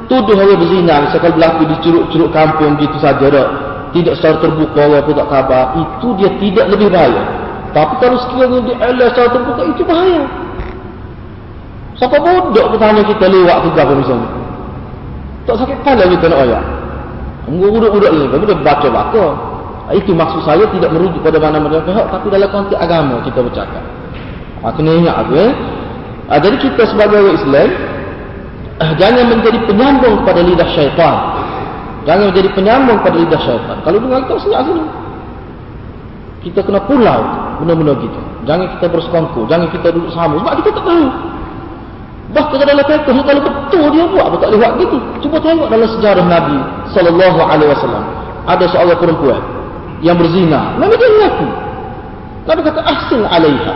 tuduh 0.09 0.33
orang 0.33 0.57
berzina, 0.57 1.05
misalnya 1.05 1.21
kalau 1.29 1.35
berlaku 1.37 1.61
di 1.69 1.75
curuk-curuk 1.85 2.29
kampung 2.33 2.73
gitu 2.81 2.97
saja, 2.97 3.25
tak? 3.29 3.47
tidak 3.93 4.13
secara 4.17 4.35
terbuka, 4.41 4.81
orang 4.81 5.05
pun 5.05 5.13
tak 5.13 5.29
khabar, 5.29 5.63
itu 5.77 6.07
dia 6.17 6.29
tidak 6.41 6.65
lebih 6.73 6.89
baik. 6.89 7.21
Tapi 7.69 7.93
kalau 8.01 8.17
sekiranya 8.25 8.59
dia 8.65 8.75
Allah 8.81 9.07
secara 9.13 9.29
terbuka, 9.29 9.61
itu 9.69 9.83
bahaya. 9.85 10.23
Siapa 12.01 12.17
bodoh 12.17 12.65
bertanya 12.73 13.05
kita 13.05 13.29
lewat 13.29 13.57
ke 13.61 13.77
apa 13.77 13.93
misalnya. 13.93 14.40
Tak 15.49 15.55
sakit 15.57 15.75
kepala 15.81 16.03
kita 16.05 16.25
nak 16.29 16.39
ayat. 16.45 16.63
Budak-budak 17.49 18.11
ni, 18.13 18.23
budak 18.29 18.59
baca 18.61 18.87
baca. 18.87 19.25
Itu 19.91 20.15
maksud 20.15 20.47
saya 20.47 20.63
tidak 20.71 20.93
merujuk 20.95 21.19
pada 21.19 21.41
mana-mana 21.41 21.83
pihak, 21.83 22.05
tapi 22.07 22.31
dalam 22.31 22.47
konteks 22.47 22.79
agama 22.79 23.19
kita 23.27 23.39
bercakap. 23.43 23.83
Ha, 24.61 24.71
kena 24.71 24.91
ingat 24.93 25.15
aku 25.25 25.33
eh. 25.35 25.51
Ha, 26.31 26.39
jadi 26.39 26.55
kita 26.61 26.85
sebagai 26.87 27.17
orang 27.19 27.35
Islam, 27.35 27.69
eh, 28.79 28.91
jangan 28.95 29.25
menjadi 29.35 29.59
penyambung 29.67 30.15
kepada 30.23 30.39
lidah 30.45 30.69
syaitan. 30.71 31.15
Jangan 32.07 32.23
menjadi 32.31 32.49
penyambung 32.55 32.97
kepada 33.03 33.17
lidah 33.19 33.41
syaitan. 33.41 33.77
Kalau 33.83 33.97
dengar 33.99 34.19
kita 34.23 34.33
senyap 34.47 34.61
sini. 34.63 34.83
Kita 36.41 36.59
kena 36.65 36.79
pulau 36.87 37.21
benda-benda 37.61 37.93
kita. 37.99 38.21
Jangan 38.49 38.65
kita 38.77 38.85
bersekongkol, 38.89 39.45
jangan 39.45 39.67
kita 39.69 39.87
duduk 39.93 40.09
sama 40.15 40.41
sebab 40.41 40.53
kita 40.61 40.69
tak 40.73 40.85
tahu. 40.87 41.05
Bahkan 42.31 42.63
dalam 42.63 42.85
fiqh 42.87 43.03
kalau 43.11 43.41
betul 43.43 43.85
dia 43.91 44.03
buat 44.07 44.25
apa 44.31 44.35
tak 44.39 44.47
boleh 44.55 44.59
buat 44.63 44.73
gitu. 44.79 44.97
Cuba 45.27 45.37
tengok 45.43 45.67
dalam 45.67 45.87
sejarah 45.99 46.23
Nabi 46.23 46.57
sallallahu 46.95 47.39
alaihi 47.43 47.69
wasallam. 47.75 48.03
Ada 48.47 48.65
seorang 48.71 48.99
perempuan 48.99 49.41
yang 49.99 50.15
berzina. 50.15 50.79
Nabi 50.79 50.95
dia 50.95 51.09
mengaku. 51.11 51.47
Nabi 52.47 52.59
kata 52.65 52.81
ahsin 52.87 53.21
alaiha. 53.27 53.73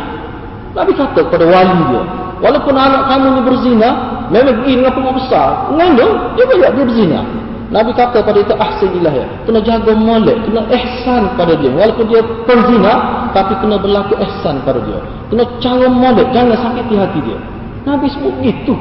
Nabi 0.71 0.91
kata 0.95 1.19
kepada 1.27 1.45
wali 1.47 1.81
dia, 1.87 2.01
walaupun 2.43 2.75
anak 2.75 3.07
kamu 3.07 3.27
ni 3.31 3.41
berzina, 3.47 3.89
memang 4.27 4.55
begini 4.59 4.83
dengan 4.83 4.91
pengok 4.91 5.13
besar, 5.23 5.49
ngandung, 5.71 6.13
dia 6.35 6.43
banyak 6.43 6.71
dia 6.75 6.83
berzina. 6.83 7.19
Nabi 7.65 7.91
kata 7.95 8.21
pada 8.23 8.39
itu 8.39 8.55
ahsin 8.55 8.91
ilahi. 9.03 9.23
Kena 9.47 9.59
jaga 9.63 9.91
molek, 9.95 10.37
kena 10.47 10.63
ihsan 10.69 11.23
pada 11.35 11.53
dia. 11.59 11.71
Walaupun 11.75 12.05
dia 12.07 12.21
perzina, 12.45 12.93
tapi 13.35 13.53
kena 13.59 13.75
berlaku 13.79 14.15
ihsan 14.21 14.63
pada 14.63 14.79
dia. 14.79 14.99
Kena 15.27 15.43
cara 15.59 15.87
molek, 15.91 16.27
jangan 16.31 16.55
sakiti 16.59 16.95
hati 16.95 17.19
dia. 17.25 17.39
Nabi 17.85 18.05
sebut 18.09 18.33
gitu. 18.41 18.73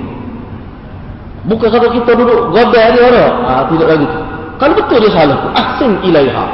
Bukan 1.45 1.69
kata 1.69 1.93
kita 1.93 2.11
duduk 2.17 2.57
godai 2.57 2.89
dia 2.97 3.03
orang. 3.05 3.33
Ah, 3.45 3.63
tidak 3.69 3.89
lagi 3.93 4.07
tu. 4.09 4.21
Kalau 4.57 4.75
betul 4.81 4.99
dia 5.05 5.13
salah, 5.13 5.39
ahsin 5.53 5.93
ilaiha. 6.01 6.45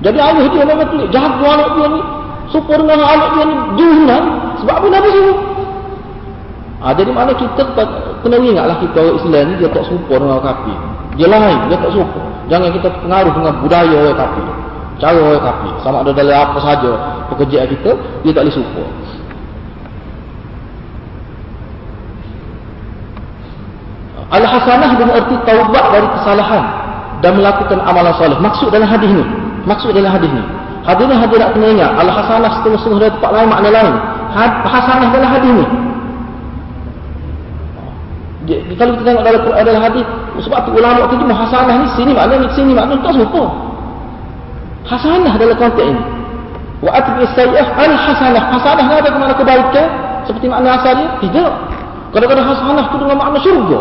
Jadi 0.00 0.16
ayah 0.16 0.46
dia 0.48 0.64
memang 0.64 0.88
tu 0.88 1.04
jaga 1.12 1.44
anak 1.44 1.68
dia 1.76 1.86
ni. 1.92 2.00
Supaya 2.48 2.80
dengan 2.80 3.04
anak 3.04 3.28
dia 3.36 3.44
ni 3.44 3.56
dunan. 3.76 4.22
Sebab 4.64 4.74
apa 4.80 4.86
Nabi 4.88 5.08
sebut? 5.12 5.38
Ha, 6.80 6.96
jadi 6.96 7.12
mana 7.12 7.36
kita 7.36 7.60
kena 8.24 8.40
ingatlah 8.40 8.80
kita 8.80 8.96
orang 9.04 9.16
Islam 9.20 9.44
ni 9.52 9.54
dia 9.60 9.68
tak 9.68 9.84
serupa 9.84 10.16
dengan 10.16 10.40
orang 10.40 10.46
kafir. 10.48 10.76
Dia 11.20 11.28
lain, 11.28 11.58
dia 11.68 11.76
tak 11.76 11.90
serupa. 11.92 12.20
Jangan 12.48 12.68
kita 12.72 12.88
pengaruh 13.04 13.32
dengan 13.36 13.52
budaya 13.60 13.96
orang 14.00 14.16
kafir. 14.16 14.46
Cara 14.96 15.18
orang 15.20 15.44
kafir. 15.44 15.72
Sama 15.84 15.96
ada 16.00 16.10
dalam 16.16 16.36
apa 16.40 16.58
saja 16.64 16.90
pekerjaan 17.28 17.68
kita, 17.68 17.90
dia 18.24 18.32
tak 18.32 18.48
boleh 18.48 18.54
serupa. 18.56 18.82
Al-Hasanah 24.30 24.90
dengan 24.94 25.14
erti 25.18 25.36
taubat 25.42 25.84
dari 25.90 26.06
kesalahan 26.14 26.64
dan 27.18 27.34
melakukan 27.34 27.78
amalan 27.82 28.14
soleh. 28.14 28.38
Maksud 28.38 28.70
dalam 28.70 28.86
hadis 28.86 29.10
ni. 29.10 29.24
Maksud 29.66 29.90
dalam 29.90 30.10
hadis 30.14 30.30
ni. 30.30 30.42
Hadis 30.86 31.04
ni 31.04 31.14
hadis 31.18 31.36
nak 31.42 31.50
kena 31.52 31.66
ingat. 31.74 31.90
Al-Hasanah 31.98 32.50
setengah-setengah 32.62 32.98
dari 33.02 33.12
tempat 33.18 33.30
lain 33.34 33.48
makna 33.50 33.68
lain. 33.74 33.94
Hasanah 34.64 35.08
dalam 35.10 35.30
hadis 35.34 35.50
ni. 35.50 35.66
Dia, 38.48 38.56
kalau 38.78 38.96
kita 38.96 39.04
tengok 39.04 39.24
dalam 39.26 39.40
Quran 39.44 39.62
dalam 39.68 39.82
hadis, 39.84 40.06
sebab 40.40 40.58
tu 40.64 40.70
ulama 40.72 41.04
tu 41.12 41.16
cuma 41.20 41.34
hasanah 41.36 41.74
ni 41.76 41.86
sini 41.92 42.12
makna 42.16 42.34
ni 42.40 42.48
sini 42.56 42.72
makna 42.72 42.96
tak 43.04 43.12
serupa. 43.12 43.44
Hasanah 44.88 45.34
dalam 45.36 45.56
konteks 45.60 45.86
ini. 45.90 46.02
Wa 46.80 46.90
atbi 46.96 47.22
sayyah 47.36 47.66
al 47.76 47.94
hasanah. 47.98 48.44
Ni 48.80 48.92
ada 48.96 49.08
mana 49.12 49.34
kebaikan 49.36 49.86
seperti 50.24 50.46
makna 50.48 50.80
asalnya? 50.80 51.20
Tidak. 51.20 51.52
Kadang-kadang 52.16 52.46
hasanah 52.48 52.84
tu 52.88 52.96
dengan 52.96 53.16
makna 53.20 53.38
syurga. 53.44 53.80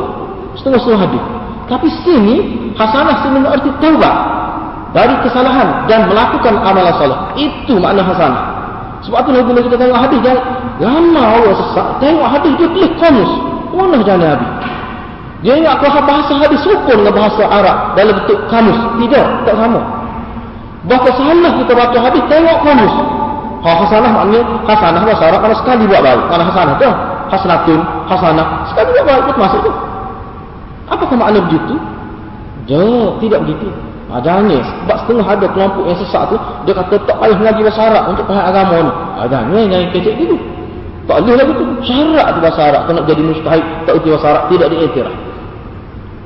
Setengah-setengah 0.59 1.01
hadis. 1.07 1.23
Tapi 1.69 1.87
sini 2.03 2.35
hasanah 2.75 3.15
sini 3.23 3.37
berarti 3.45 3.69
taubat 3.79 4.15
dari 4.91 5.13
kesalahan 5.21 5.85
dan 5.85 6.09
melakukan 6.09 6.53
amalan 6.65 6.93
soleh. 6.97 7.19
Itu 7.37 7.77
makna 7.77 8.01
hasanah. 8.03 8.43
Sebab 9.05 9.23
tu 9.23 9.31
bila 9.31 9.59
kita 9.63 9.75
tengok 9.79 9.95
hadis 9.95 10.19
jangan 10.25 10.43
lama 10.81 11.21
Allah 11.23 11.53
sesat. 11.55 11.87
Tengok 12.03 12.27
hadis 12.27 12.51
dia 12.59 12.67
tulis 12.73 12.91
kamus. 12.99 13.31
Mana 13.69 14.01
jalan 14.03 14.27
Nabi? 14.35 14.47
Dia 15.39 15.55
ingat 15.55 15.79
kalau 15.79 16.03
bahasa 16.03 16.35
hadis 16.35 16.59
rukun 16.67 16.99
dengan 16.99 17.15
bahasa 17.15 17.43
Arab 17.47 17.95
dalam 17.95 18.13
bentuk 18.19 18.39
kamus. 18.51 18.75
Tidak, 18.99 19.25
tak 19.47 19.55
sama. 19.55 19.81
Bahkan 20.83 21.13
salah 21.15 21.51
kita 21.63 21.71
baca 21.75 21.97
hadis 22.01 22.23
tengok 22.27 22.57
kamus. 22.65 22.95
Ha 23.59 23.71
hasanah 23.75 24.11
maknanya 24.15 24.41
hasanah 24.67 25.01
bahasa 25.03 25.23
Arab 25.31 25.39
kalau 25.47 25.55
sekali 25.63 25.83
buat 25.87 26.01
baik. 26.03 26.23
Mana 26.27 26.43
hasanah 26.43 26.75
tu? 26.75 26.89
Hasanatun, 27.29 27.79
hasanah. 28.09 28.47
Sekali 28.73 28.89
buat 28.99 29.05
baik 29.07 29.21
itu 29.29 29.39
masuk 29.39 29.59
tu. 29.63 29.71
Apakah 30.89 31.15
makna 31.15 31.39
begitu? 31.45 31.75
Jauh, 32.65 33.17
tidak 33.21 33.45
begitu. 33.45 33.69
Adanya, 34.09 34.57
sebab 34.65 34.97
setengah 35.05 35.25
ada 35.25 35.45
kelompok 35.53 35.85
yang 35.85 35.97
sesat 36.01 36.33
tu, 36.33 36.37
dia 36.65 36.73
kata 36.73 36.97
tak 37.05 37.17
payah 37.21 37.37
mengaji 37.37 37.61
bahasa 37.61 37.81
Arab 37.93 38.03
untuk 38.09 38.25
faham 38.25 38.45
agama 38.49 38.75
ni. 38.81 38.91
Adanya 39.21 39.59
yang 39.69 39.93
kecil 39.93 40.13
gitu. 40.17 40.35
Tak 41.05 41.25
boleh 41.25 41.35
lagi 41.41 41.53
tu. 41.57 41.65
Syarat 41.85 42.27
tu 42.33 42.39
bahasa 42.41 42.61
Arab. 42.69 42.81
Kau 42.85 42.93
nak 42.93 43.05
jadi 43.09 43.21
mustahil, 43.21 43.65
tak 43.85 43.93
uti 43.97 44.07
bahasa 44.13 44.27
Arab, 44.33 44.43
tidak 44.49 44.67
diiktiraf. 44.73 45.15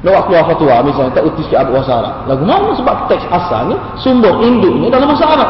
Nak 0.03 0.23
keluar 0.27 0.43
fatwa 0.51 0.75
misalnya, 0.83 1.11
tak 1.15 1.23
uti 1.23 1.41
sikit 1.47 1.67
bahasa 1.71 1.91
Arab. 2.03 2.13
Lagu 2.27 2.43
mana 2.43 2.69
sebab 2.75 2.95
teks 3.07 3.23
asalnya, 3.31 3.75
sumber 3.99 4.31
induknya 4.43 4.87
dalam 4.91 5.07
bahasa 5.11 5.27
Arab. 5.27 5.49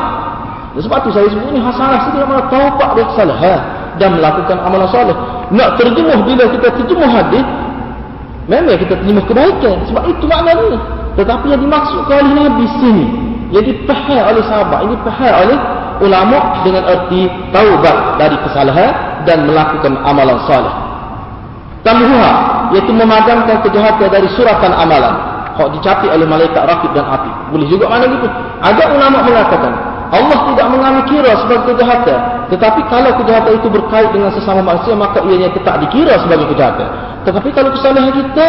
Dan 0.74 0.82
sebab 0.89 0.97
tu 1.05 1.09
saya 1.14 1.30
sebut 1.30 1.49
ni 1.53 1.61
hasanah 1.61 1.99
sini 2.09 2.18
mana 2.26 2.49
taubat 2.49 2.89
dari 2.97 3.05
kesalahan 3.14 3.61
dan 4.01 4.09
melakukan 4.18 4.57
amalan 4.57 4.89
soleh. 4.89 5.18
Nak 5.53 5.78
terjemuh 5.78 6.20
bila 6.26 6.43
kita 6.49 6.68
terjemuh 6.82 7.09
hadis, 7.09 7.45
Memang 8.52 8.76
kita 8.76 9.00
terima 9.00 9.24
kebaikan 9.24 9.88
sebab 9.88 10.04
itu 10.12 10.26
maknanya. 10.28 10.80
Tetapi 11.16 11.46
yang 11.54 11.62
dimaksudkan 11.62 12.26
oleh 12.26 12.34
Nabi 12.36 12.66
sini 12.82 13.06
yang 13.54 13.66
dipahami 13.70 14.18
oleh 14.18 14.44
sahabat 14.50 14.80
ini 14.82 14.94
dipahami 14.98 15.34
oleh 15.46 15.58
ulama 16.02 16.38
dengan 16.66 16.84
erti 16.89 17.30
taubat 17.54 18.18
dari 18.18 18.36
kesalahan 18.41 18.91
dan 19.30 19.46
melakukan 19.46 19.94
amalan 20.02 20.41
saleh. 20.50 20.74
Tamhuha 21.86 22.32
iaitu 22.74 22.91
memadamkan 22.96 23.62
kejahatan 23.62 24.10
dari 24.10 24.28
suratan 24.34 24.74
amalan. 24.74 25.14
Hak 25.54 25.70
dicapi 25.78 26.10
oleh 26.10 26.26
malaikat 26.26 26.66
rakib 26.66 26.98
dan 26.98 27.06
api. 27.06 27.30
Boleh 27.54 27.68
juga 27.70 27.86
mana 27.86 28.10
gitu. 28.10 28.26
Ada 28.64 28.84
ulama 28.89 29.22
mengatakan 29.22 29.72
Allah 30.14 30.38
tidak 30.53 30.68
mengambil 30.70 31.03
kira 31.09 31.32
sebagai 31.41 31.74
kejahatan. 31.74 32.20
Tetapi 32.53 32.86
kalau 32.86 33.11
kejahatan 33.18 33.53
itu 33.57 33.68
berkait 33.74 34.09
dengan 34.14 34.30
sesama 34.30 34.61
manusia, 34.61 34.93
maka 34.93 35.26
ianya 35.26 35.49
tetap 35.49 35.82
dikira 35.82 36.22
sebagai 36.22 36.53
kejahatan. 36.53 36.86
Tetapi 37.26 37.49
kalau 37.49 37.74
kesalahan 37.74 38.14
kita 38.14 38.45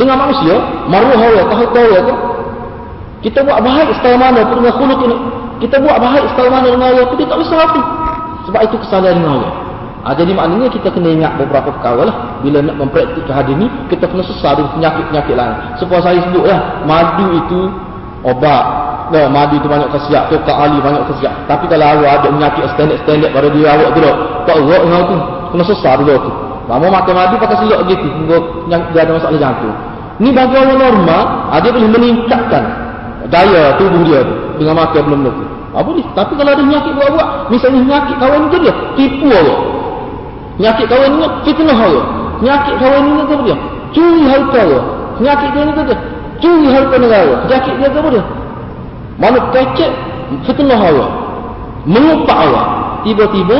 dengan 0.00 0.16
manusia, 0.16 0.56
maruah 0.88 1.20
Allah, 1.20 1.44
tahu 1.52 1.66
tahu 1.76 1.88
ya 1.92 2.02
Kita 3.20 3.44
buat 3.44 3.60
baik 3.60 3.88
setelah 4.00 4.18
mana 4.32 4.40
dengan 4.48 4.72
khuluk 4.80 5.00
ini. 5.04 5.16
Kita 5.60 5.76
buat 5.76 5.98
baik 6.00 6.24
setelah 6.32 6.50
mana 6.56 6.66
dengan 6.72 6.88
Allah, 6.88 7.06
kita 7.12 7.22
tak 7.28 7.38
bisa 7.44 7.54
hati. 7.60 7.82
Sebab 8.48 8.60
itu 8.64 8.76
kesalahan 8.80 9.20
dengan 9.20 9.32
Allah. 9.36 9.52
Ha, 9.98 10.14
jadi 10.16 10.32
maknanya 10.32 10.70
kita 10.72 10.88
kena 10.94 11.10
ingat 11.10 11.32
beberapa 11.36 11.74
perkara 11.74 12.08
lah. 12.08 12.16
Bila 12.40 12.64
nak 12.64 12.80
mempraktikkan 12.80 13.34
hadis 13.44 13.60
ni, 13.60 13.68
kita 13.92 14.08
kena 14.08 14.24
sesar 14.24 14.56
dengan 14.56 14.72
penyakit-penyakit 14.78 15.34
lain. 15.36 15.56
Seperti 15.76 16.00
saya 16.00 16.18
sebut 16.24 16.44
lah, 16.48 16.60
madu 16.88 17.26
itu 17.34 17.60
obat. 18.24 18.64
Nah, 19.08 19.26
madu 19.32 19.56
itu 19.56 19.68
banyak 19.68 19.88
khasiat. 19.88 20.28
Tukar 20.28 20.68
ahli 20.68 20.78
banyak 20.84 21.02
khasiat. 21.08 21.32
Tapi 21.48 21.64
kalau 21.72 21.86
awak 21.96 22.20
ada 22.20 22.28
penyakit 22.28 22.64
standard-standard 22.76 23.30
pada 23.32 23.48
diri 23.48 23.64
awak 23.64 23.88
tu, 23.96 24.00
tak 24.44 24.56
awak 24.60 24.80
dengan 24.84 25.02
tu. 25.08 25.16
Kena 25.48 25.64
sesar 25.64 25.94
dulu 26.04 26.14
tu. 26.20 26.30
Lama 26.68 26.86
makan 26.92 27.14
madu 27.16 27.34
pakai 27.40 27.56
selok 27.64 27.80
gitu. 27.88 28.06
Dia 28.68 29.00
ada 29.00 29.12
masalah 29.16 29.40
jantung. 29.40 29.76
Ni 30.20 30.34
bagi 30.34 30.54
orang 30.58 30.76
normal, 30.76 31.22
ah, 31.48 31.58
dia 31.62 31.70
boleh 31.72 31.88
meningkatkan 31.88 32.64
daya 33.32 33.78
tubuh 33.80 34.02
dia 34.04 34.20
tu. 34.20 34.34
Dengan 34.60 34.74
makan 34.84 35.00
belum 35.08 35.20
tu. 35.24 35.44
Apa 35.72 35.88
ni? 35.94 36.02
Tapi 36.12 36.32
kalau 36.36 36.50
ada 36.52 36.62
penyakit 36.64 36.92
buat-buat. 36.96 37.28
Misalnya 37.52 37.80
penyakit 37.86 38.16
kawan 38.20 38.40
ni 38.44 38.58
dia. 38.60 38.74
Tipu 38.98 39.26
orang. 39.30 39.62
Penyakit 40.58 40.86
kawan 40.90 41.08
ni 41.16 41.26
fitnah 41.46 41.78
orang. 41.78 42.08
Penyakit 42.42 42.74
kawan 42.82 43.00
ni 43.04 43.10
apa 43.22 43.34
dia? 43.46 43.56
Curi 43.94 44.22
harta 44.28 44.60
orang. 44.68 44.86
Penyakit 45.16 45.48
dia 45.54 45.62
apa 45.64 45.82
dia? 45.86 45.98
Curi 46.42 46.68
harta 46.68 46.96
negara. 46.98 47.34
Penyakit 47.46 47.74
dia 47.78 47.88
apa 47.88 48.08
dia? 48.10 48.24
Mana 49.18 49.50
kecek 49.50 49.92
fitnah 50.46 50.78
orang. 50.78 51.14
Mengupak 51.84 52.38
orang. 52.38 52.70
Tiba-tiba 53.02 53.58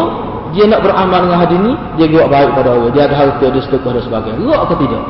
dia 0.54 0.64
nak 0.64 0.80
beramal 0.80 1.28
dengan 1.28 1.38
hadis 1.44 1.58
ni, 1.60 1.72
dia 2.00 2.06
buat 2.08 2.26
baik 2.32 2.50
pada 2.56 2.68
Allah. 2.72 2.90
Dia 2.94 3.02
ada 3.10 3.14
harta, 3.18 3.46
dia 3.50 3.62
sedekah 3.62 3.92
dan 3.98 4.02
sebagainya. 4.06 4.40
Luak 4.40 4.60
atau 4.64 4.76
tidak? 4.80 5.02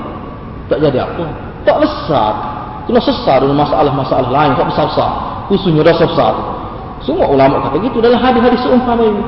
Tak 0.69 0.79
jadi 0.83 0.99
apa? 1.05 1.25
Tak 1.63 1.77
besar. 1.85 2.33
Kena 2.89 3.01
sesar 3.05 3.45
dengan 3.45 3.69
masalah-masalah 3.69 4.29
lain. 4.33 4.51
Tak 4.57 4.67
besar-besar. 4.73 5.11
Khususnya 5.53 5.85
rasa 5.85 6.05
besar. 6.09 6.35
Semua 7.05 7.31
ulama 7.31 7.63
kata 7.69 7.79
gitu 7.85 8.03
dalam 8.03 8.19
hadis-hadis 8.19 8.61
seumpama 8.65 9.05
ini. 9.05 9.23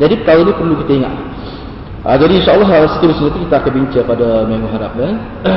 Jadi 0.00 0.14
perkara 0.24 0.42
ini 0.42 0.52
perlu 0.56 0.74
kita 0.82 0.92
ingat. 0.98 1.14
Ha, 2.04 2.20
jadi 2.20 2.32
insyaAllah 2.36 2.68
seterusnya 2.98 3.32
itu 3.32 3.38
kita 3.48 3.54
akan 3.64 3.72
bincang 3.72 4.04
pada 4.04 4.26
minggu 4.44 4.68
harap. 4.68 4.92
Ya. 4.98 5.10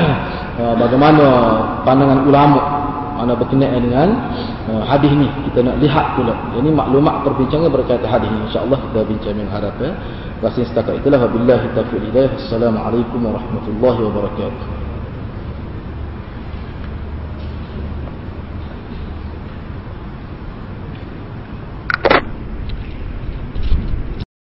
ha, 0.61 0.63
bagaimana 0.79 1.25
pandangan 1.83 2.23
ulama 2.23 2.61
mana 3.17 3.33
berkenaan 3.33 3.81
dengan 3.81 4.09
uh, 4.69 4.83
hadis 4.85 5.11
ni 5.15 5.27
kita 5.49 5.63
nak 5.63 5.79
lihat 5.81 6.19
pula. 6.19 6.35
Ini 6.59 6.69
maklumat 6.71 7.25
perbincangan 7.25 7.71
berkaitan 7.71 8.07
hadis 8.07 8.29
ni. 8.29 8.39
Insyaallah 8.51 8.79
kita 8.79 8.99
bincang 9.07 9.35
yang 9.39 9.51
harap 9.51 9.75
ya 9.81 9.91
rasanya 10.43 10.67
setakat 10.69 10.93
itulah. 11.01 11.19
Wabillahi 11.25 11.65
taufiq 11.73 12.01
hidayah. 12.11 12.31
Assalamualaikum 12.37 13.19
warahmatullahi 13.25 13.99
wabarakatuh 14.05 14.76